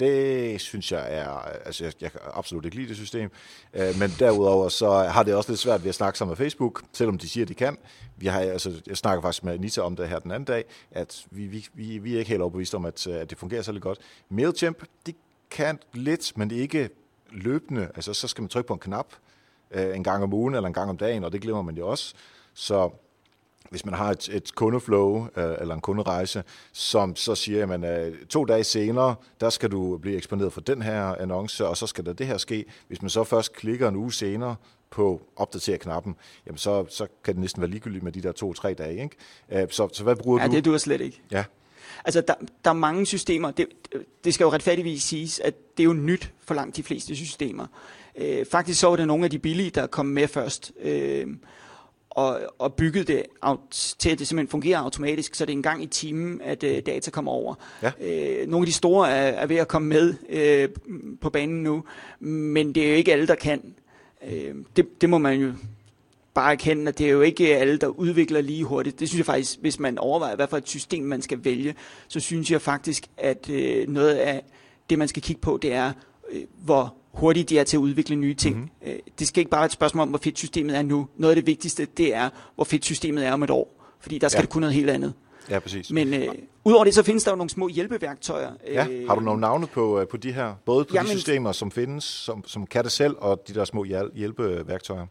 det 0.01 0.61
synes 0.61 0.91
jeg 0.91 1.15
er, 1.15 1.29
altså 1.65 1.83
jeg, 1.83 1.93
jeg 2.01 2.11
kan 2.11 2.21
absolut 2.33 2.65
ikke 2.65 2.77
lide 2.77 2.87
det 2.87 2.95
system, 2.95 3.31
øh, 3.73 3.99
men 3.99 4.09
derudover 4.19 4.69
så 4.69 4.91
har 4.91 5.23
det 5.23 5.35
også 5.35 5.51
lidt 5.51 5.59
svært 5.59 5.83
ved 5.83 5.89
at 5.89 5.95
snakke 5.95 6.17
sammen 6.17 6.31
med 6.31 6.37
Facebook, 6.37 6.83
selvom 6.93 7.17
de 7.17 7.29
siger, 7.29 7.45
at 7.45 7.49
de 7.49 7.53
kan. 7.53 7.77
Vi 8.17 8.27
har, 8.27 8.39
altså, 8.39 8.81
jeg 8.87 8.97
snakker 8.97 9.21
faktisk 9.21 9.43
med 9.43 9.53
Anita 9.53 9.81
om 9.81 9.95
det 9.95 10.09
her 10.09 10.19
den 10.19 10.31
anden 10.31 10.45
dag, 10.45 10.65
at 10.91 11.25
vi, 11.31 11.47
vi, 11.47 11.67
vi, 11.73 11.97
vi 11.97 12.15
er 12.15 12.19
ikke 12.19 12.29
helt 12.29 12.41
overbevist 12.41 12.75
om, 12.75 12.85
at, 12.85 13.07
øh, 13.07 13.15
at 13.15 13.29
det 13.29 13.37
fungerer 13.37 13.61
så 13.61 13.71
lidt 13.71 13.83
godt. 13.83 13.99
MailChimp, 14.29 14.83
det 15.05 15.15
kan 15.51 15.79
lidt, 15.93 16.37
men 16.37 16.49
det 16.49 16.57
er 16.57 16.61
ikke 16.61 16.89
løbende. 17.31 17.89
Altså 17.95 18.13
så 18.13 18.27
skal 18.27 18.41
man 18.41 18.49
trykke 18.49 18.67
på 18.67 18.73
en 18.73 18.79
knap, 18.79 19.13
øh, 19.71 19.95
en 19.95 20.03
gang 20.03 20.23
om 20.23 20.33
ugen 20.33 20.55
eller 20.55 20.67
en 20.67 20.73
gang 20.73 20.89
om 20.89 20.97
dagen, 20.97 21.23
og 21.23 21.31
det 21.31 21.41
glemmer 21.41 21.61
man 21.61 21.77
jo 21.77 21.87
også. 21.87 22.13
Så 22.53 22.89
hvis 23.71 23.85
man 23.85 23.93
har 23.93 24.11
et, 24.11 24.29
et 24.29 24.55
kundeflow 24.55 25.27
øh, 25.37 25.55
eller 25.61 25.75
en 25.75 25.81
kunderejse, 25.81 26.43
som 26.71 27.15
så 27.15 27.35
siger, 27.35 27.73
at 27.73 28.07
øh, 28.07 28.25
to 28.25 28.45
dage 28.45 28.63
senere, 28.63 29.15
der 29.41 29.49
skal 29.49 29.71
du 29.71 29.97
blive 29.97 30.17
eksponeret 30.17 30.53
for 30.53 30.61
den 30.61 30.81
her 30.81 31.03
annonce, 31.03 31.67
og 31.67 31.77
så 31.77 31.87
skal 31.87 32.05
der 32.05 32.13
det 32.13 32.27
her 32.27 32.37
ske. 32.37 32.65
Hvis 32.87 33.01
man 33.01 33.09
så 33.09 33.23
først 33.23 33.53
klikker 33.53 33.89
en 33.89 33.95
uge 33.95 34.13
senere 34.13 34.55
på 34.89 35.21
opdater-knappen, 35.35 36.15
jamen 36.45 36.57
så, 36.57 36.85
så 36.89 37.07
kan 37.23 37.33
det 37.33 37.41
næsten 37.41 37.61
være 37.61 37.71
ligegyldigt 37.71 38.03
med 38.03 38.11
de 38.11 38.21
der 38.21 38.31
to-tre 38.31 38.73
dage. 38.73 39.03
Ikke? 39.03 39.15
Øh, 39.51 39.67
så, 39.69 39.89
så 39.93 40.03
hvad 40.03 40.15
bruger 40.15 40.41
ja, 40.41 40.47
du? 40.47 40.51
Ja, 40.51 40.57
det 40.57 40.65
du 40.65 40.77
slet 40.77 41.01
ikke. 41.01 41.21
Ja. 41.31 41.43
Altså, 42.05 42.21
der, 42.21 42.33
der 42.65 42.69
er 42.69 42.75
mange 42.75 43.05
systemer. 43.05 43.51
Det, 43.51 43.67
det 44.23 44.33
skal 44.33 44.43
jo 44.43 44.51
retfærdigvis 44.51 45.03
siges, 45.03 45.39
at 45.39 45.77
det 45.77 45.83
er 45.83 45.87
jo 45.87 45.93
nyt 45.93 46.33
for 46.39 46.53
langt 46.53 46.77
de 46.77 46.83
fleste 46.83 47.15
systemer. 47.15 47.67
Øh, 48.17 48.45
faktisk 48.51 48.79
så 48.79 48.87
var 48.87 48.95
det 48.95 49.07
nogle 49.07 49.25
af 49.25 49.31
de 49.31 49.39
billige, 49.39 49.69
der 49.69 49.87
kom 49.87 50.05
med 50.05 50.27
først. 50.27 50.71
Øh, 50.81 51.27
og, 52.11 52.39
og 52.59 52.73
bygget 52.73 53.07
det 53.07 53.23
til, 53.71 54.09
at 54.09 54.19
det 54.19 54.27
simpelthen 54.27 54.47
fungerer 54.47 54.79
automatisk, 54.79 55.35
så 55.35 55.45
det 55.45 55.53
er 55.53 55.57
en 55.57 55.63
gang 55.63 55.83
i 55.83 55.87
timen, 55.87 56.41
at 56.41 56.63
øh, 56.63 56.81
data 56.85 57.11
kommer 57.11 57.31
over. 57.31 57.55
Ja. 57.81 57.91
Øh, 58.01 58.47
nogle 58.47 58.63
af 58.63 58.65
de 58.65 58.73
store 58.73 59.09
er, 59.09 59.31
er 59.31 59.45
ved 59.45 59.55
at 59.55 59.67
komme 59.67 59.87
med 59.87 60.13
øh, 60.29 60.69
på 61.21 61.29
banen 61.29 61.63
nu, 61.63 61.83
men 62.19 62.75
det 62.75 62.85
er 62.85 62.89
jo 62.89 62.95
ikke 62.95 63.13
alle, 63.13 63.27
der 63.27 63.35
kan. 63.35 63.73
Øh, 64.27 64.55
det, 64.75 65.01
det 65.01 65.09
må 65.09 65.17
man 65.17 65.39
jo 65.39 65.53
bare 66.33 66.51
erkende, 66.51 66.87
at 66.87 66.97
det 66.97 67.05
er 67.05 67.11
jo 67.11 67.21
ikke 67.21 67.57
alle, 67.57 67.77
der 67.77 67.87
udvikler 67.87 68.41
lige 68.41 68.63
hurtigt. 68.63 68.99
Det 68.99 69.09
synes 69.09 69.17
jeg 69.17 69.25
faktisk, 69.25 69.59
hvis 69.61 69.79
man 69.79 69.97
overvejer, 69.97 70.35
hvad 70.35 70.47
for 70.47 70.57
et 70.57 70.69
system 70.69 71.03
man 71.03 71.21
skal 71.21 71.39
vælge, 71.43 71.75
så 72.07 72.19
synes 72.19 72.51
jeg 72.51 72.61
faktisk, 72.61 73.07
at 73.17 73.49
øh, 73.49 73.87
noget 73.87 74.15
af 74.15 74.43
det, 74.89 74.99
man 74.99 75.07
skal 75.07 75.21
kigge 75.21 75.41
på, 75.41 75.59
det 75.61 75.73
er, 75.73 75.91
hvor 76.63 76.93
hurtigt 77.13 77.49
de 77.49 77.59
er 77.59 77.63
til 77.63 77.77
at 77.77 77.81
udvikle 77.81 78.15
nye 78.15 78.33
ting. 78.33 78.55
Mm-hmm. 78.55 78.99
Det 79.19 79.27
skal 79.27 79.41
ikke 79.41 79.51
bare 79.51 79.59
være 79.59 79.65
et 79.65 79.71
spørgsmål 79.71 80.01
om, 80.01 80.09
hvor 80.09 80.19
fedt 80.23 80.37
systemet 80.37 80.77
er 80.77 80.81
nu. 80.81 81.07
Noget 81.17 81.31
af 81.31 81.35
det 81.35 81.47
vigtigste, 81.47 81.87
det 81.97 82.15
er, 82.15 82.29
hvor 82.55 82.63
fedt 82.63 82.85
systemet 82.85 83.25
er 83.25 83.33
om 83.33 83.43
et 83.43 83.49
år. 83.49 83.95
Fordi 83.99 84.17
der 84.17 84.27
skal 84.27 84.37
ja. 84.37 84.41
det 84.41 84.49
kunne 84.49 84.61
noget 84.61 84.75
helt 84.75 84.89
andet. 84.89 85.13
Ja, 85.49 85.59
præcis. 85.59 85.91
Men 85.91 86.13
øh, 86.13 86.27
udover 86.63 86.83
det, 86.83 86.93
så 86.93 87.03
findes 87.03 87.23
der 87.23 87.31
jo 87.31 87.35
nogle 87.35 87.49
små 87.49 87.67
hjælpeværktøjer. 87.67 88.51
Ja, 88.67 88.87
har 89.07 89.15
du 89.15 89.21
nogle 89.21 89.41
navne 89.41 89.67
på, 89.67 89.99
øh, 89.99 90.07
på 90.07 90.17
de 90.17 90.31
her? 90.31 90.53
Både 90.65 90.85
på 90.85 90.93
Jamen, 90.93 91.11
de 91.11 91.15
systemer, 91.15 91.51
som 91.51 91.71
findes, 91.71 92.03
som, 92.03 92.43
som 92.47 92.65
kan 92.65 92.83
det 92.83 92.91
selv, 92.91 93.15
og 93.17 93.47
de 93.47 93.53
der 93.53 93.65
små 93.65 93.83
hjælpeværktøjer? 94.15 95.05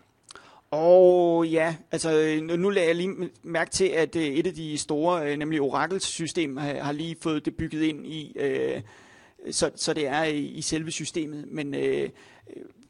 Og 0.70 1.46
ja, 1.46 1.74
altså 1.92 2.40
nu 2.42 2.68
lader 2.68 2.86
jeg 2.86 2.96
lige 2.96 3.30
mærke 3.42 3.70
til, 3.70 3.84
at 3.84 4.16
et 4.16 4.46
af 4.46 4.54
de 4.54 4.78
store, 4.78 5.36
nemlig 5.36 5.60
Oracles 5.60 6.02
system, 6.02 6.56
har 6.56 6.92
lige 6.92 7.16
fået 7.20 7.44
det 7.44 7.54
bygget 7.56 7.82
ind 7.82 8.06
i 8.06 8.36
øh, 8.40 8.80
så, 9.50 9.70
så 9.76 9.92
det 9.92 10.06
er 10.06 10.24
i, 10.24 10.44
i 10.44 10.62
selve 10.62 10.90
systemet. 10.90 11.44
Men, 11.48 11.74
øh, 11.74 12.08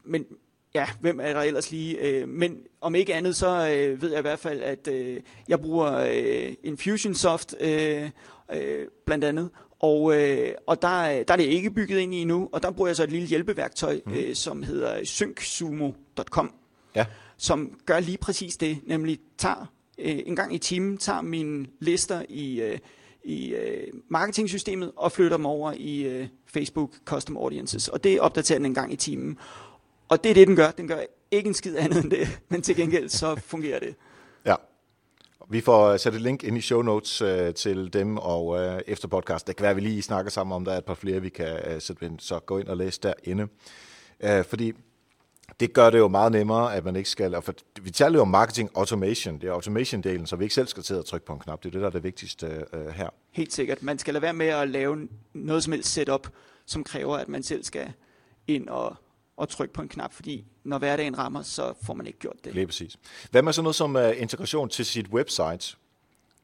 men 0.03 0.25
ja, 0.73 0.87
hvem 0.99 1.19
er 1.19 1.33
der 1.33 1.41
ellers 1.41 1.71
lige? 1.71 1.97
Øh, 1.97 2.29
men 2.29 2.57
om 2.81 2.95
ikke 2.95 3.13
andet, 3.13 3.35
så 3.35 3.47
øh, 3.47 4.01
ved 4.01 4.09
jeg 4.09 4.19
i 4.19 4.21
hvert 4.21 4.39
fald, 4.39 4.61
at 4.61 4.87
øh, 4.87 5.19
jeg 5.47 5.59
bruger 5.59 5.91
øh, 5.91 6.53
Infusionsoft 6.63 7.55
øh, 7.59 8.09
øh, 8.53 8.87
blandt 9.05 9.23
andet, 9.23 9.49
og, 9.79 10.21
øh, 10.21 10.53
og 10.67 10.81
der, 10.81 11.23
der 11.23 11.33
er 11.33 11.37
det 11.37 11.43
ikke 11.43 11.71
bygget 11.71 11.99
ind 11.99 12.13
i 12.13 12.21
endnu, 12.21 12.49
og 12.51 12.63
der 12.63 12.71
bruger 12.71 12.87
jeg 12.87 12.95
så 12.95 13.03
et 13.03 13.11
lille 13.11 13.27
hjælpeværktøj, 13.27 13.99
mm. 14.05 14.13
øh, 14.13 14.35
som 14.35 14.63
hedder 14.63 15.03
syncsumo.com, 15.03 16.53
ja. 16.95 17.05
som 17.37 17.79
gør 17.85 17.99
lige 17.99 18.17
præcis 18.17 18.57
det, 18.57 18.79
nemlig 18.83 19.19
tager 19.37 19.71
øh, 19.97 20.19
en 20.25 20.35
gang 20.35 20.55
i 20.55 20.57
timen, 20.57 20.97
tager 20.97 21.21
mine 21.21 21.67
lister 21.79 22.21
i... 22.29 22.61
Øh, 22.61 22.77
i 23.23 23.53
øh, 23.53 23.87
marketingsystemet 24.09 24.91
og 24.95 25.11
flytter 25.11 25.37
dem 25.37 25.45
over 25.45 25.73
i 25.77 26.01
øh, 26.01 26.27
Facebook 26.45 26.91
Custom 27.05 27.37
Audiences. 27.37 27.87
Og 27.87 28.03
det 28.03 28.19
opdaterer 28.19 28.59
den 28.59 28.65
en 28.65 28.73
gang 28.73 28.93
i 28.93 28.95
timen. 28.95 29.37
Og 30.09 30.23
det 30.23 30.29
er 30.29 30.33
det, 30.33 30.47
den 30.47 30.55
gør. 30.55 30.71
Den 30.71 30.87
gør 30.87 30.99
ikke 31.31 31.47
en 31.47 31.53
skid 31.53 31.75
andet 31.75 32.03
end 32.03 32.11
det, 32.11 32.39
men 32.49 32.61
til 32.61 32.75
gengæld 32.75 33.09
så 33.09 33.35
fungerer 33.35 33.79
det. 33.79 33.95
Ja. 34.45 34.55
Vi 35.49 35.61
får 35.61 35.87
øh, 35.87 35.99
sat 35.99 36.15
et 36.15 36.21
link 36.21 36.43
ind 36.43 36.57
i 36.57 36.61
show 36.61 36.81
notes 36.81 37.21
øh, 37.21 37.53
til 37.53 37.93
dem 37.93 38.17
og 38.17 38.59
øh, 38.59 38.81
efter 38.87 39.07
podcast. 39.07 39.47
Det 39.47 39.55
kan 39.55 39.63
være, 39.63 39.69
at 39.69 39.75
vi 39.75 39.81
lige 39.81 40.01
snakker 40.01 40.31
sammen 40.31 40.55
om, 40.55 40.65
der 40.65 40.73
er 40.73 40.77
et 40.77 40.85
par 40.85 40.93
flere, 40.93 41.21
vi 41.21 41.29
kan 41.29 41.59
øh, 41.67 41.81
sætte 41.81 42.05
ind. 42.05 42.19
Så 42.19 42.39
gå 42.39 42.57
ind 42.57 42.67
og 42.67 42.77
læs 42.77 42.99
derinde. 42.99 43.47
Øh, 44.23 44.45
fordi 44.45 44.73
det 45.59 45.73
gør 45.73 45.89
det 45.89 45.97
jo 45.97 46.07
meget 46.07 46.31
nemmere, 46.31 46.75
at 46.75 46.85
man 46.85 46.95
ikke 46.95 47.09
skal... 47.09 47.41
For 47.41 47.53
vi 47.81 47.91
taler 47.91 48.15
jo 48.15 48.21
om 48.21 48.27
marketing 48.27 48.69
automation. 48.75 49.41
Det 49.41 49.49
er 49.49 49.53
automation-delen, 49.53 50.25
så 50.25 50.35
vi 50.35 50.45
ikke 50.45 50.55
selv 50.55 50.67
skal 50.67 50.83
til 50.83 50.93
at 50.93 51.05
trykke 51.05 51.25
på 51.25 51.33
en 51.33 51.39
knap. 51.39 51.63
Det 51.63 51.69
er 51.69 51.71
det, 51.71 51.81
der 51.81 51.87
er 51.87 51.91
det 51.91 52.03
vigtigste 52.03 52.65
uh, 52.73 52.87
her. 52.87 53.09
Helt 53.31 53.53
sikkert. 53.53 53.83
Man 53.83 53.99
skal 53.99 54.13
lade 54.13 54.21
være 54.21 54.33
med 54.33 54.47
at 54.47 54.69
lave 54.69 55.07
noget 55.33 55.63
som 55.63 55.73
helst 55.73 55.93
setup, 55.93 56.27
som 56.65 56.83
kræver, 56.83 57.17
at 57.17 57.29
man 57.29 57.43
selv 57.43 57.63
skal 57.63 57.93
ind 58.47 58.69
og, 58.69 58.95
og 59.37 59.49
trykke 59.49 59.73
på 59.73 59.81
en 59.81 59.89
knap, 59.89 60.13
fordi 60.13 60.45
når 60.63 60.77
hverdagen 60.77 61.17
rammer, 61.17 61.41
så 61.41 61.73
får 61.83 61.93
man 61.93 62.07
ikke 62.07 62.19
gjort 62.19 62.37
det. 62.43 62.53
Lige 62.53 62.67
præcis. 62.67 62.97
Hvad 63.31 63.41
med 63.41 63.53
sådan 63.53 63.63
noget 63.63 63.75
som 63.75 63.95
uh, 63.95 64.21
integration 64.21 64.69
til 64.69 64.85
sit 64.85 65.07
website? 65.07 65.77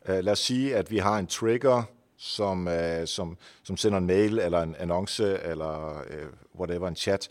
Uh, 0.09 0.15
lad 0.15 0.29
os 0.29 0.39
sige, 0.39 0.75
at 0.75 0.91
vi 0.91 0.97
har 0.97 1.17
en 1.19 1.27
trigger, 1.27 1.83
som, 2.17 2.67
uh, 2.67 2.73
som, 3.05 3.37
som 3.63 3.77
sender 3.77 3.97
en 3.97 4.07
mail 4.07 4.39
eller 4.39 4.61
en 4.61 4.75
annonce 4.79 5.39
eller 5.43 6.01
uh, 6.01 6.59
whatever, 6.59 6.87
en 6.87 6.95
chat, 6.95 7.29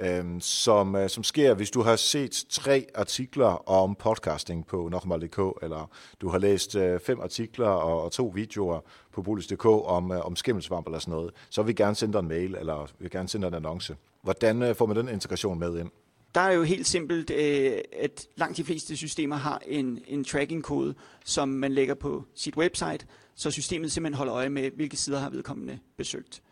øhm, 0.00 0.40
som, 0.40 0.96
øh, 0.96 1.08
som 1.08 1.24
sker, 1.24 1.54
hvis 1.54 1.70
du 1.70 1.82
har 1.82 1.96
set 1.96 2.44
tre 2.48 2.86
artikler 2.94 3.68
om 3.68 3.94
podcasting 3.94 4.66
på 4.66 4.88
nokmal.dk, 4.88 5.38
eller 5.62 5.90
du 6.20 6.28
har 6.28 6.38
læst 6.38 6.74
øh, 6.74 7.00
fem 7.00 7.20
artikler 7.20 7.68
og, 7.68 8.02
og 8.02 8.12
to 8.12 8.32
videoer 8.34 8.80
på 9.12 9.22
bolig.dk 9.22 9.66
om, 9.66 10.12
øh, 10.12 10.26
om 10.26 10.36
skimmelsvamp 10.36 10.86
eller 10.86 10.98
sådan 10.98 11.12
noget, 11.12 11.30
så 11.50 11.62
vil 11.62 11.68
vi 11.68 11.72
gerne 11.72 11.94
sende 11.94 12.12
dig 12.12 12.18
en 12.18 12.28
mail, 12.28 12.54
eller 12.54 12.84
vi 12.84 13.04
vil 13.04 13.10
gerne 13.10 13.28
sende 13.28 13.44
dig 13.44 13.48
en 13.48 13.54
annonce. 13.54 13.96
Hvordan 14.22 14.62
øh, 14.62 14.74
får 14.74 14.86
man 14.86 14.96
den 14.96 15.08
integration 15.08 15.58
med 15.58 15.78
ind? 15.78 15.90
Der 16.34 16.40
er 16.40 16.52
jo 16.52 16.62
helt 16.62 16.86
simpelt, 16.86 17.30
øh, 17.30 17.78
at 18.00 18.26
langt 18.36 18.56
de 18.56 18.64
fleste 18.64 18.96
systemer 18.96 19.36
har 19.36 19.62
en, 19.66 19.98
en 20.06 20.24
tracking-kode, 20.24 20.94
som 21.24 21.48
man 21.48 21.72
lægger 21.72 21.94
på 21.94 22.24
sit 22.34 22.56
website, 22.56 23.06
så 23.34 23.50
systemet 23.50 23.92
simpelthen 23.92 24.18
holder 24.18 24.34
øje 24.34 24.48
med, 24.48 24.70
hvilke 24.70 24.96
sider 24.96 25.18
har 25.18 25.30
vedkommende 25.30 25.78
besøgt. 25.96 26.42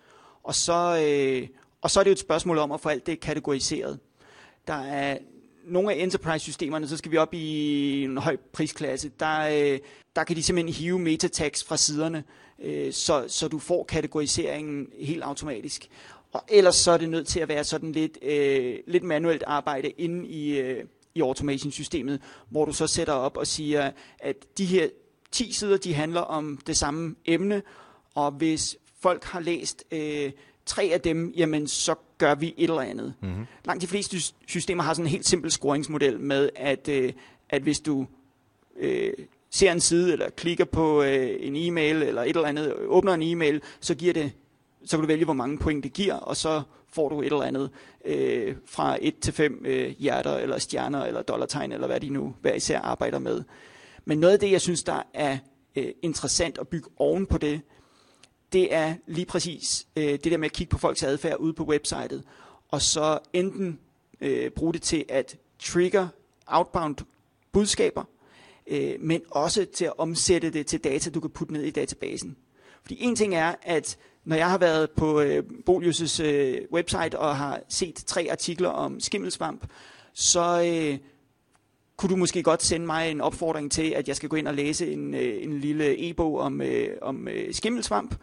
Og 0.42 0.54
så, 0.54 1.04
øh, 1.06 1.48
og 1.82 1.90
så 1.90 2.00
er 2.00 2.04
det 2.04 2.10
jo 2.10 2.12
et 2.12 2.18
spørgsmål 2.18 2.58
om 2.58 2.72
at 2.72 2.80
få 2.80 2.88
alt 2.88 3.06
det 3.06 3.20
kategoriseret. 3.20 3.98
Der 4.66 4.74
er 4.74 5.18
nogle 5.64 5.92
af 5.92 6.02
enterprise-systemerne, 6.02 6.88
så 6.88 6.96
skal 6.96 7.12
vi 7.12 7.16
op 7.16 7.34
i 7.34 8.04
en 8.04 8.18
høj 8.18 8.36
prisklasse, 8.52 9.10
der, 9.20 9.40
øh, 9.40 9.78
der 10.16 10.24
kan 10.24 10.36
de 10.36 10.42
simpelthen 10.42 10.74
hive 10.74 10.98
metatags 10.98 11.64
fra 11.64 11.76
siderne, 11.76 12.24
øh, 12.58 12.92
så, 12.92 13.24
så 13.28 13.48
du 13.48 13.58
får 13.58 13.84
kategoriseringen 13.84 14.86
helt 15.00 15.22
automatisk. 15.22 15.88
Og 16.32 16.44
ellers 16.48 16.76
så 16.76 16.90
er 16.90 16.96
det 16.96 17.08
nødt 17.08 17.26
til 17.26 17.40
at 17.40 17.48
være 17.48 17.64
sådan 17.64 17.92
lidt, 17.92 18.18
øh, 18.22 18.78
lidt 18.86 19.04
manuelt 19.04 19.42
arbejde 19.46 19.90
inde 19.90 20.28
i, 20.28 20.58
øh, 20.58 20.84
i 21.14 21.20
automation-systemet, 21.20 22.20
hvor 22.50 22.64
du 22.64 22.72
så 22.72 22.86
sætter 22.86 23.12
op 23.12 23.36
og 23.36 23.46
siger, 23.46 23.90
at 24.18 24.36
de 24.58 24.64
her 24.64 24.88
10 25.32 25.52
sider, 25.52 25.76
de 25.76 25.94
handler 25.94 26.20
om 26.20 26.58
det 26.66 26.76
samme 26.76 27.14
emne, 27.24 27.62
og 28.14 28.30
hvis 28.30 28.76
folk 29.00 29.24
har 29.24 29.40
læst 29.40 29.84
øh, 29.90 30.32
tre 30.68 30.90
af 30.92 31.00
dem, 31.00 31.33
jamen 31.37 31.68
så 31.68 31.94
gør 32.18 32.35
vi 32.35 32.54
et 32.57 32.70
eller 32.70 32.81
andet. 32.81 33.14
Mm-hmm. 33.22 33.46
Langt 33.64 33.83
de 33.83 33.87
fleste 33.87 34.16
systemer 34.46 34.83
har 34.83 34.94
sådan 34.94 35.07
en 35.07 35.11
helt 35.11 35.26
simpel 35.26 35.50
scoringsmodel 35.50 36.20
med, 36.20 36.50
at, 36.57 36.88
øh, 36.88 37.12
at 37.50 37.62
hvis 37.62 37.81
du 37.81 38.07
øh, 38.78 39.12
ser 39.50 39.72
en 39.72 39.81
side, 39.81 40.12
eller 40.12 40.31
klikker 40.31 40.64
på 40.64 41.02
øh, 41.02 41.37
en 41.40 41.57
e-mail, 41.57 42.02
eller 42.02 42.22
et 42.22 42.28
eller 42.28 42.48
andet, 42.48 42.74
åbner 42.74 43.14
en 43.14 43.22
e-mail, 43.22 43.62
så 43.81 43.94
giver 43.94 44.12
det 44.12 44.33
så 44.85 44.96
kan 44.96 45.02
du 45.02 45.07
vælge, 45.07 45.24
hvor 45.24 45.35
mange 45.35 45.59
point 45.59 45.85
det 45.85 45.92
giver, 45.92 46.14
og 46.14 46.37
så 46.37 46.62
får 46.88 47.09
du 47.09 47.20
et 47.20 47.26
eller 47.26 47.42
andet 47.42 47.70
øh, 48.04 48.57
fra 48.66 48.98
1 49.00 49.18
til 49.18 49.33
5 49.33 49.62
øh, 49.66 49.90
hjerter, 49.98 50.37
eller 50.37 50.59
stjerner, 50.59 51.04
eller 51.04 51.22
dollartegn, 51.22 51.72
eller 51.72 51.87
hvad 51.87 52.00
de 52.00 52.09
nu 52.09 52.35
hver 52.40 52.54
især 52.54 52.81
arbejder 52.81 53.18
med. 53.18 53.42
Men 54.04 54.18
noget 54.18 54.33
af 54.33 54.40
det, 54.40 54.50
jeg 54.50 54.61
synes, 54.61 54.83
der 54.83 55.02
er 55.14 55.38
øh, 55.76 55.88
interessant 56.02 56.59
at 56.59 56.68
bygge 56.68 56.88
oven 56.96 57.26
på 57.26 57.38
det, 57.38 57.61
det 58.52 58.74
er 58.74 58.94
lige 59.06 59.26
præcis 59.26 59.87
øh, 59.96 60.04
det 60.04 60.24
der 60.24 60.37
med 60.37 60.46
at 60.46 60.52
kigge 60.52 60.70
på 60.70 60.78
folks 60.78 61.02
adfærd 61.02 61.37
ude 61.37 61.52
på 61.52 61.64
websitet, 61.64 62.24
og 62.68 62.82
så 62.82 63.18
enten 63.32 63.78
øh, 64.20 64.50
bruge 64.50 64.72
det 64.72 64.82
til 64.82 65.04
at 65.08 65.37
trigger 65.58 66.08
outbound 66.46 66.96
budskaber, 67.52 68.04
øh, 68.66 68.94
men 69.00 69.22
også 69.30 69.66
til 69.74 69.84
at 69.84 69.98
omsætte 69.98 70.50
det 70.50 70.66
til 70.66 70.84
data, 70.84 71.11
du 71.11 71.20
kan 71.20 71.30
putte 71.30 71.52
ned 71.52 71.62
i 71.62 71.70
databasen. 71.70 72.37
Fordi 72.82 72.96
en 73.00 73.16
ting 73.16 73.34
er, 73.34 73.54
at 73.62 73.98
når 74.24 74.37
jeg 74.37 74.50
har 74.50 74.58
været 74.58 74.90
på 74.90 75.20
øh, 75.20 75.44
Bolius' 75.70 76.22
øh, 76.22 76.61
website 76.72 77.18
og 77.18 77.37
har 77.37 77.61
set 77.68 77.94
tre 78.06 78.28
artikler 78.30 78.68
om 78.68 79.00
skimmelsvamp, 79.00 79.66
så 80.12 80.62
øh, 80.62 80.98
kunne 81.98 82.11
du 82.11 82.16
måske 82.16 82.42
godt 82.42 82.62
sende 82.62 82.87
mig 82.87 83.11
en 83.11 83.20
opfordring 83.20 83.72
til, 83.72 83.90
at 83.90 84.08
jeg 84.08 84.16
skal 84.16 84.28
gå 84.28 84.37
ind 84.37 84.48
og 84.48 84.54
læse 84.54 84.92
en, 84.92 85.14
øh, 85.14 85.42
en 85.42 85.61
lille 85.61 86.08
e-bog 86.08 86.38
om, 86.38 86.61
øh, 86.61 86.96
om 87.02 87.28
øh, 87.28 87.54
skimmelsvamp. 87.54 88.14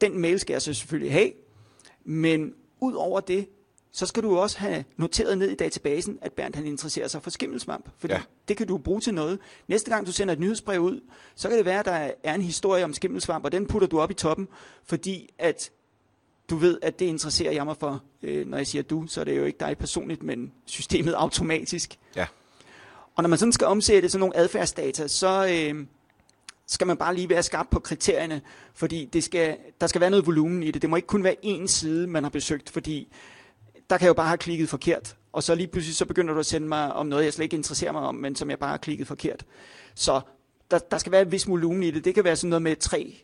Den 0.00 0.18
mail 0.18 0.40
skal 0.40 0.54
jeg 0.54 0.62
så 0.62 0.74
selvfølgelig 0.74 1.12
have. 1.12 1.32
Men 2.04 2.54
ud 2.80 2.94
over 2.94 3.20
det, 3.20 3.48
så 3.92 4.06
skal 4.06 4.22
du 4.22 4.38
også 4.38 4.58
have 4.58 4.84
noteret 4.96 5.38
ned 5.38 5.50
i 5.50 5.54
databasen, 5.54 6.18
at 6.22 6.32
Bernd 6.32 6.54
han 6.54 6.66
interesserer 6.66 7.08
sig 7.08 7.22
for 7.22 7.30
skimmelsvamp. 7.30 7.88
Fordi 7.98 8.14
ja. 8.14 8.22
det 8.48 8.56
kan 8.56 8.66
du 8.66 8.78
bruge 8.78 9.00
til 9.00 9.14
noget. 9.14 9.38
Næste 9.68 9.90
gang 9.90 10.06
du 10.06 10.12
sender 10.12 10.34
et 10.34 10.40
nyhedsbrev 10.40 10.80
ud, 10.80 11.00
så 11.34 11.48
kan 11.48 11.58
det 11.58 11.64
være, 11.64 11.78
at 11.78 11.84
der 11.84 12.10
er 12.24 12.34
en 12.34 12.42
historie 12.42 12.84
om 12.84 12.94
skimmelsvamp, 12.94 13.44
og 13.44 13.52
den 13.52 13.66
putter 13.66 13.88
du 13.88 14.00
op 14.00 14.10
i 14.10 14.14
toppen, 14.14 14.48
fordi 14.84 15.34
at 15.38 15.70
du 16.50 16.56
ved, 16.56 16.78
at 16.82 16.98
det 16.98 17.06
interesserer 17.06 17.52
jeg 17.52 17.64
mig 17.64 17.76
for. 17.76 18.02
Øh, 18.22 18.46
når 18.46 18.56
jeg 18.56 18.66
siger 18.66 18.82
du, 18.82 19.06
så 19.06 19.20
er 19.20 19.24
det 19.24 19.36
jo 19.36 19.44
ikke 19.44 19.58
dig 19.60 19.78
personligt, 19.78 20.22
men 20.22 20.52
systemet 20.66 21.12
automatisk. 21.12 21.98
Ja. 22.16 22.26
Og 23.16 23.22
når 23.22 23.28
man 23.28 23.38
sådan 23.38 23.52
skal 23.52 23.66
omsætte 23.66 24.08
sådan 24.08 24.20
nogle 24.20 24.36
adfærdsdata, 24.36 25.08
så 25.08 25.46
øh, 25.50 25.86
skal 26.66 26.86
man 26.86 26.96
bare 26.96 27.14
lige 27.14 27.28
være 27.28 27.42
skarp 27.42 27.66
på 27.70 27.80
kriterierne, 27.80 28.42
fordi 28.74 29.04
det 29.12 29.24
skal, 29.24 29.56
der 29.80 29.86
skal 29.86 30.00
være 30.00 30.10
noget 30.10 30.26
volumen 30.26 30.62
i 30.62 30.70
det. 30.70 30.82
Det 30.82 30.90
må 30.90 30.96
ikke 30.96 31.08
kun 31.08 31.24
være 31.24 31.36
én 31.44 31.66
side, 31.66 32.06
man 32.06 32.22
har 32.22 32.30
besøgt, 32.30 32.70
fordi 32.70 33.12
der 33.90 33.98
kan 33.98 34.04
jeg 34.04 34.08
jo 34.08 34.14
bare 34.14 34.26
have 34.26 34.38
klikket 34.38 34.68
forkert. 34.68 35.16
Og 35.32 35.42
så 35.42 35.54
lige 35.54 35.66
pludselig 35.66 35.96
så 35.96 36.06
begynder 36.06 36.34
du 36.34 36.40
at 36.40 36.46
sende 36.46 36.68
mig 36.68 36.92
om 36.92 37.06
noget, 37.06 37.24
jeg 37.24 37.32
slet 37.32 37.42
ikke 37.44 37.56
interesserer 37.56 37.92
mig 37.92 38.02
om, 38.02 38.14
men 38.14 38.36
som 38.36 38.50
jeg 38.50 38.58
bare 38.58 38.70
har 38.70 38.76
klikket 38.76 39.06
forkert. 39.06 39.44
Så 39.94 40.20
der, 40.70 40.78
der 40.78 40.98
skal 40.98 41.12
være 41.12 41.22
et 41.22 41.32
vis 41.32 41.48
volumen 41.48 41.82
i 41.82 41.90
det. 41.90 42.04
Det 42.04 42.14
kan 42.14 42.24
være 42.24 42.36
sådan 42.36 42.50
noget 42.50 42.62
med 42.62 42.76
tre 42.76 43.16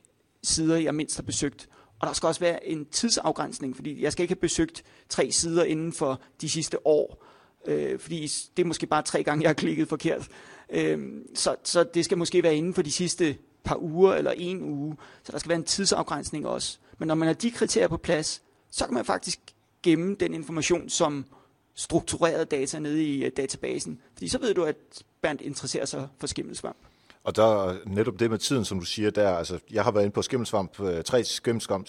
sider, 0.42 0.76
jeg 0.76 0.94
mindst 0.94 1.16
har 1.16 1.22
besøgt. 1.22 1.68
Og 1.98 2.06
der 2.06 2.12
skal 2.12 2.26
også 2.26 2.40
være 2.40 2.66
en 2.66 2.86
tidsafgrænsning, 2.86 3.76
fordi 3.76 4.02
jeg 4.02 4.12
skal 4.12 4.22
ikke 4.22 4.34
have 4.34 4.40
besøgt 4.40 4.84
tre 5.08 5.30
sider 5.30 5.64
inden 5.64 5.92
for 5.92 6.20
de 6.40 6.50
sidste 6.50 6.86
år. 6.86 7.24
Øh, 7.66 7.98
fordi 7.98 8.28
det 8.56 8.62
er 8.62 8.66
måske 8.66 8.86
bare 8.86 9.02
tre 9.02 9.22
gange, 9.22 9.42
jeg 9.42 9.48
har 9.48 9.54
klikket 9.54 9.88
forkert. 9.88 10.28
Øh, 10.70 10.98
så, 11.34 11.56
så 11.64 11.84
det 11.84 12.04
skal 12.04 12.18
måske 12.18 12.42
være 12.42 12.56
inden 12.56 12.74
for 12.74 12.82
de 12.82 12.92
sidste 12.92 13.36
par 13.64 13.76
uger 13.76 14.14
eller 14.14 14.30
en 14.36 14.62
uge. 14.62 14.96
Så 15.22 15.32
der 15.32 15.38
skal 15.38 15.48
være 15.48 15.58
en 15.58 15.64
tidsafgrænsning 15.64 16.46
også. 16.46 16.78
Men 16.98 17.06
når 17.06 17.14
man 17.14 17.26
har 17.26 17.34
de 17.34 17.50
kriterier 17.50 17.88
på 17.88 17.96
plads, 17.96 18.42
så 18.70 18.84
kan 18.84 18.94
man 18.94 19.04
faktisk 19.04 19.40
gemme 19.82 20.14
den 20.14 20.34
information 20.34 20.88
som 20.88 21.26
struktureret 21.74 22.50
data 22.50 22.78
nede 22.78 23.04
i 23.04 23.26
uh, 23.26 23.32
databasen. 23.36 24.00
Fordi 24.12 24.28
så 24.28 24.38
ved 24.38 24.54
du, 24.54 24.64
at 24.64 24.76
Bernd 25.22 25.40
interesserer 25.40 25.84
sig 25.84 26.08
for 26.18 26.26
skimmelsvamp. 26.26 26.76
Og 27.24 27.36
der 27.36 27.76
netop 27.86 28.20
det 28.20 28.30
med 28.30 28.38
tiden, 28.38 28.64
som 28.64 28.78
du 28.78 28.84
siger 28.84 29.10
der, 29.10 29.30
altså 29.36 29.58
jeg 29.70 29.84
har 29.84 29.90
været 29.90 30.04
inde 30.04 30.14
på 30.14 30.22
skimmelsvamp, 30.22 30.80
øh, 30.80 31.04
tre 31.04 31.24
skimmelsvamp 31.24 31.88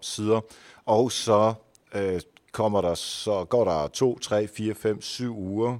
sider, 0.00 0.40
og 0.86 1.12
så 1.12 1.54
øh, 1.94 2.20
kommer 2.52 2.80
der, 2.80 2.94
så 2.94 3.44
går 3.44 3.64
der 3.64 3.86
to, 3.86 4.18
tre, 4.18 4.48
fire, 4.48 4.74
fem, 4.74 5.02
syv 5.02 5.38
uger, 5.38 5.78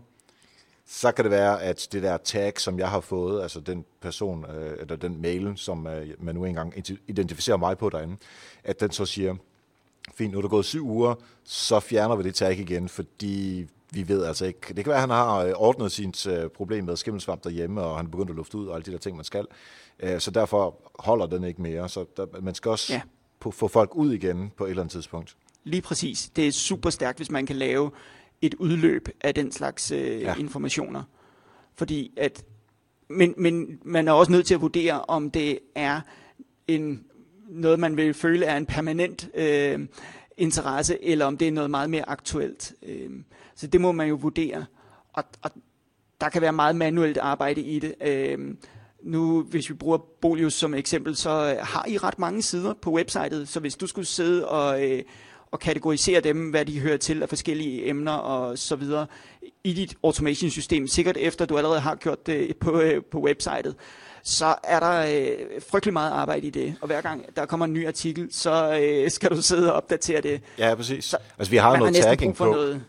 så 0.92 1.12
kan 1.12 1.24
det 1.24 1.30
være, 1.30 1.62
at 1.62 1.88
det 1.92 2.02
der 2.02 2.16
tag, 2.16 2.60
som 2.60 2.78
jeg 2.78 2.88
har 2.88 3.00
fået, 3.00 3.42
altså 3.42 3.60
den 3.60 3.84
person, 4.00 4.44
øh, 4.44 4.76
eller 4.80 4.96
den 4.96 5.22
mail, 5.22 5.52
som 5.56 5.86
øh, 5.86 6.08
man 6.18 6.34
nu 6.34 6.44
engang 6.44 6.74
identificerer 7.08 7.56
mig 7.56 7.78
på 7.78 7.88
derinde, 7.88 8.16
at 8.64 8.80
den 8.80 8.90
så 8.90 9.06
siger, 9.06 9.34
fint, 10.14 10.32
nu 10.32 10.38
er 10.38 10.42
der 10.42 10.48
gået 10.48 10.64
syv 10.64 10.90
uger, 10.90 11.14
så 11.44 11.80
fjerner 11.80 12.16
vi 12.16 12.22
det 12.22 12.34
tag 12.34 12.58
igen, 12.58 12.88
fordi 12.88 13.66
vi 13.90 14.08
ved 14.08 14.24
altså 14.24 14.44
ikke. 14.44 14.74
Det 14.74 14.84
kan 14.84 14.86
være, 14.86 14.94
at 14.94 15.00
han 15.00 15.10
har 15.10 15.36
øh, 15.36 15.52
ordnet 15.56 15.92
sit 15.92 16.28
problem 16.54 16.84
med 16.84 16.96
skimmelsvamp 16.96 17.44
derhjemme, 17.44 17.82
og 17.82 17.96
han 17.96 18.06
er 18.06 18.10
begyndt 18.10 18.30
at 18.30 18.36
lufte 18.36 18.58
ud 18.58 18.66
og 18.66 18.74
alle 18.74 18.84
de 18.84 18.92
der 18.92 18.98
ting, 18.98 19.16
man 19.16 19.24
skal. 19.24 19.46
Så 20.18 20.30
derfor 20.30 20.76
holder 20.98 21.26
den 21.26 21.44
ikke 21.44 21.62
mere. 21.62 21.88
Så 21.88 22.04
der, 22.16 22.26
man 22.40 22.54
skal 22.54 22.70
også 22.70 22.92
ja. 22.92 23.00
få 23.50 23.68
folk 23.68 23.94
ud 23.94 24.12
igen 24.12 24.52
på 24.56 24.64
et 24.64 24.70
eller 24.70 24.82
andet 24.82 24.92
tidspunkt. 24.92 25.36
Lige 25.64 25.82
præcis. 25.82 26.30
Det 26.36 26.48
er 26.48 26.52
super 26.52 26.90
stærkt, 26.90 27.18
hvis 27.18 27.30
man 27.30 27.46
kan 27.46 27.56
lave 27.56 27.90
et 28.42 28.54
udløb 28.54 29.08
af 29.20 29.34
den 29.34 29.52
slags 29.52 29.90
øh, 29.90 30.20
ja. 30.20 30.34
informationer. 30.34 31.02
Fordi 31.74 32.12
at, 32.16 32.44
men, 33.08 33.34
men 33.36 33.78
man 33.84 34.08
er 34.08 34.12
også 34.12 34.32
nødt 34.32 34.46
til 34.46 34.54
at 34.54 34.60
vurdere, 34.60 35.04
om 35.04 35.30
det 35.30 35.58
er 35.74 36.00
en 36.68 37.04
noget, 37.50 37.78
man 37.78 37.96
vil 37.96 38.14
føle 38.14 38.46
er 38.46 38.56
en 38.56 38.66
permanent 38.66 39.28
øh, 39.34 39.86
interesse, 40.36 41.04
eller 41.04 41.26
om 41.26 41.36
det 41.36 41.48
er 41.48 41.52
noget 41.52 41.70
meget 41.70 41.90
mere 41.90 42.08
aktuelt. 42.08 42.72
Øh, 42.82 43.10
så 43.54 43.66
det 43.66 43.80
må 43.80 43.92
man 43.92 44.08
jo 44.08 44.14
vurdere. 44.14 44.64
Og, 45.12 45.24
og 45.42 45.50
der 46.20 46.28
kan 46.28 46.42
være 46.42 46.52
meget 46.52 46.76
manuelt 46.76 47.18
arbejde 47.18 47.60
i 47.60 47.78
det. 47.78 47.94
Øh, 48.00 48.54
nu, 49.02 49.42
hvis 49.42 49.70
vi 49.70 49.74
bruger 49.74 49.98
Bolius 50.20 50.54
som 50.54 50.74
eksempel, 50.74 51.16
så 51.16 51.58
har 51.62 51.86
I 51.88 51.98
ret 51.98 52.18
mange 52.18 52.42
sider 52.42 52.74
på 52.74 52.92
websitet, 52.92 53.48
så 53.48 53.60
hvis 53.60 53.76
du 53.76 53.86
skulle 53.86 54.06
sidde 54.06 54.48
og, 54.48 54.90
øh, 54.90 55.02
og 55.52 55.60
kategorisere 55.60 56.20
dem, 56.20 56.50
hvad 56.50 56.64
de 56.64 56.80
hører 56.80 56.96
til 56.96 57.22
af 57.22 57.28
forskellige 57.28 57.88
emner 57.88 58.12
og 58.12 58.58
så 58.58 58.76
videre, 58.76 59.06
i 59.64 59.72
dit 59.72 59.94
automation 60.04 60.50
system, 60.50 60.88
sikkert 60.88 61.16
efter 61.16 61.44
du 61.44 61.56
allerede 61.56 61.80
har 61.80 61.94
gjort 61.94 62.26
det 62.26 62.56
på, 62.56 62.80
øh, 62.80 63.02
på 63.04 63.20
websitet, 63.20 63.74
så 64.22 64.54
er 64.64 64.80
der 64.80 65.00
øh, 65.00 65.62
frygtelig 65.70 65.92
meget 65.92 66.10
arbejde 66.10 66.46
i 66.46 66.50
det. 66.50 66.74
Og 66.80 66.86
hver 66.86 67.00
gang 67.00 67.36
der 67.36 67.46
kommer 67.46 67.66
en 67.66 67.72
ny 67.72 67.86
artikel, 67.86 68.28
så 68.30 68.80
øh, 68.82 69.10
skal 69.10 69.30
du 69.30 69.42
sidde 69.42 69.72
og 69.72 69.76
opdatere 69.76 70.20
det. 70.20 70.40
Ja, 70.58 70.74
præcis. 70.74 71.04
Så 71.04 71.16
altså 71.38 71.50
vi 71.50 71.56
har 71.56 71.76
noget 71.76 71.96
har 71.96 72.02
tagging 72.02 72.36
på. 72.36 72.44
Noget, 72.44 72.82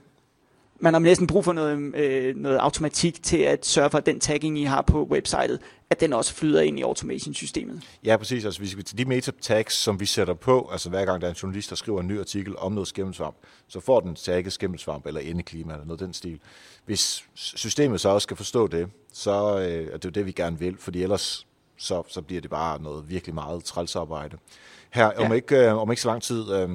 man 0.80 0.94
har 0.94 1.00
næsten 1.00 1.28
brug 1.28 1.46
for 1.46 1.54
noget, 1.54 1.96
øh, 1.96 2.36
noget 2.36 2.58
automatik 2.58 3.24
til 3.24 3.38
at 3.38 3.66
sørge 3.66 3.90
for, 3.90 3.98
at 3.98 4.06
den 4.06 4.20
tagging, 4.20 4.60
I 4.60 4.64
har 4.64 4.82
på 4.82 5.04
websitet, 5.04 5.60
at 5.92 6.00
den 6.00 6.14
også 6.14 6.34
flyder 6.34 6.62
ind 6.62 6.80
i 6.80 6.82
automation-systemet. 6.82 7.82
Ja, 8.06 8.18
præcis. 8.18 8.46
Altså, 8.46 8.60
hvis 8.60 8.78
vi 8.78 8.84
til 8.84 8.98
de 8.98 9.06
meta-tags, 9.06 9.74
som 9.74 10.00
vi 10.00 10.06
sætter 10.06 10.34
på, 10.34 10.70
altså 10.72 10.90
hver 10.90 11.06
gang 11.06 11.22
der 11.22 11.28
er 11.28 11.32
en 11.32 11.38
journalist, 11.38 11.70
der 11.70 11.76
skriver 11.76 12.02
en 12.02 12.08
ny 12.08 12.20
artikel 12.20 12.58
om 12.58 12.72
noget 12.72 12.88
skimmelsvamp, 12.88 13.36
så 13.68 13.80
får 13.80 14.00
den 14.00 14.16
tagget 14.16 14.54
skimmelsvamp 14.54 15.06
eller 15.06 15.22
indeklima 15.22 15.74
eller 15.74 15.86
noget 15.86 16.00
den 16.00 16.14
stil. 16.14 16.40
Hvis 16.86 17.26
systemet 17.34 18.02
så 18.02 18.10
også 18.10 18.24
skal 18.26 18.38
forstå 18.38 18.68
det, 18.68 18.90
så 19.14 19.60
øh, 19.60 19.94
er 19.94 19.98
det 19.98 20.06
jo 20.06 20.10
det, 20.10 20.26
vi 20.26 20.32
gerne 20.32 20.60
vil, 20.60 20.78
fordi 20.78 21.04
ellers 21.04 21.48
så, 21.78 22.04
så 22.08 22.22
bliver 22.22 22.42
det 22.42 22.50
bare 22.50 22.82
noget 22.82 23.10
virkelig 23.10 23.36
meget 23.36 23.64
trælsarbejde. 23.64 24.38
Her, 24.90 25.06
ja. 25.06 25.26
om, 25.26 25.34
ikke, 25.34 25.56
øh, 25.56 25.78
om 25.78 25.92
ikke 25.92 26.02
så 26.02 26.08
lang 26.08 26.22
tid, 26.22 26.54
øh, 26.54 26.70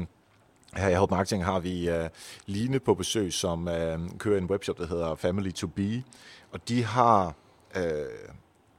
her 0.75 0.89
i 0.89 0.95
Help 0.95 1.11
Marketing 1.11 1.45
har 1.45 1.61
vi 1.61 1.91
uh, 1.91 2.07
Line 2.47 2.81
på 2.81 2.95
besøg, 2.95 3.33
som 3.33 3.61
uh, 3.61 4.19
kører 4.19 4.39
en 4.39 4.45
webshop, 4.45 4.79
der 4.79 4.87
hedder 4.87 5.15
Family 5.15 5.53
to 5.53 5.67
Be. 5.67 6.03
Og 6.53 6.69
de 6.69 6.85
har, 6.85 7.35
uh, 7.77 7.83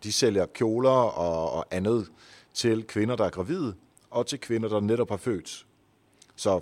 de 0.07 0.11
sælger 0.11 0.45
kjoler 0.45 0.89
og, 0.89 1.51
og 1.51 1.65
andet 1.71 2.07
til 2.53 2.83
kvinder, 2.83 3.15
der 3.15 3.25
er 3.25 3.29
gravide, 3.29 3.73
og 4.09 4.27
til 4.27 4.39
kvinder, 4.39 4.69
der 4.69 4.79
netop 4.79 5.09
har 5.09 5.17
født. 5.17 5.65
Så 6.35 6.61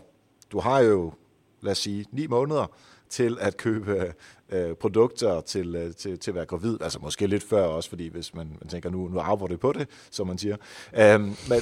du 0.51 0.59
har 0.59 0.79
jo, 0.79 1.13
lad 1.61 1.71
os 1.71 1.77
sige, 1.77 2.05
ni 2.11 2.27
måneder 2.27 2.71
til 3.09 3.37
at 3.41 3.57
købe 3.57 4.13
øh, 4.49 4.75
produkter 4.75 5.41
til, 5.41 5.75
øh, 5.75 5.95
til, 5.95 6.19
til 6.19 6.31
at 6.31 6.35
være 6.35 6.45
gravid. 6.45 6.77
Altså 6.81 6.99
måske 6.99 7.27
lidt 7.27 7.43
før 7.43 7.65
også, 7.65 7.89
fordi 7.89 8.07
hvis 8.07 8.33
man, 8.33 8.57
man 8.61 8.69
tænker, 8.69 8.89
nu, 8.89 9.07
nu 9.07 9.19
arbejder 9.19 9.53
det 9.53 9.59
på 9.59 9.73
det, 9.73 9.87
som 10.11 10.27
man 10.27 10.37
siger. 10.37 10.57
Øh, 10.97 11.21
men, 11.21 11.61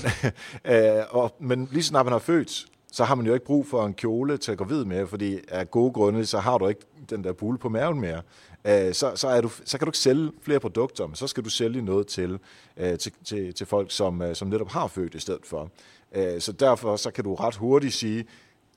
øh, 0.74 1.04
og, 1.10 1.36
men 1.40 1.70
lige 1.72 1.84
snart 1.84 2.06
man 2.06 2.12
har 2.12 2.20
født, 2.20 2.66
så 2.92 3.04
har 3.04 3.16
man 3.16 3.26
jo 3.26 3.34
ikke 3.34 3.46
brug 3.46 3.68
for 3.68 3.86
en 3.86 3.94
kjole 3.94 4.38
til 4.38 4.52
at 4.52 4.58
gå 4.58 4.64
gravid 4.64 4.86
med, 4.86 5.08
fordi 5.08 5.40
af 5.48 5.72
gode 5.72 5.94
grunde, 5.94 6.26
så 6.26 6.40
har 6.40 6.58
du 6.58 6.68
ikke 6.68 6.82
den 7.10 7.24
der 7.24 7.34
bule 7.34 7.58
på 7.58 7.70
maven 7.70 8.00
mere. 8.00 8.22
Øh, 8.66 8.94
så, 8.94 9.12
så, 9.16 9.28
er 9.28 9.42
du, 9.42 9.50
så 9.66 9.78
kan 9.78 9.86
du 9.86 9.90
ikke 9.90 9.98
sælge 9.98 10.32
flere 10.42 10.60
produkter, 10.60 11.08
men 11.08 11.16
så 11.16 11.28
skal 11.28 11.44
du 11.44 11.50
sælge 11.50 11.82
noget 11.82 12.08
til, 12.08 12.40
øh, 12.78 12.98
til, 12.98 13.12
til, 13.24 13.54
til 13.54 13.68
folk, 13.68 13.92
som, 13.92 14.22
øh, 14.22 14.36
som 14.36 14.48
netop 14.48 14.70
har 14.70 14.88
født 14.88 15.16
i 15.16 15.20
stedet 15.20 15.46
for. 15.46 15.72
Øh, 16.16 16.42
så 16.42 16.52
derfor 16.52 16.96
så 16.96 17.12
kan 17.12 17.24
du 17.24 17.36
ret 17.36 17.56
hurtigt 17.56 17.94
sige, 17.94 18.26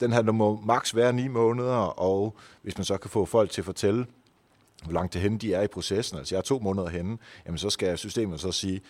den 0.01 0.13
her 0.13 0.23
må 0.23 0.61
maks 0.65 0.97
være 0.97 1.13
ni 1.13 1.29
måneder, 1.29 2.01
og 2.01 2.37
hvis 2.63 2.79
man 2.79 2.85
så 2.85 2.97
kan 2.97 3.11
få 3.11 3.25
folk 3.25 3.51
til 3.51 3.61
at 3.61 3.65
fortælle, 3.65 4.07
hvor 4.85 4.93
langt 4.93 5.13
det 5.13 5.21
henne 5.21 5.39
de 5.39 5.55
er 5.55 5.63
i 5.63 5.67
processen, 5.67 6.19
altså 6.19 6.35
jeg 6.35 6.39
er 6.39 6.43
to 6.43 6.59
måneder 6.59 6.89
henne, 6.89 7.19
jamen 7.47 7.59
så 7.59 7.71
skal 7.71 7.99
systemet 7.99 8.41
så 8.41 8.53
sige, 8.53 8.81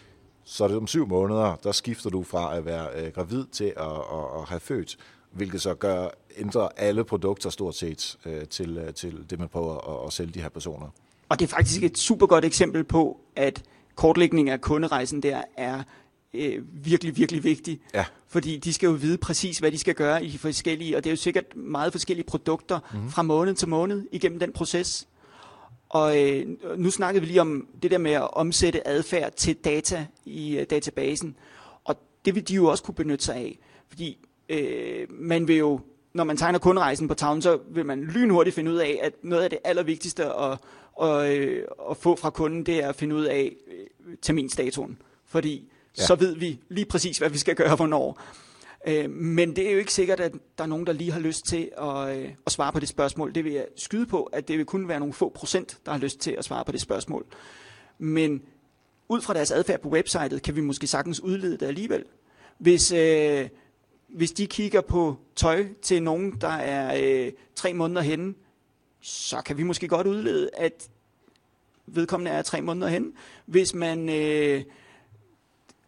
så 0.44 0.64
er 0.64 0.68
det 0.68 0.76
om 0.76 0.86
syv 0.86 1.06
måneder, 1.06 1.56
der 1.64 1.72
skifter 1.72 2.10
du 2.10 2.22
fra 2.22 2.56
at 2.56 2.64
være 2.64 2.88
øh, 2.94 3.12
gravid 3.12 3.44
til 3.52 3.72
at, 3.76 3.86
at, 3.86 4.40
at 4.40 4.44
have 4.48 4.60
født, 4.60 4.96
hvilket 5.36 5.62
så 5.62 5.74
gør, 5.74 6.08
ændrer 6.36 6.68
alle 6.76 7.04
produkter 7.04 7.50
stort 7.50 7.74
set 7.74 8.16
øh, 8.26 8.44
til, 8.44 8.78
øh, 8.78 8.94
til 8.94 9.30
det, 9.30 9.38
man 9.38 9.48
prøver 9.48 10.00
at, 10.00 10.06
at 10.06 10.12
sælge 10.12 10.32
de 10.32 10.40
her 10.40 10.48
personer. 10.48 10.86
Og 11.28 11.38
det 11.38 11.44
er 11.44 11.48
faktisk 11.48 11.82
et 11.82 11.98
super 11.98 12.26
godt 12.26 12.44
eksempel 12.44 12.84
på, 12.84 13.20
at 13.36 13.62
kortlægning 13.94 14.50
af 14.50 14.60
kunderejsen 14.60 15.22
der 15.22 15.42
er 15.56 15.82
øh, 16.34 16.62
virkelig, 16.72 17.16
virkelig 17.16 17.44
vigtig. 17.44 17.80
Ja. 17.94 18.04
Fordi 18.28 18.56
de 18.56 18.72
skal 18.72 18.86
jo 18.86 18.92
vide 18.92 19.18
præcis, 19.18 19.58
hvad 19.58 19.72
de 19.72 19.78
skal 19.78 19.94
gøre 19.94 20.24
i 20.24 20.28
de 20.28 20.38
forskellige, 20.38 20.96
og 20.96 21.04
det 21.04 21.10
er 21.10 21.12
jo 21.12 21.16
sikkert 21.16 21.56
meget 21.56 21.92
forskellige 21.92 22.26
produkter 22.26 22.78
mm-hmm. 22.92 23.10
fra 23.10 23.22
måned 23.22 23.54
til 23.54 23.68
måned 23.68 24.06
igennem 24.12 24.38
den 24.38 24.52
proces. 24.52 25.08
Og 25.88 26.22
øh, 26.22 26.46
nu 26.76 26.90
snakkede 26.90 27.20
vi 27.20 27.26
lige 27.26 27.40
om 27.40 27.68
det 27.82 27.90
der 27.90 27.98
med 27.98 28.12
at 28.12 28.34
omsætte 28.34 28.88
adfærd 28.88 29.32
til 29.32 29.56
data 29.56 30.06
i 30.24 30.56
øh, 30.58 30.66
databasen. 30.70 31.36
Og 31.84 31.96
det 32.24 32.34
vil 32.34 32.48
de 32.48 32.54
jo 32.54 32.66
også 32.66 32.84
kunne 32.84 32.94
benytte 32.94 33.24
sig 33.24 33.34
af. 33.34 33.58
Fordi 33.88 34.18
øh, 34.48 35.06
man 35.10 35.48
vil 35.48 35.56
jo, 35.56 35.80
når 36.14 36.24
man 36.24 36.36
tegner 36.36 36.58
kunderejsen 36.58 37.08
på 37.08 37.14
tavlen, 37.14 37.42
så 37.42 37.58
vil 37.70 37.86
man 37.86 38.04
lynhurtigt 38.04 38.54
finde 38.54 38.70
ud 38.70 38.76
af, 38.76 39.00
at 39.02 39.12
noget 39.22 39.42
af 39.42 39.50
det 39.50 39.58
allervigtigste 39.64 40.24
at, 40.24 40.58
at, 41.02 41.38
øh, 41.38 41.64
at 41.90 41.96
få 41.96 42.16
fra 42.16 42.30
kunden, 42.30 42.66
det 42.66 42.84
er 42.84 42.88
at 42.88 42.96
finde 42.96 43.16
ud 43.16 43.24
af 43.24 43.56
øh, 43.66 44.16
terminsdatoen. 44.22 44.98
Fordi 45.24 45.72
ja. 45.98 46.02
så 46.02 46.14
ved 46.14 46.36
vi 46.36 46.60
lige 46.68 46.86
præcis, 46.86 47.18
hvad 47.18 47.30
vi 47.30 47.38
skal 47.38 47.54
gøre 47.54 47.76
hvornår. 47.76 48.20
Øh, 48.86 49.10
men 49.10 49.56
det 49.56 49.68
er 49.68 49.72
jo 49.72 49.78
ikke 49.78 49.92
sikkert, 49.92 50.20
at 50.20 50.32
der 50.58 50.64
er 50.64 50.68
nogen, 50.68 50.86
der 50.86 50.92
lige 50.92 51.12
har 51.12 51.20
lyst 51.20 51.46
til 51.46 51.70
at, 51.78 52.18
øh, 52.18 52.30
at 52.46 52.52
svare 52.52 52.72
på 52.72 52.80
det 52.80 52.88
spørgsmål. 52.88 53.34
Det 53.34 53.44
vil 53.44 53.52
jeg 53.52 53.66
skyde 53.76 54.06
på, 54.06 54.22
at 54.22 54.48
det 54.48 54.58
vil 54.58 54.66
kun 54.66 54.88
være 54.88 54.98
nogle 54.98 55.14
få 55.14 55.32
procent, 55.34 55.78
der 55.86 55.92
har 55.92 55.98
lyst 55.98 56.18
til 56.18 56.30
at 56.30 56.44
svare 56.44 56.64
på 56.64 56.72
det 56.72 56.80
spørgsmål. 56.80 57.26
Men 57.98 58.42
ud 59.08 59.20
fra 59.20 59.34
deres 59.34 59.50
adfærd 59.50 59.80
på 59.80 59.88
websitet, 59.88 60.42
kan 60.42 60.56
vi 60.56 60.60
måske 60.60 60.86
sagtens 60.86 61.20
udlede 61.20 61.58
det 61.58 61.66
alligevel. 61.66 62.04
Hvis, 62.58 62.92
øh, 62.92 63.48
hvis 64.08 64.32
de 64.32 64.46
kigger 64.46 64.80
på 64.80 65.16
tøj 65.36 65.66
til 65.82 66.02
nogen, 66.02 66.32
der 66.40 66.48
er 66.48 67.00
øh, 67.02 67.32
tre 67.54 67.72
måneder 67.72 68.00
henne, 68.00 68.34
så 69.00 69.42
kan 69.46 69.58
vi 69.58 69.62
måske 69.62 69.88
godt 69.88 70.06
udlede, 70.06 70.50
at 70.54 70.88
vedkommende 71.86 72.30
er 72.30 72.42
tre 72.42 72.60
måneder 72.60 72.88
henne. 72.88 73.12
Hvis 73.46 73.74
man... 73.74 74.08
Øh, 74.08 74.62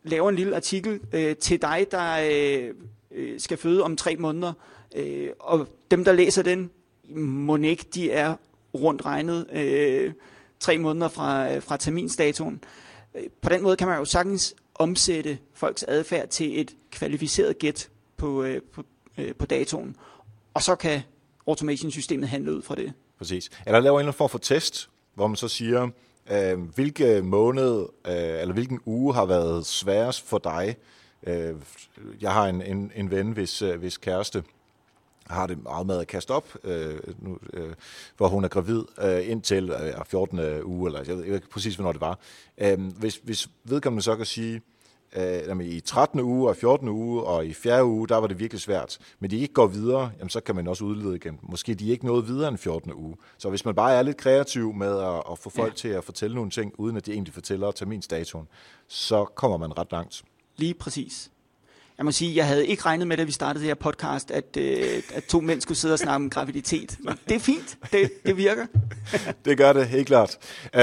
laver 0.03 0.29
en 0.29 0.37
lille 0.37 0.57
artikel 0.57 1.01
øh, 1.13 1.37
til 1.37 1.63
dig, 1.63 1.87
der 1.91 2.19
øh, 2.31 2.75
øh 3.11 3.41
skal 3.41 3.57
føde 3.57 3.83
om 3.83 3.97
tre 3.97 4.17
måneder, 4.17 4.53
øh, 4.97 5.29
og 5.39 5.69
dem, 5.91 6.05
der 6.05 6.13
læser 6.13 6.43
den, 6.43 6.71
må 7.17 7.57
ikke, 7.57 7.85
de 7.95 8.11
er 8.11 8.35
rundt 8.75 9.05
regnet 9.05 9.47
øh, 9.53 10.13
tre 10.61 10.79
måneder 10.79 11.09
fra, 11.09 11.55
øh, 11.55 11.63
fra 11.63 11.77
terminsdatoen. 11.77 12.61
Øh, 13.15 13.23
på 13.41 13.49
den 13.49 13.63
måde 13.63 13.77
kan 13.77 13.89
man 13.89 13.99
jo 13.99 14.05
sagtens 14.05 14.55
omsætte 14.75 15.39
folks 15.55 15.83
adfærd 15.83 16.29
til 16.29 16.61
et 16.61 16.77
kvalificeret 16.91 17.59
gæt 17.59 17.89
på, 18.19 18.43
øh, 18.43 18.63
på, 18.73 18.83
øh, 19.19 19.35
på 19.35 19.47
datoen, 19.47 19.97
og 20.55 20.63
så 20.63 20.77
kan 20.77 21.01
automation-systemet 21.47 22.29
handle 22.29 22.55
ud 22.55 22.63
fra 22.63 22.75
det. 22.75 22.93
Præcis. 23.19 23.51
Eller 23.67 23.81
laver 23.81 23.97
en 23.97 24.01
eller 24.01 24.09
anden 24.09 24.19
form 24.19 24.31
for 24.31 24.39
test, 24.39 24.91
hvor 25.15 25.27
man 25.27 25.37
så 25.37 25.49
siger, 25.49 25.89
Øh, 26.31 26.59
hvilke 26.59 27.23
måned 27.23 27.87
øh, 28.07 28.41
eller 28.41 28.53
hvilken 28.53 28.81
uge 28.85 29.15
har 29.15 29.25
været 29.25 29.67
sværest 29.67 30.29
for 30.29 30.39
dig? 30.39 30.77
Øh, 31.27 31.55
jeg 32.21 32.33
har 32.33 32.47
en, 32.47 32.63
en, 32.63 32.93
en 32.95 33.11
ven, 33.11 33.33
hvis, 33.33 33.63
øh, 33.63 33.79
hvis 33.79 33.97
kæreste 33.97 34.45
har 35.27 35.47
det 35.47 35.63
meget 35.63 35.87
med 35.87 35.99
at 35.99 36.07
kaste 36.07 36.31
op, 36.31 36.57
øh, 36.65 36.99
nu, 37.19 37.39
øh, 37.53 37.73
hvor 38.17 38.29
hun 38.29 38.45
er 38.45 38.49
gravid 38.49 38.85
øh, 39.03 39.31
indtil 39.31 39.71
øh, 39.71 40.05
14. 40.07 40.63
uge, 40.63 40.89
eller 40.89 41.05
jeg 41.07 41.17
ved 41.17 41.25
ikke 41.25 41.51
præcis, 41.51 41.75
hvornår 41.75 41.93
det 41.93 42.01
var. 42.01 42.19
Øh, 42.59 42.81
hvis, 42.81 43.21
hvis 43.23 43.49
vedkommende 43.65 44.03
så 44.03 44.17
kan 44.17 44.27
sige, 44.27 44.61
øh, 45.17 45.23
jamen, 45.23 45.67
i 45.67 45.81
13. 45.81 46.21
uge 46.21 46.49
og 46.49 46.57
14. 46.57 46.89
uge 46.89 47.23
og 47.23 47.47
i 47.47 47.53
4. 47.53 47.87
uge, 47.87 48.09
der 48.09 48.17
var 48.17 48.27
det 48.27 48.39
virkelig 48.39 48.61
svært. 48.61 48.99
Men 49.21 49.31
de 49.31 49.39
ikke 49.39 49.55
går 49.55 49.67
videre, 49.67 50.11
jamen, 50.19 50.31
så 50.31 50.41
kan 50.41 50.55
man 50.55 50.69
også 50.69 50.85
udlede 50.85 51.17
igen. 51.17 51.39
Måske 51.43 51.75
de 51.75 51.91
ikke 51.91 52.07
nået 52.07 52.29
videre 52.29 52.49
end 52.49 52.59
14. 52.59 52.93
uge. 52.93 53.17
Så 53.39 53.51
hvis 53.51 53.65
man 53.65 53.75
bare 53.75 53.95
er 53.95 54.03
lidt 54.03 54.17
kreativ 54.17 54.75
med 54.75 54.99
at, 54.99 55.23
at 55.31 55.39
få 55.39 55.51
folk 55.51 55.73
ja. 55.73 55.77
til 55.77 55.89
at 55.89 56.05
fortælle 56.05 56.35
nogle 56.35 56.51
ting, 56.51 56.73
uden 56.79 56.97
at 56.97 57.07
de 57.07 57.13
egentlig 57.13 57.35
fortæller 57.35 57.71
terminsdatoen, 57.71 58.49
så 58.89 59.25
kommer 59.25 59.57
man 59.57 59.79
ret 59.79 59.93
langt. 59.93 60.23
Lige 60.57 60.75
præcis. 60.75 61.31
Jeg 61.99 62.05
må 62.05 62.13
sige, 62.13 62.37
jeg 62.37 62.47
havde 62.47 62.67
ikke 62.67 62.83
regnet 62.83 63.07
med, 63.07 63.17
da 63.17 63.23
vi 63.23 63.33
startede 63.33 63.65
det 63.65 63.69
her 63.69 63.75
podcast, 63.75 64.31
at, 64.31 64.57
øh, 64.57 65.03
at 65.15 65.25
to 65.25 65.41
mænd 65.41 65.61
skulle 65.61 65.79
sidde 65.79 65.95
og 65.95 65.99
snakke 65.99 66.15
om 66.15 66.31
graviditet. 66.35 66.97
Men 67.01 67.15
det 67.29 67.35
er 67.35 67.41
fint. 67.41 67.79
Det, 67.93 68.11
det 68.27 68.37
virker. 68.37 68.67
det 69.45 69.59
gør 69.59 69.73
det, 69.73 69.87
helt 69.87 70.07
klart. 70.07 70.39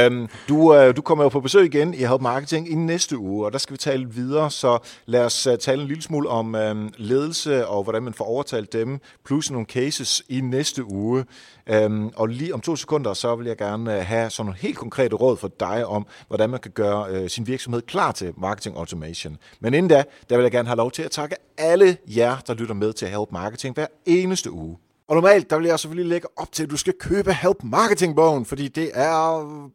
Um, 0.08 0.30
du, 0.50 0.56
uh, 0.56 0.96
du 0.96 1.02
kommer 1.02 1.24
jo 1.24 1.30
på 1.30 1.40
besøg 1.40 1.66
igen 1.66 1.94
i 1.94 1.98
Help 1.98 2.22
Marketing 2.22 2.72
i 2.72 2.76
næste 2.76 3.18
uge, 3.18 3.46
og 3.46 3.52
der 3.52 3.58
skal 3.58 3.74
vi 3.74 3.78
tale 3.78 4.10
videre. 4.10 4.52
Så 4.52 4.78
lad 5.06 5.26
os 5.26 5.48
uh, 5.48 5.54
tale 5.56 5.82
en 5.82 5.88
lille 5.88 6.04
smule 6.04 6.30
om 6.30 6.56
um, 6.56 6.94
ledelse 6.98 7.68
og 7.68 7.84
hvordan 7.84 8.04
man 8.04 8.14
får 8.14 8.26
overtalt 8.26 8.74
dem, 8.74 9.00
plus 9.26 9.52
nogle 9.52 9.66
cases 9.66 10.24
i 10.30 10.42
næste 10.42 10.86
uge. 10.86 11.26
Øhm, 11.70 12.12
og 12.16 12.28
lige 12.28 12.54
om 12.54 12.62
to 12.62 12.76
sekunder, 12.76 13.14
så 13.14 13.36
vil 13.36 13.48
jeg 13.48 13.58
gerne 13.58 13.98
øh, 13.98 14.06
have 14.06 14.30
sådan 14.30 14.46
nogle 14.46 14.60
helt 14.60 14.78
konkrete 14.78 15.16
råd 15.16 15.38
for 15.38 15.48
dig 15.48 15.86
om, 15.86 16.08
hvordan 16.28 16.50
man 16.50 16.60
kan 16.60 16.72
gøre 16.72 17.10
øh, 17.10 17.30
sin 17.30 17.48
virksomhed 17.48 17.82
klar 17.82 18.12
til 18.12 18.34
marketing 18.38 18.78
automation. 18.78 19.38
Men 19.60 19.74
inden 19.74 19.90
da, 19.90 20.04
der 20.30 20.36
vil 20.36 20.44
jeg 20.44 20.52
gerne 20.52 20.68
have 20.68 20.78
lov 20.78 20.92
til 20.92 21.04
at 21.04 21.12
takke 21.12 21.36
alle 21.58 21.98
jer, 22.08 22.38
der 22.48 22.54
lytter 22.54 22.76
med 22.76 22.94
til 22.94 23.08
Help 23.08 23.32
Marketing 23.32 23.76
hver 23.76 23.88
eneste 24.06 24.52
uge. 24.52 24.78
Og 25.08 25.16
normalt, 25.16 25.50
der 25.50 25.58
vil 25.58 25.68
jeg 25.68 25.80
selvfølgelig 25.80 26.10
lægge 26.10 26.28
op 26.36 26.52
til, 26.52 26.64
at 26.64 26.70
du 26.70 26.78
skal 26.78 26.94
købe 27.00 27.34
Help 27.34 27.64
Marketing-bogen, 27.64 28.46
fordi 28.46 28.68
det 28.68 28.92
er 28.94 29.70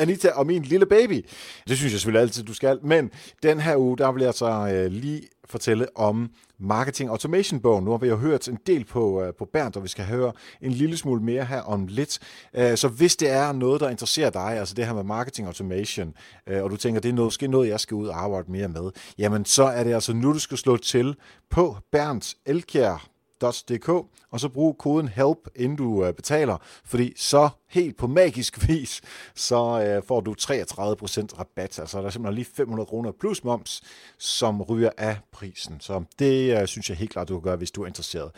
Anita 0.00 0.28
og 0.28 0.46
min 0.46 0.62
lille 0.62 0.86
baby. 0.86 1.26
Det 1.68 1.76
synes 1.76 1.92
jeg 1.92 2.00
selvfølgelig 2.00 2.22
altid, 2.22 2.44
du 2.44 2.54
skal. 2.54 2.78
Men 2.82 3.10
den 3.42 3.60
her 3.60 3.76
uge, 3.76 3.98
der 3.98 4.12
vil 4.12 4.22
jeg 4.22 4.34
så 4.34 4.68
øh, 4.74 4.92
lige 4.92 5.22
fortælle 5.44 5.86
om 5.96 6.30
Marketing 6.58 7.10
Automation 7.10 7.60
bogen. 7.60 7.84
Nu 7.84 7.90
har 7.90 7.98
vi 7.98 8.08
jo 8.08 8.16
hørt 8.16 8.48
en 8.48 8.58
del 8.66 8.84
på, 8.84 9.22
øh, 9.22 9.34
på 9.38 9.44
Bernd, 9.52 9.76
og 9.76 9.82
vi 9.82 9.88
skal 9.88 10.04
høre 10.04 10.32
en 10.62 10.72
lille 10.72 10.96
smule 10.96 11.22
mere 11.22 11.44
her 11.44 11.60
om 11.60 11.86
lidt. 11.86 12.18
Øh, 12.54 12.76
så 12.76 12.88
hvis 12.88 13.16
det 13.16 13.30
er 13.30 13.52
noget, 13.52 13.80
der 13.80 13.88
interesserer 13.88 14.30
dig, 14.30 14.58
altså 14.58 14.74
det 14.74 14.86
her 14.86 14.94
med 14.94 15.04
Marketing 15.04 15.46
Automation, 15.46 16.14
øh, 16.46 16.62
og 16.62 16.70
du 16.70 16.76
tænker, 16.76 17.00
det 17.00 17.08
er 17.08 17.12
noget, 17.12 17.26
måske 17.26 17.48
noget, 17.48 17.68
jeg 17.68 17.80
skal 17.80 17.94
ud 17.94 18.08
og 18.08 18.22
arbejde 18.22 18.52
mere 18.52 18.68
med, 18.68 18.90
jamen 19.18 19.44
så 19.44 19.64
er 19.64 19.84
det 19.84 19.94
altså 19.94 20.12
nu, 20.12 20.32
du 20.32 20.38
skal 20.38 20.58
slå 20.58 20.76
til 20.76 21.16
på 21.50 21.76
Bernds 21.92 22.36
Elkjær 22.46 23.10
help.dk, 23.42 23.88
og 24.30 24.40
så 24.40 24.48
brug 24.48 24.78
koden 24.78 25.08
HELP, 25.08 25.38
inden 25.56 25.76
du 25.76 26.04
øh, 26.04 26.14
betaler, 26.14 26.56
fordi 26.84 27.12
så 27.16 27.48
helt 27.68 27.96
på 27.96 28.06
magisk 28.06 28.58
vis, 28.68 29.00
så 29.34 29.82
øh, 29.82 30.02
får 30.08 30.20
du 30.20 30.34
33% 30.40 30.46
rabat. 31.38 31.78
Altså 31.78 31.98
der 31.98 32.06
er 32.06 32.10
simpelthen 32.10 32.34
lige 32.34 32.48
500 32.54 32.86
kroner 32.86 33.12
plus 33.20 33.44
moms, 33.44 33.82
som 34.18 34.62
ryger 34.62 34.90
af 34.98 35.18
prisen. 35.32 35.80
Så 35.80 36.04
det 36.18 36.60
øh, 36.60 36.66
synes 36.66 36.88
jeg 36.88 36.96
helt 36.96 37.10
klart, 37.10 37.28
du 37.28 37.34
kan 37.34 37.42
gøre, 37.42 37.56
hvis 37.56 37.70
du 37.70 37.82
er 37.82 37.86
interesseret. 37.86 38.30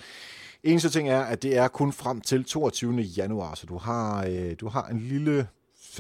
Eneste 0.65 0.91
ting 0.91 1.09
er, 1.09 1.21
at 1.21 1.43
det 1.43 1.57
er 1.57 1.69
kun 1.69 1.93
frem 1.93 2.21
til 2.21 2.45
22. 2.45 3.01
januar, 3.01 3.55
så 3.55 3.67
du 3.67 3.79
har, 3.79 4.27
øh, 4.29 4.55
du 4.61 4.69
har 4.69 4.87
en 4.87 5.01
lille 5.01 5.47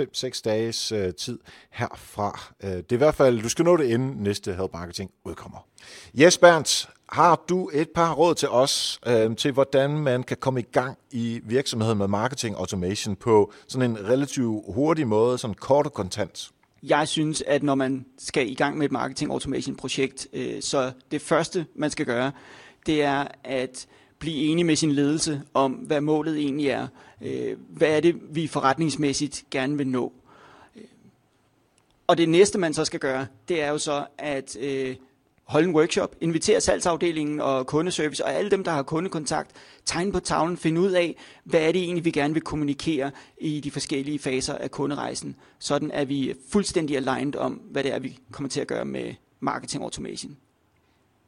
5-6 0.01 0.41
dages 0.45 0.93
øh, 0.93 1.15
tid 1.15 1.39
herfra. 1.71 2.41
Øh, 2.63 2.71
det 2.71 2.93
er 2.93 2.97
i 2.97 2.97
hvert 2.97 3.15
fald, 3.15 3.43
du 3.43 3.49
skal 3.49 3.65
nå 3.65 3.77
det 3.77 3.85
inden 3.85 4.11
næste 4.23 4.55
Help 4.55 4.73
Marketing 4.73 5.11
udkommer. 5.25 5.67
Yes, 6.21 6.39
Bernd, 6.39 6.89
har 7.13 7.45
du 7.49 7.71
et 7.73 7.91
par 7.91 8.15
råd 8.15 8.35
til 8.35 8.49
os 8.49 9.01
øh, 9.07 9.37
til, 9.37 9.53
hvordan 9.53 9.91
man 9.91 10.23
kan 10.23 10.37
komme 10.37 10.61
i 10.61 10.67
gang 10.73 10.99
i 11.11 11.41
virksomheden 11.45 11.99
med 11.99 12.09
marketing 12.09 12.57
automation 12.57 13.17
på 13.17 13.53
sådan 13.67 13.91
en 13.91 14.09
relativt 14.09 14.63
hurtig 14.69 15.07
måde, 15.07 15.39
sådan 15.39 15.55
kort 15.55 15.87
og 15.87 15.93
kontant? 15.93 16.51
Jeg 16.83 17.09
synes, 17.09 17.43
at 17.47 17.63
når 17.63 17.75
man 17.75 18.07
skal 18.19 18.51
i 18.51 18.55
gang 18.55 18.79
med 18.79 18.87
et 18.87 18.93
marketing 18.93 19.33
automation 19.33 19.77
projekt, 19.77 20.29
øh, 20.33 20.63
så 20.63 20.93
det 21.11 21.23
første, 21.23 21.67
man 21.75 21.91
skal 21.91 22.07
gøre, 22.07 22.33
det 22.87 23.03
er 23.03 23.27
at 23.45 23.87
blive 24.19 24.37
enig 24.37 24.67
med 24.67 24.77
sin 24.77 24.93
ledelse 24.93 25.43
om, 25.55 25.73
hvad 25.73 26.01
målet 26.01 26.39
egentlig 26.39 26.69
er. 26.69 26.87
Øh, 27.23 27.57
hvad 27.69 27.97
er 27.97 28.01
det, 28.01 28.17
vi 28.31 28.47
forretningsmæssigt 28.47 29.45
gerne 29.51 29.77
vil 29.77 29.87
nå? 29.87 30.13
Øh, 30.77 30.83
og 32.07 32.19
det 32.19 32.29
næste, 32.29 32.59
man 32.59 32.75
så 32.75 32.85
skal 32.85 33.01
gøre, 33.01 33.27
det 33.49 33.63
er 33.63 33.69
jo 33.69 33.79
så 33.79 34.05
at 34.19 34.57
øh, 34.61 34.97
holde 35.45 35.69
en 35.69 35.75
workshop, 35.75 36.17
invitere 36.21 36.61
salgsafdelingen 36.61 37.41
og 37.41 37.67
kundeservice 37.67 38.25
og 38.25 38.35
alle 38.35 38.51
dem, 38.51 38.65
der 38.65 38.71
har 38.71 38.83
kundekontakt, 38.83 39.51
tegne 39.85 40.13
på 40.13 40.21
tavlen, 40.21 40.57
finde 40.57 40.81
ud 40.81 40.91
af, 40.91 41.17
hvad 41.45 41.61
er 41.61 41.73
det 41.73 41.83
egentlig, 41.83 42.05
vi 42.05 42.11
gerne 42.11 42.35
vil 42.35 42.43
kommunikere 42.43 43.11
i 43.41 43.61
de 43.61 43.71
forskellige 43.71 44.19
faser 44.19 44.55
af 44.55 44.71
kunderejsen, 44.71 45.37
sådan 45.59 45.91
at 45.91 46.09
vi 46.09 46.35
fuldstændig 46.49 46.97
aligned 46.97 47.37
om, 47.37 47.53
hvad 47.53 47.85
det 47.85 47.95
er, 47.95 47.99
vi 47.99 48.19
kommer 48.33 48.49
til 48.49 48.61
at 48.61 48.67
gøre 48.67 48.85
med 48.85 49.15
marketing 49.41 49.83
automation. 49.83 50.37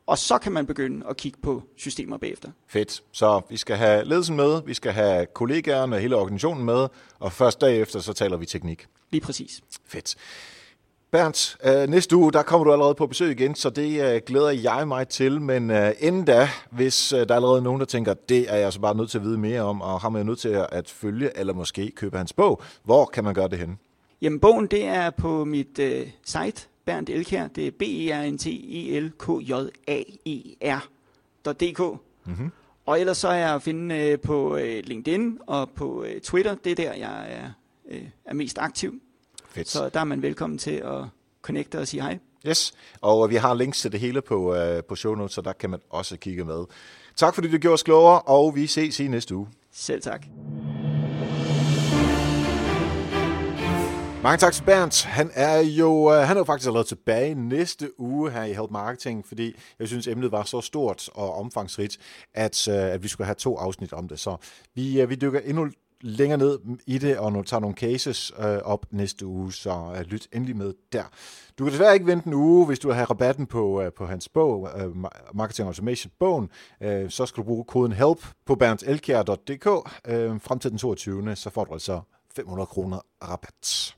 Og 0.07 0.19
så 0.19 0.39
kan 0.39 0.53
man 0.53 0.67
begynde 0.67 1.07
at 1.09 1.17
kigge 1.17 1.39
på 1.43 1.63
systemer 1.77 2.17
bagefter. 2.17 2.51
Fedt. 2.67 3.03
Så 3.13 3.41
vi 3.51 3.57
skal 3.57 3.77
have 3.77 4.05
ledelsen 4.05 4.37
med, 4.37 4.63
vi 4.67 4.75
skal 4.75 4.93
have 4.93 5.27
kollegaerne 5.27 5.97
og 5.97 6.01
hele 6.01 6.17
organisationen 6.17 6.65
med, 6.65 6.89
og 7.19 7.33
først 7.33 7.61
derefter 7.61 8.01
så 8.01 8.13
taler 8.13 8.37
vi 8.37 8.47
teknik. 8.47 8.87
Lige 9.11 9.21
præcis. 9.21 9.61
Fedt. 9.87 10.17
Bernd, 11.15 11.57
øh, 11.65 11.89
næste 11.89 12.17
uge, 12.17 12.33
der 12.33 12.43
kommer 12.43 12.65
du 12.65 12.73
allerede 12.73 12.95
på 12.95 13.07
besøg 13.07 13.31
igen, 13.31 13.55
så 13.55 13.71
det 13.71 14.15
øh, 14.15 14.21
glæder 14.27 14.51
jeg 14.51 14.89
mig 14.89 15.09
til. 15.09 15.41
Men 15.41 15.71
øh, 15.71 15.93
inden 15.99 16.25
da, 16.25 16.49
hvis 16.71 17.13
øh, 17.13 17.19
der 17.19 17.27
er 17.27 17.35
allerede 17.35 17.63
nogen, 17.63 17.81
der 17.81 17.87
tænker, 17.87 18.15
det 18.15 18.53
er 18.53 18.57
jeg 18.57 18.73
så 18.73 18.81
bare 18.81 18.97
nødt 18.97 19.11
til 19.11 19.19
at 19.19 19.25
vide 19.25 19.39
mere 19.39 19.63
om, 19.63 19.83
og 19.83 20.01
har 20.01 20.09
man 20.09 20.23
jo 20.23 20.27
nødt 20.27 20.39
til 20.39 20.65
at 20.73 20.91
følge, 20.91 21.39
eller 21.39 21.55
måske 21.55 21.91
købe 21.91 22.17
hans 22.17 22.33
bog, 22.33 22.63
hvor 22.85 23.05
kan 23.05 23.25
man 23.25 23.35
gøre 23.35 23.49
det 23.49 23.59
hen? 23.59 23.79
Jamen, 24.23 24.41
bogen 24.41 24.67
det 24.67 24.85
er 24.85 25.11
på 25.11 25.45
mit 25.45 25.79
øh, 25.79 26.07
site, 26.25 26.69
Bernd 26.85 27.09
Elkjær. 27.09 27.49
Det 27.49 27.67
er 27.67 27.71
b 27.71 27.83
e 27.83 28.13
r 28.13 28.31
n 28.31 28.39
t 28.39 28.47
e 28.47 29.01
l 29.01 29.11
k 29.19 29.29
j 29.41 29.53
a 29.87 30.03
e 30.27 30.57
r.dk. 30.63 32.01
Mm-hmm. 32.25 32.51
Og 32.87 33.01
ellers 33.01 33.19
så 33.19 33.29
er 33.29 33.37
jeg 33.37 33.55
at 33.55 33.63
finde 33.63 33.99
øh, 33.99 34.19
på 34.21 34.57
øh, 34.57 34.83
LinkedIn 34.85 35.39
og 35.47 35.71
på 35.71 36.05
øh, 36.05 36.21
Twitter. 36.21 36.55
Det 36.55 36.71
er 36.71 36.77
der, 36.77 36.93
jeg 36.95 37.27
er, 37.29 37.51
øh, 37.91 38.03
er 38.25 38.35
mest 38.35 38.59
aktiv. 38.59 39.01
Fedt. 39.55 39.69
Så 39.69 39.89
der 39.89 40.01
er 40.01 40.05
man 40.05 40.23
velkommen 40.23 40.59
til 40.59 40.71
at 40.71 41.05
connecte 41.43 41.79
og 41.79 41.89
sige 41.89 42.03
hej. 42.03 42.19
Yes, 42.47 42.73
og 43.01 43.31
vi 43.31 43.37
har 43.37 43.55
links 43.55 43.81
til 43.81 43.93
det 43.93 44.01
hele 44.01 44.23
på, 44.23 44.57
uh, 44.57 44.85
på 44.89 44.97
show 44.97 45.15
notes, 45.15 45.35
så 45.35 45.41
der 45.41 45.53
kan 45.53 45.71
man 45.71 45.81
også 45.91 46.17
kigge 46.17 46.45
med. 46.45 46.65
Tak 47.17 47.35
fordi 47.35 47.51
du 47.51 47.59
gjorde 47.59 47.75
os 47.75 47.83
klogere, 47.83 48.21
og 48.21 48.55
vi 48.55 48.67
ses 48.67 49.01
i 49.01 49.09
næste 49.09 49.35
uge. 49.35 49.49
Selv 49.73 50.03
tak. 50.03 50.27
Mange 54.23 54.39
tak 54.39 54.53
til 54.53 54.65
Bernd. 54.65 55.07
Han 55.07 55.31
er 55.35 55.59
jo 55.59 55.91
uh, 55.91 56.15
han 56.15 56.37
er 56.37 56.41
jo 56.41 56.45
faktisk 56.45 56.67
allerede 56.67 56.89
tilbage 56.89 57.35
næste 57.35 58.01
uge 58.01 58.31
her 58.31 58.45
i 58.45 58.53
Help 58.53 58.71
Marketing, 58.71 59.27
fordi 59.27 59.55
jeg 59.79 59.89
synes, 59.89 60.07
emnet 60.07 60.33
var 60.33 60.43
så 60.43 60.61
stort 60.61 61.09
og 61.15 61.35
omfangsrigt, 61.35 61.99
at, 62.35 62.69
uh, 62.69 62.75
at 62.75 63.03
vi 63.03 63.09
skulle 63.09 63.27
have 63.27 63.35
to 63.35 63.57
afsnit 63.57 63.93
om 63.93 64.09
det. 64.09 64.21
Så 64.21 64.37
vi, 64.75 65.07
vi 65.07 65.15
dykker 65.15 65.41
endnu 65.41 65.71
længere 66.05 66.39
ned 66.39 66.59
i 66.87 66.99
det, 66.99 67.19
og 67.19 67.33
nu 67.33 67.43
tager 67.43 67.61
nogle 67.61 67.77
cases 67.77 68.33
øh, 68.39 68.59
op 68.65 68.87
næste 68.91 69.27
uge, 69.27 69.53
så 69.53 69.95
øh, 69.97 70.01
lyt 70.01 70.29
endelig 70.33 70.57
med 70.57 70.75
der. 70.93 71.03
Du 71.59 71.65
kan 71.65 71.73
desværre 71.73 71.95
ikke 71.95 72.07
vente 72.07 72.27
en 72.27 72.35
uge, 72.35 72.67
hvis 72.67 72.79
du 72.79 72.89
vil 72.89 72.95
have 72.95 73.05
rabatten 73.05 73.47
på, 73.47 73.83
øh, 73.83 73.93
på 73.93 74.07
hans 74.07 74.29
bog, 74.29 74.69
øh, 74.77 74.97
Marketing 75.35 75.69
Automation 75.69 76.13
bogen, 76.19 76.49
øh, 76.81 77.11
så 77.11 77.27
skal 77.27 77.43
du 77.43 77.47
bruge 77.47 77.65
koden 77.65 77.93
HELP 77.93 78.27
på 78.47 78.55
berndelkjær.dk 78.55 79.67
øh, 80.09 80.41
frem 80.41 80.59
til 80.59 80.71
den 80.71 80.79
22. 80.79 81.37
Så 81.37 81.51
får 81.51 81.65
du 81.65 81.73
altså 81.73 82.01
500 82.37 82.67
kroner 82.67 82.99
rabat 83.23 83.95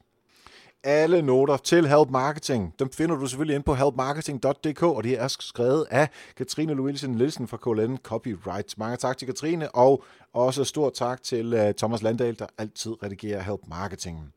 alle 0.85 1.23
noter 1.23 1.57
til 1.57 1.89
Help 1.89 2.11
Marketing. 2.11 2.75
Dem 2.79 2.93
finder 2.93 3.17
du 3.17 3.27
selvfølgelig 3.27 3.57
ind 3.57 3.65
på 3.65 3.75
helpmarketing.dk, 3.75 4.83
og 4.83 5.05
det 5.05 5.21
er 5.21 5.29
skrevet 5.29 5.87
af 5.91 6.09
Katrine 6.37 6.75
Louise 6.75 7.11
Nielsen 7.11 7.49
fra 7.49 7.57
KLN 7.57 7.99
Copyright. 8.03 8.79
Mange 8.79 8.97
tak 8.97 9.19
til 9.19 9.27
Katrine, 9.27 9.75
og 9.75 10.05
også 10.33 10.65
stor 10.65 10.91
tak 10.91 11.23
til 11.23 11.55
øh, 11.55 11.75
Thomas 11.75 12.03
Landahl, 12.03 12.39
der 12.39 12.47
altid 12.59 13.03
redigerer 13.03 13.43
Help 13.43 13.61
Marketing. 13.69 14.33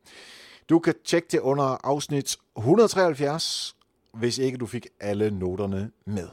Du 0.68 0.78
kan 0.78 0.94
tjekke 1.04 1.28
det 1.32 1.40
under 1.40 1.86
afsnit 1.86 2.36
173, 2.56 3.76
hvis 4.14 4.38
ikke 4.38 4.58
du 4.58 4.66
fik 4.66 4.86
alle 5.00 5.30
noterne 5.30 5.90
med. 6.06 6.28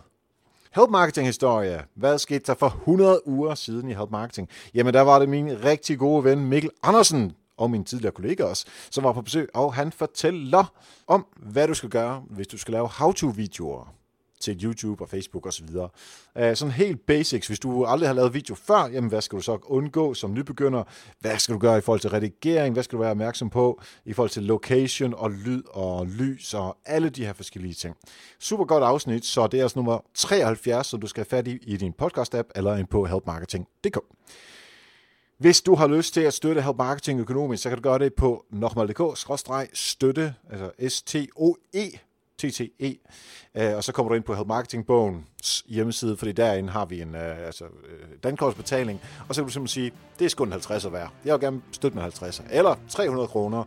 Help 0.76 0.89
Marketing 0.89 1.28
historie. 1.28 1.84
Hvad 1.95 2.18
skete 2.18 2.43
der 2.47 2.53
for 2.53 2.68
100 2.68 3.28
uger 3.28 3.55
siden 3.55 3.89
i 3.89 3.93
Help 3.93 4.12
Marketing? 4.12 4.49
Jamen, 4.74 4.93
der 4.93 5.01
var 5.01 5.20
det 5.20 5.30
min 5.30 5.64
rigtig 5.64 5.99
gode 5.99 6.24
ven 6.24 6.45
Mikkel 6.45 6.72
Andersen, 6.84 7.36
og 7.58 7.72
min 7.72 7.84
tidligere 7.84 8.12
kollega 8.12 8.43
også, 8.43 8.66
som 8.91 9.03
var 9.03 9.14
på 9.14 9.22
besøg, 9.22 9.49
og 9.53 9.74
han 9.74 9.91
fortæller 9.91 10.74
om, 11.08 11.26
hvad 11.36 11.68
du 11.68 11.74
skal 11.74 11.89
gøre, 11.89 12.24
hvis 12.30 12.47
du 12.47 12.58
skal 12.58 12.72
lave 12.72 12.88
how-to-videoer 12.88 13.97
til 14.39 14.64
YouTube 14.64 15.03
og 15.03 15.10
Facebook 15.10 15.45
osv. 15.45 15.76
Uh, 15.76 15.88
øh, 16.36 16.55
sådan 16.55 16.72
helt 16.72 17.05
basics. 17.05 17.47
Hvis 17.47 17.60
du 17.60 17.86
aldrig 17.86 18.10
har 18.10 18.14
lavet 18.14 18.34
video 18.34 18.55
før, 18.55 18.88
jamen 18.88 19.10
hvad 19.10 19.22
skal 19.22 19.38
du 19.38 19.43
så 19.43 19.58
undgå 19.64 20.14
som 20.14 20.34
nybegynder? 20.34 20.84
Hvad 21.20 21.38
skal 21.38 21.53
du 21.53 21.60
gøre 21.60 21.78
i 21.78 21.82
forhold 21.82 21.99
til 21.99 22.10
redigering? 22.10 22.74
Hvad 22.74 22.84
skal 22.84 22.97
du 22.97 23.01
være 23.01 23.12
opmærksom 23.12 23.49
på 23.49 23.82
i 24.05 24.14
forhold 24.14 24.30
til 24.30 24.43
location 24.43 25.14
og 25.14 25.32
lyd 25.32 25.64
og 25.70 26.08
lys 26.08 26.53
og 26.53 26.78
alle 26.86 27.10
de 27.10 27.26
her 27.26 27.34
forskellige 27.34 27.74
ting? 27.74 27.95
Super 28.39 28.66
godt 28.66 28.84
afsnit, 28.84 29.26
så 29.26 29.47
det 29.47 29.58
er 29.60 29.64
altså 29.64 29.80
nummer 29.80 29.99
73, 30.14 30.88
som 30.88 31.01
du 31.01 31.08
skal 31.08 31.22
have 31.22 31.38
fat 31.38 31.47
i 31.47 31.58
i 31.62 31.78
din 31.78 31.93
podcast-app 32.01 32.49
eller 32.55 32.76
ind 32.76 32.88
på 32.88 33.05
helpmarketing.dk. 33.05 33.97
Hvis 35.38 35.61
du 35.61 35.75
har 35.75 35.88
lyst 35.88 36.13
til 36.13 36.21
at 36.21 36.33
støtte 36.33 36.61
Help 36.61 36.77
Marketing 36.77 37.19
økonomisk, 37.19 37.63
så 37.63 37.69
kan 37.69 37.77
du 37.77 37.81
gøre 37.81 37.99
det 37.99 38.13
på 38.13 38.45
nokmal.dk-støtte, 38.49 40.33
altså 40.51 40.71
S-T-O-E, 40.89 41.89
T-T-E, 42.38 42.95
øh, 43.55 43.75
og 43.75 43.83
så 43.83 43.91
kommer 43.91 44.09
du 44.09 44.15
ind 44.15 44.23
på 44.23 44.35
Help 44.35 44.47
Marketing 44.47 44.85
Bogens 44.85 45.65
hjemmeside, 45.67 46.17
fordi 46.17 46.31
derinde 46.31 46.69
har 46.69 46.85
vi 46.85 47.01
en 47.01 47.15
øh, 47.15 47.45
altså, 47.45 47.63
øh, 47.65 48.07
dankortsbetaling, 48.23 49.01
og 49.29 49.35
så 49.35 49.41
kan 49.41 49.47
du 49.47 49.53
simpelthen 49.53 49.83
sige, 49.83 49.91
det 50.19 50.25
er 50.25 50.29
sgu 50.29 50.43
en 50.43 50.53
50'er 50.53 50.89
værd. 50.89 51.11
Jeg 51.25 51.33
vil 51.33 51.41
gerne 51.41 51.61
støtte 51.71 51.97
med 51.97 52.03
50'er, 52.03 52.43
eller 52.49 52.75
300 52.89 53.27
kroner, 53.27 53.63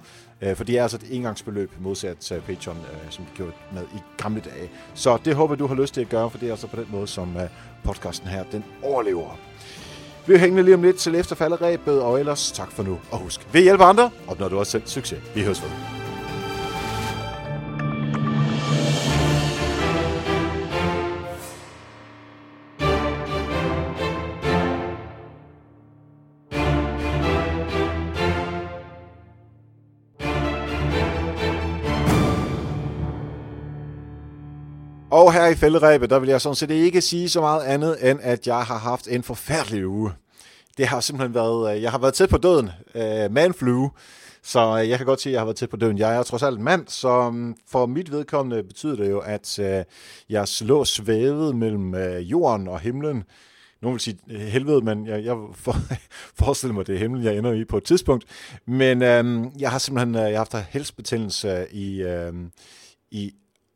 for 0.54 0.64
det 0.64 0.78
er 0.78 0.82
altså 0.82 0.96
et 0.96 1.16
engangsbeløb 1.16 1.70
modsat 1.80 2.18
til 2.18 2.40
Patreon, 2.46 2.78
som 3.10 3.24
vi 3.24 3.30
gjorde 3.34 3.52
med 3.72 3.82
i 3.82 3.98
gamle 4.16 4.40
dage. 4.40 4.70
Så 4.94 5.18
det 5.24 5.34
håber 5.34 5.54
du 5.54 5.66
har 5.66 5.74
lyst 5.74 5.94
til 5.94 6.00
at 6.00 6.08
gøre, 6.08 6.30
for 6.30 6.38
det 6.38 6.46
er 6.46 6.52
altså 6.52 6.66
på 6.66 6.76
den 6.76 6.86
måde, 6.90 7.06
som 7.06 7.36
podcasten 7.84 8.28
her, 8.28 8.44
den 8.52 8.64
overlever. 8.82 9.38
Vi 10.31 10.39
hænger 10.39 10.62
lige 10.62 10.74
om 10.74 10.83
lidt 10.83 10.97
til 10.97 11.14
efter 11.14 11.37
falderæbet, 11.37 12.03
og 12.03 12.20
ellers 12.20 12.53
tak 12.53 12.72
for 12.72 12.83
nu. 12.83 12.99
Og 13.11 13.18
husk, 13.18 13.41
vi 13.53 13.61
hjælper 13.62 13.85
andre, 13.85 14.11
opnår 14.28 14.49
du 14.49 14.59
også 14.59 14.72
selv 14.72 14.83
succes. 14.87 15.18
Vi 15.35 15.43
høres 15.43 15.62
ved. 15.62 15.99
I 35.51 35.55
fælderæbet, 35.55 36.11
der 36.11 36.18
vil 36.18 36.28
jeg 36.28 36.40
sådan 36.40 36.57
set 36.57 36.70
ikke 36.70 37.01
sige 37.01 37.28
så 37.28 37.40
meget 37.40 37.62
andet, 37.62 38.11
end 38.11 38.18
at 38.22 38.46
jeg 38.46 38.62
har 38.62 38.78
haft 38.78 39.09
en 39.09 39.22
forfærdelig 39.22 39.86
uge. 39.86 40.12
Det 40.78 40.86
har 40.86 41.01
simpelthen 41.01 41.34
været, 41.34 41.76
øh, 41.76 41.82
jeg 41.82 41.90
har 41.90 41.98
været 41.98 42.14
tæt 42.14 42.28
på 42.28 42.38
døden, 42.38 42.70
øh, 42.94 43.32
man 43.32 43.55
flu, 43.55 43.90
så 44.42 44.80
øh, 44.80 44.88
jeg 44.88 44.98
kan 44.98 45.07
godt 45.07 45.20
sige, 45.20 45.30
at 45.30 45.32
jeg 45.32 45.40
har 45.40 45.44
været 45.44 45.57
tæt 45.57 45.70
på 45.70 45.76
døden. 45.76 45.98
Jeg 45.98 46.16
er 46.16 46.22
trods 46.22 46.42
alt 46.42 46.59
en 46.59 46.64
mand, 46.64 46.88
så 46.88 47.30
mm, 47.30 47.57
for 47.68 47.86
mit 47.86 48.12
vedkommende 48.12 48.62
betyder 48.62 48.96
det 48.96 49.11
jo, 49.11 49.18
at 49.18 49.59
jeg 50.28 50.48
slår 50.48 50.84
svævet 50.84 51.57
mellem 51.57 51.94
jorden 52.18 52.68
og 52.68 52.80
himlen. 52.80 53.24
Nogen 53.82 53.94
vil 53.94 54.01
sige 54.01 54.18
helvede, 54.28 54.80
men 54.80 55.07
jeg, 55.07 55.24
jeg 55.24 55.36
for, 55.55 55.76
forestiller 56.44 56.74
mig, 56.74 56.86
det 56.86 56.94
er 56.94 56.98
himlen, 56.98 57.24
jeg 57.24 57.36
ender 57.36 57.53
i 57.53 57.64
på 57.64 57.76
et 57.76 57.84
tidspunkt. 57.84 58.24
Men 58.66 59.03
øhm, 59.03 59.51
jeg 59.59 59.70
har 59.70 59.78
simpelthen 59.78 60.14
jeg 60.14 60.40
har 60.40 60.48
haft 60.53 60.57
helsebetingelse 60.70 61.66
i, 61.72 62.03
øhm, 62.03 62.51
i 63.11 63.32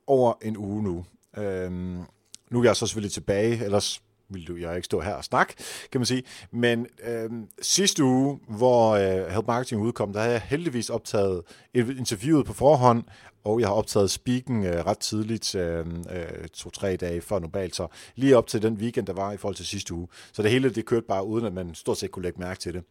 over 0.07 0.33
en 0.43 0.57
uge 0.57 0.83
nu. 0.83 1.05
Øhm, 1.37 2.03
nu 2.51 2.61
er 2.61 2.65
jeg 2.65 2.77
så 2.77 2.87
selvfølgelig 2.87 3.13
tilbage, 3.13 3.65
ellers 3.65 4.03
ville 4.29 4.47
du 4.47 4.57
jeg 4.57 4.77
ikke 4.77 4.87
stå 4.87 5.01
her 5.01 5.15
og 5.15 5.25
snakke, 5.25 5.55
kan 5.93 6.01
man 6.01 6.07
sige. 6.07 6.23
Men 6.51 6.87
øhm, 7.05 7.49
sidste 7.63 8.05
uge, 8.05 8.39
hvor 8.49 8.91
øh, 8.91 9.33
Help 9.33 9.47
Marketing 9.47 9.83
udkom, 9.83 10.13
der 10.13 10.21
havde 10.21 10.33
jeg 10.33 10.43
heldigvis 10.43 10.91
optaget 10.91 11.43
et 11.75 11.99
interviewet 11.99 12.47
på 12.47 12.53
forhånd, 12.53 13.05
og 13.45 13.61
jeg 13.61 13.69
har 13.69 13.75
optaget 13.75 14.11
speaken 14.11 14.67
øh, 14.67 14.87
ret 14.87 14.99
tidligt, 14.99 15.55
øh, 15.55 15.87
øh, 16.11 16.49
to-tre 16.53 16.97
dage 16.97 17.21
før 17.21 17.39
normalt, 17.39 17.77
så 17.77 17.87
lige 18.17 18.37
op 18.37 18.47
til 18.47 18.63
den 18.63 18.75
weekend, 18.75 19.07
der 19.07 19.13
var 19.13 19.33
i 19.33 19.37
forhold 19.37 19.57
til 19.57 19.67
sidste 19.67 19.95
uge. 19.95 20.09
Så 20.33 20.43
det 20.43 20.51
hele, 20.51 20.71
det 20.71 20.87
kørte 20.87 21.07
bare 21.07 21.27
uden, 21.27 21.47
at 21.47 21.53
man 21.53 21.75
stort 21.75 21.99
set 21.99 22.11
kunne 22.11 22.23
lægge 22.23 22.41
mærke 22.41 22.61
til 22.61 22.75
det. 22.75 22.83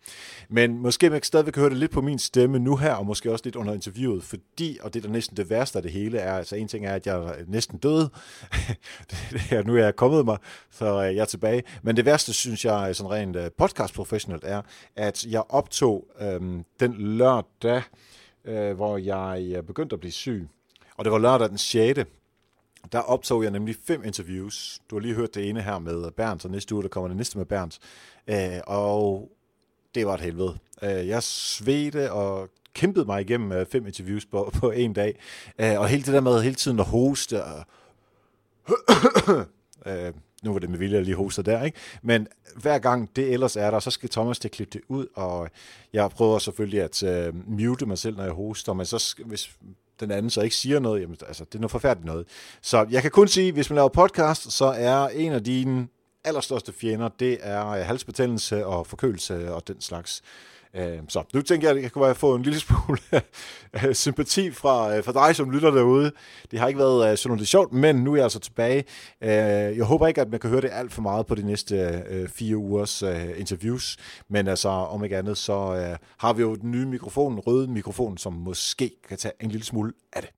Men 0.49 0.77
måske 0.77 1.09
man 1.09 1.19
kan 1.19 1.25
stadigvæk 1.25 1.55
høre 1.55 1.69
det 1.69 1.77
lidt 1.77 1.91
på 1.91 2.01
min 2.01 2.19
stemme 2.19 2.59
nu 2.59 2.75
her, 2.75 2.93
og 2.93 3.05
måske 3.05 3.31
også 3.31 3.45
lidt 3.45 3.55
under 3.55 3.73
interviewet, 3.73 4.23
fordi, 4.23 4.77
og 4.81 4.93
det 4.93 5.03
der 5.03 5.09
næsten 5.09 5.37
det 5.37 5.49
værste 5.49 5.79
af 5.79 5.83
det 5.83 5.91
hele 5.91 6.17
er, 6.17 6.33
altså 6.33 6.55
en 6.55 6.67
ting 6.67 6.85
er, 6.85 6.95
at 6.95 7.07
jeg 7.07 7.15
er 7.15 7.33
næsten 7.47 7.77
død, 7.77 8.09
nu 9.65 9.75
er 9.75 9.83
jeg 9.83 9.95
kommet 9.95 10.25
mig, 10.25 10.37
så 10.71 10.85
øh, 10.85 11.15
jeg 11.15 11.21
er 11.21 11.25
tilbage. 11.25 11.63
Men 11.83 11.97
det 11.97 12.05
værste, 12.05 12.33
synes 12.33 12.65
jeg, 12.65 12.85
øh, 12.89 12.95
sådan 12.95 13.11
rent 13.11 13.35
øh, 13.35 13.49
podcast 13.57 13.93
professionelt 13.93 14.43
er, 14.43 14.61
at 14.95 15.25
jeg 15.25 15.43
optog 15.49 16.07
øh, 16.21 16.41
den 16.79 16.93
lørdag, 16.97 17.81
øh, 18.45 18.75
hvor 18.75 18.97
jeg 18.97 19.53
øh, 19.57 19.63
begyndte 19.63 19.93
at 19.93 19.99
blive 19.99 20.11
syg. 20.11 20.47
Og 20.97 21.05
det 21.05 21.11
var 21.11 21.19
lørdag 21.19 21.49
den 21.49 21.57
6. 21.57 21.99
der 22.91 22.99
optog 22.99 23.43
jeg 23.43 23.51
nemlig 23.51 23.75
fem 23.87 24.03
interviews. 24.03 24.81
Du 24.89 24.95
har 24.95 25.01
lige 25.01 25.13
hørt 25.13 25.35
det 25.35 25.49
ene 25.49 25.61
her 25.61 25.79
med 25.79 26.11
Bernd, 26.11 26.45
og 26.45 26.51
næste 26.51 26.75
uge 26.75 26.83
der 26.83 26.89
kommer 26.89 27.07
det 27.07 27.17
næste 27.17 27.37
med 27.37 27.45
Bernd. 27.45 27.71
Øh, 28.27 28.61
og 28.67 29.31
det 29.95 30.05
var 30.05 30.13
et 30.13 30.21
helvede. 30.21 30.57
Øh, 30.83 31.07
jeg 31.07 31.23
svedte 31.23 32.11
og 32.11 32.49
kæmpede 32.73 33.05
mig 33.05 33.21
igennem 33.21 33.51
øh, 33.51 33.65
fem 33.65 33.87
interviews 33.87 34.25
på, 34.25 34.51
på 34.59 34.71
en 34.71 34.93
dag. 34.93 35.19
Øh, 35.59 35.79
og 35.79 35.87
hele 35.87 36.03
det 36.03 36.13
der 36.13 36.21
med 36.21 36.41
hele 36.41 36.55
tiden 36.55 36.79
at 36.79 36.85
hoste 36.85 37.43
og... 37.43 37.65
øh, 39.87 40.13
nu 40.43 40.51
var 40.51 40.59
det 40.59 40.69
med 40.69 40.79
vilje, 40.79 40.97
at 40.97 41.05
lige 41.05 41.15
hoster 41.15 41.41
der, 41.41 41.63
ikke? 41.63 41.77
Men 42.01 42.27
hver 42.55 42.79
gang 42.79 43.09
det 43.15 43.33
ellers 43.33 43.55
er 43.55 43.71
der, 43.71 43.79
så 43.79 43.91
skal 43.91 44.09
Thomas 44.09 44.39
til 44.39 44.47
at 44.47 44.51
klippe 44.51 44.73
det 44.73 44.81
ud, 44.87 45.07
og 45.15 45.49
jeg 45.93 46.09
prøver 46.09 46.39
selvfølgelig 46.39 46.81
at 46.81 47.03
uh, 47.03 47.49
mute 47.49 47.85
mig 47.85 47.97
selv, 47.97 48.17
når 48.17 48.23
jeg 48.23 48.33
hoster, 48.33 48.73
men 48.73 48.85
så 48.85 49.15
hvis 49.25 49.51
den 49.99 50.11
anden 50.11 50.29
så 50.29 50.41
ikke 50.41 50.55
siger 50.55 50.79
noget, 50.79 51.01
jamen, 51.01 51.17
altså, 51.27 51.45
det 51.45 51.55
er 51.55 51.59
noget 51.59 51.71
forfærdeligt 51.71 52.05
noget. 52.05 52.27
Så 52.61 52.85
jeg 52.89 53.01
kan 53.01 53.11
kun 53.11 53.27
sige, 53.27 53.51
hvis 53.51 53.69
man 53.69 53.75
laver 53.75 53.89
podcast, 53.89 54.51
så 54.51 54.65
er 54.65 55.07
en 55.07 55.31
af 55.31 55.43
dine 55.43 55.87
allerstørste 56.23 56.73
fjender, 56.73 57.09
det 57.19 57.37
er 57.41 57.67
øh, 57.67 57.85
halsbetændelse 57.85 58.65
og 58.65 58.87
forkølelse 58.87 59.53
og 59.53 59.67
den 59.67 59.81
slags. 59.81 60.21
Øh, 60.75 60.99
så 61.07 61.23
nu 61.33 61.41
tænker 61.41 61.67
jeg, 61.67 61.77
at 61.77 61.83
jeg 61.83 61.91
kunne 61.91 62.15
få 62.15 62.35
en 62.35 62.43
lille 62.43 62.59
smule 62.59 62.99
øh, 63.85 63.95
sympati 63.95 64.51
fra, 64.51 64.97
øh, 64.97 65.03
fra 65.03 65.27
dig, 65.27 65.35
som 65.35 65.51
lytter 65.51 65.71
derude. 65.71 66.11
Det 66.51 66.59
har 66.59 66.67
ikke 66.67 66.79
været 66.79 67.11
øh, 67.11 67.17
sådan 67.17 67.35
noget 67.35 67.47
sjovt, 67.47 67.73
men 67.73 67.95
nu 67.95 68.11
er 68.11 68.15
jeg 68.15 68.23
altså 68.23 68.39
tilbage. 68.39 68.83
Øh, 69.21 69.29
jeg 69.77 69.83
håber 69.83 70.07
ikke, 70.07 70.21
at 70.21 70.29
man 70.29 70.39
kan 70.39 70.49
høre 70.49 70.61
det 70.61 70.69
alt 70.73 70.93
for 70.93 71.01
meget 71.01 71.25
på 71.25 71.35
de 71.35 71.45
næste 71.45 72.03
fire 72.35 72.57
ugers 72.57 73.01
interviews, 73.37 73.97
men 74.29 74.47
altså 74.47 74.69
om 74.69 75.03
ikke 75.03 75.17
andet, 75.17 75.37
så 75.37 75.95
har 76.17 76.33
vi 76.33 76.41
jo 76.41 76.55
den 76.55 76.71
nye 76.71 76.85
mikrofon, 76.85 77.39
røde 77.39 77.67
mikrofon, 77.67 78.17
som 78.17 78.33
måske 78.33 78.91
kan 79.09 79.17
tage 79.17 79.33
en 79.41 79.49
lille 79.49 79.65
smule 79.65 79.93
af 80.13 80.21
det. 80.21 80.31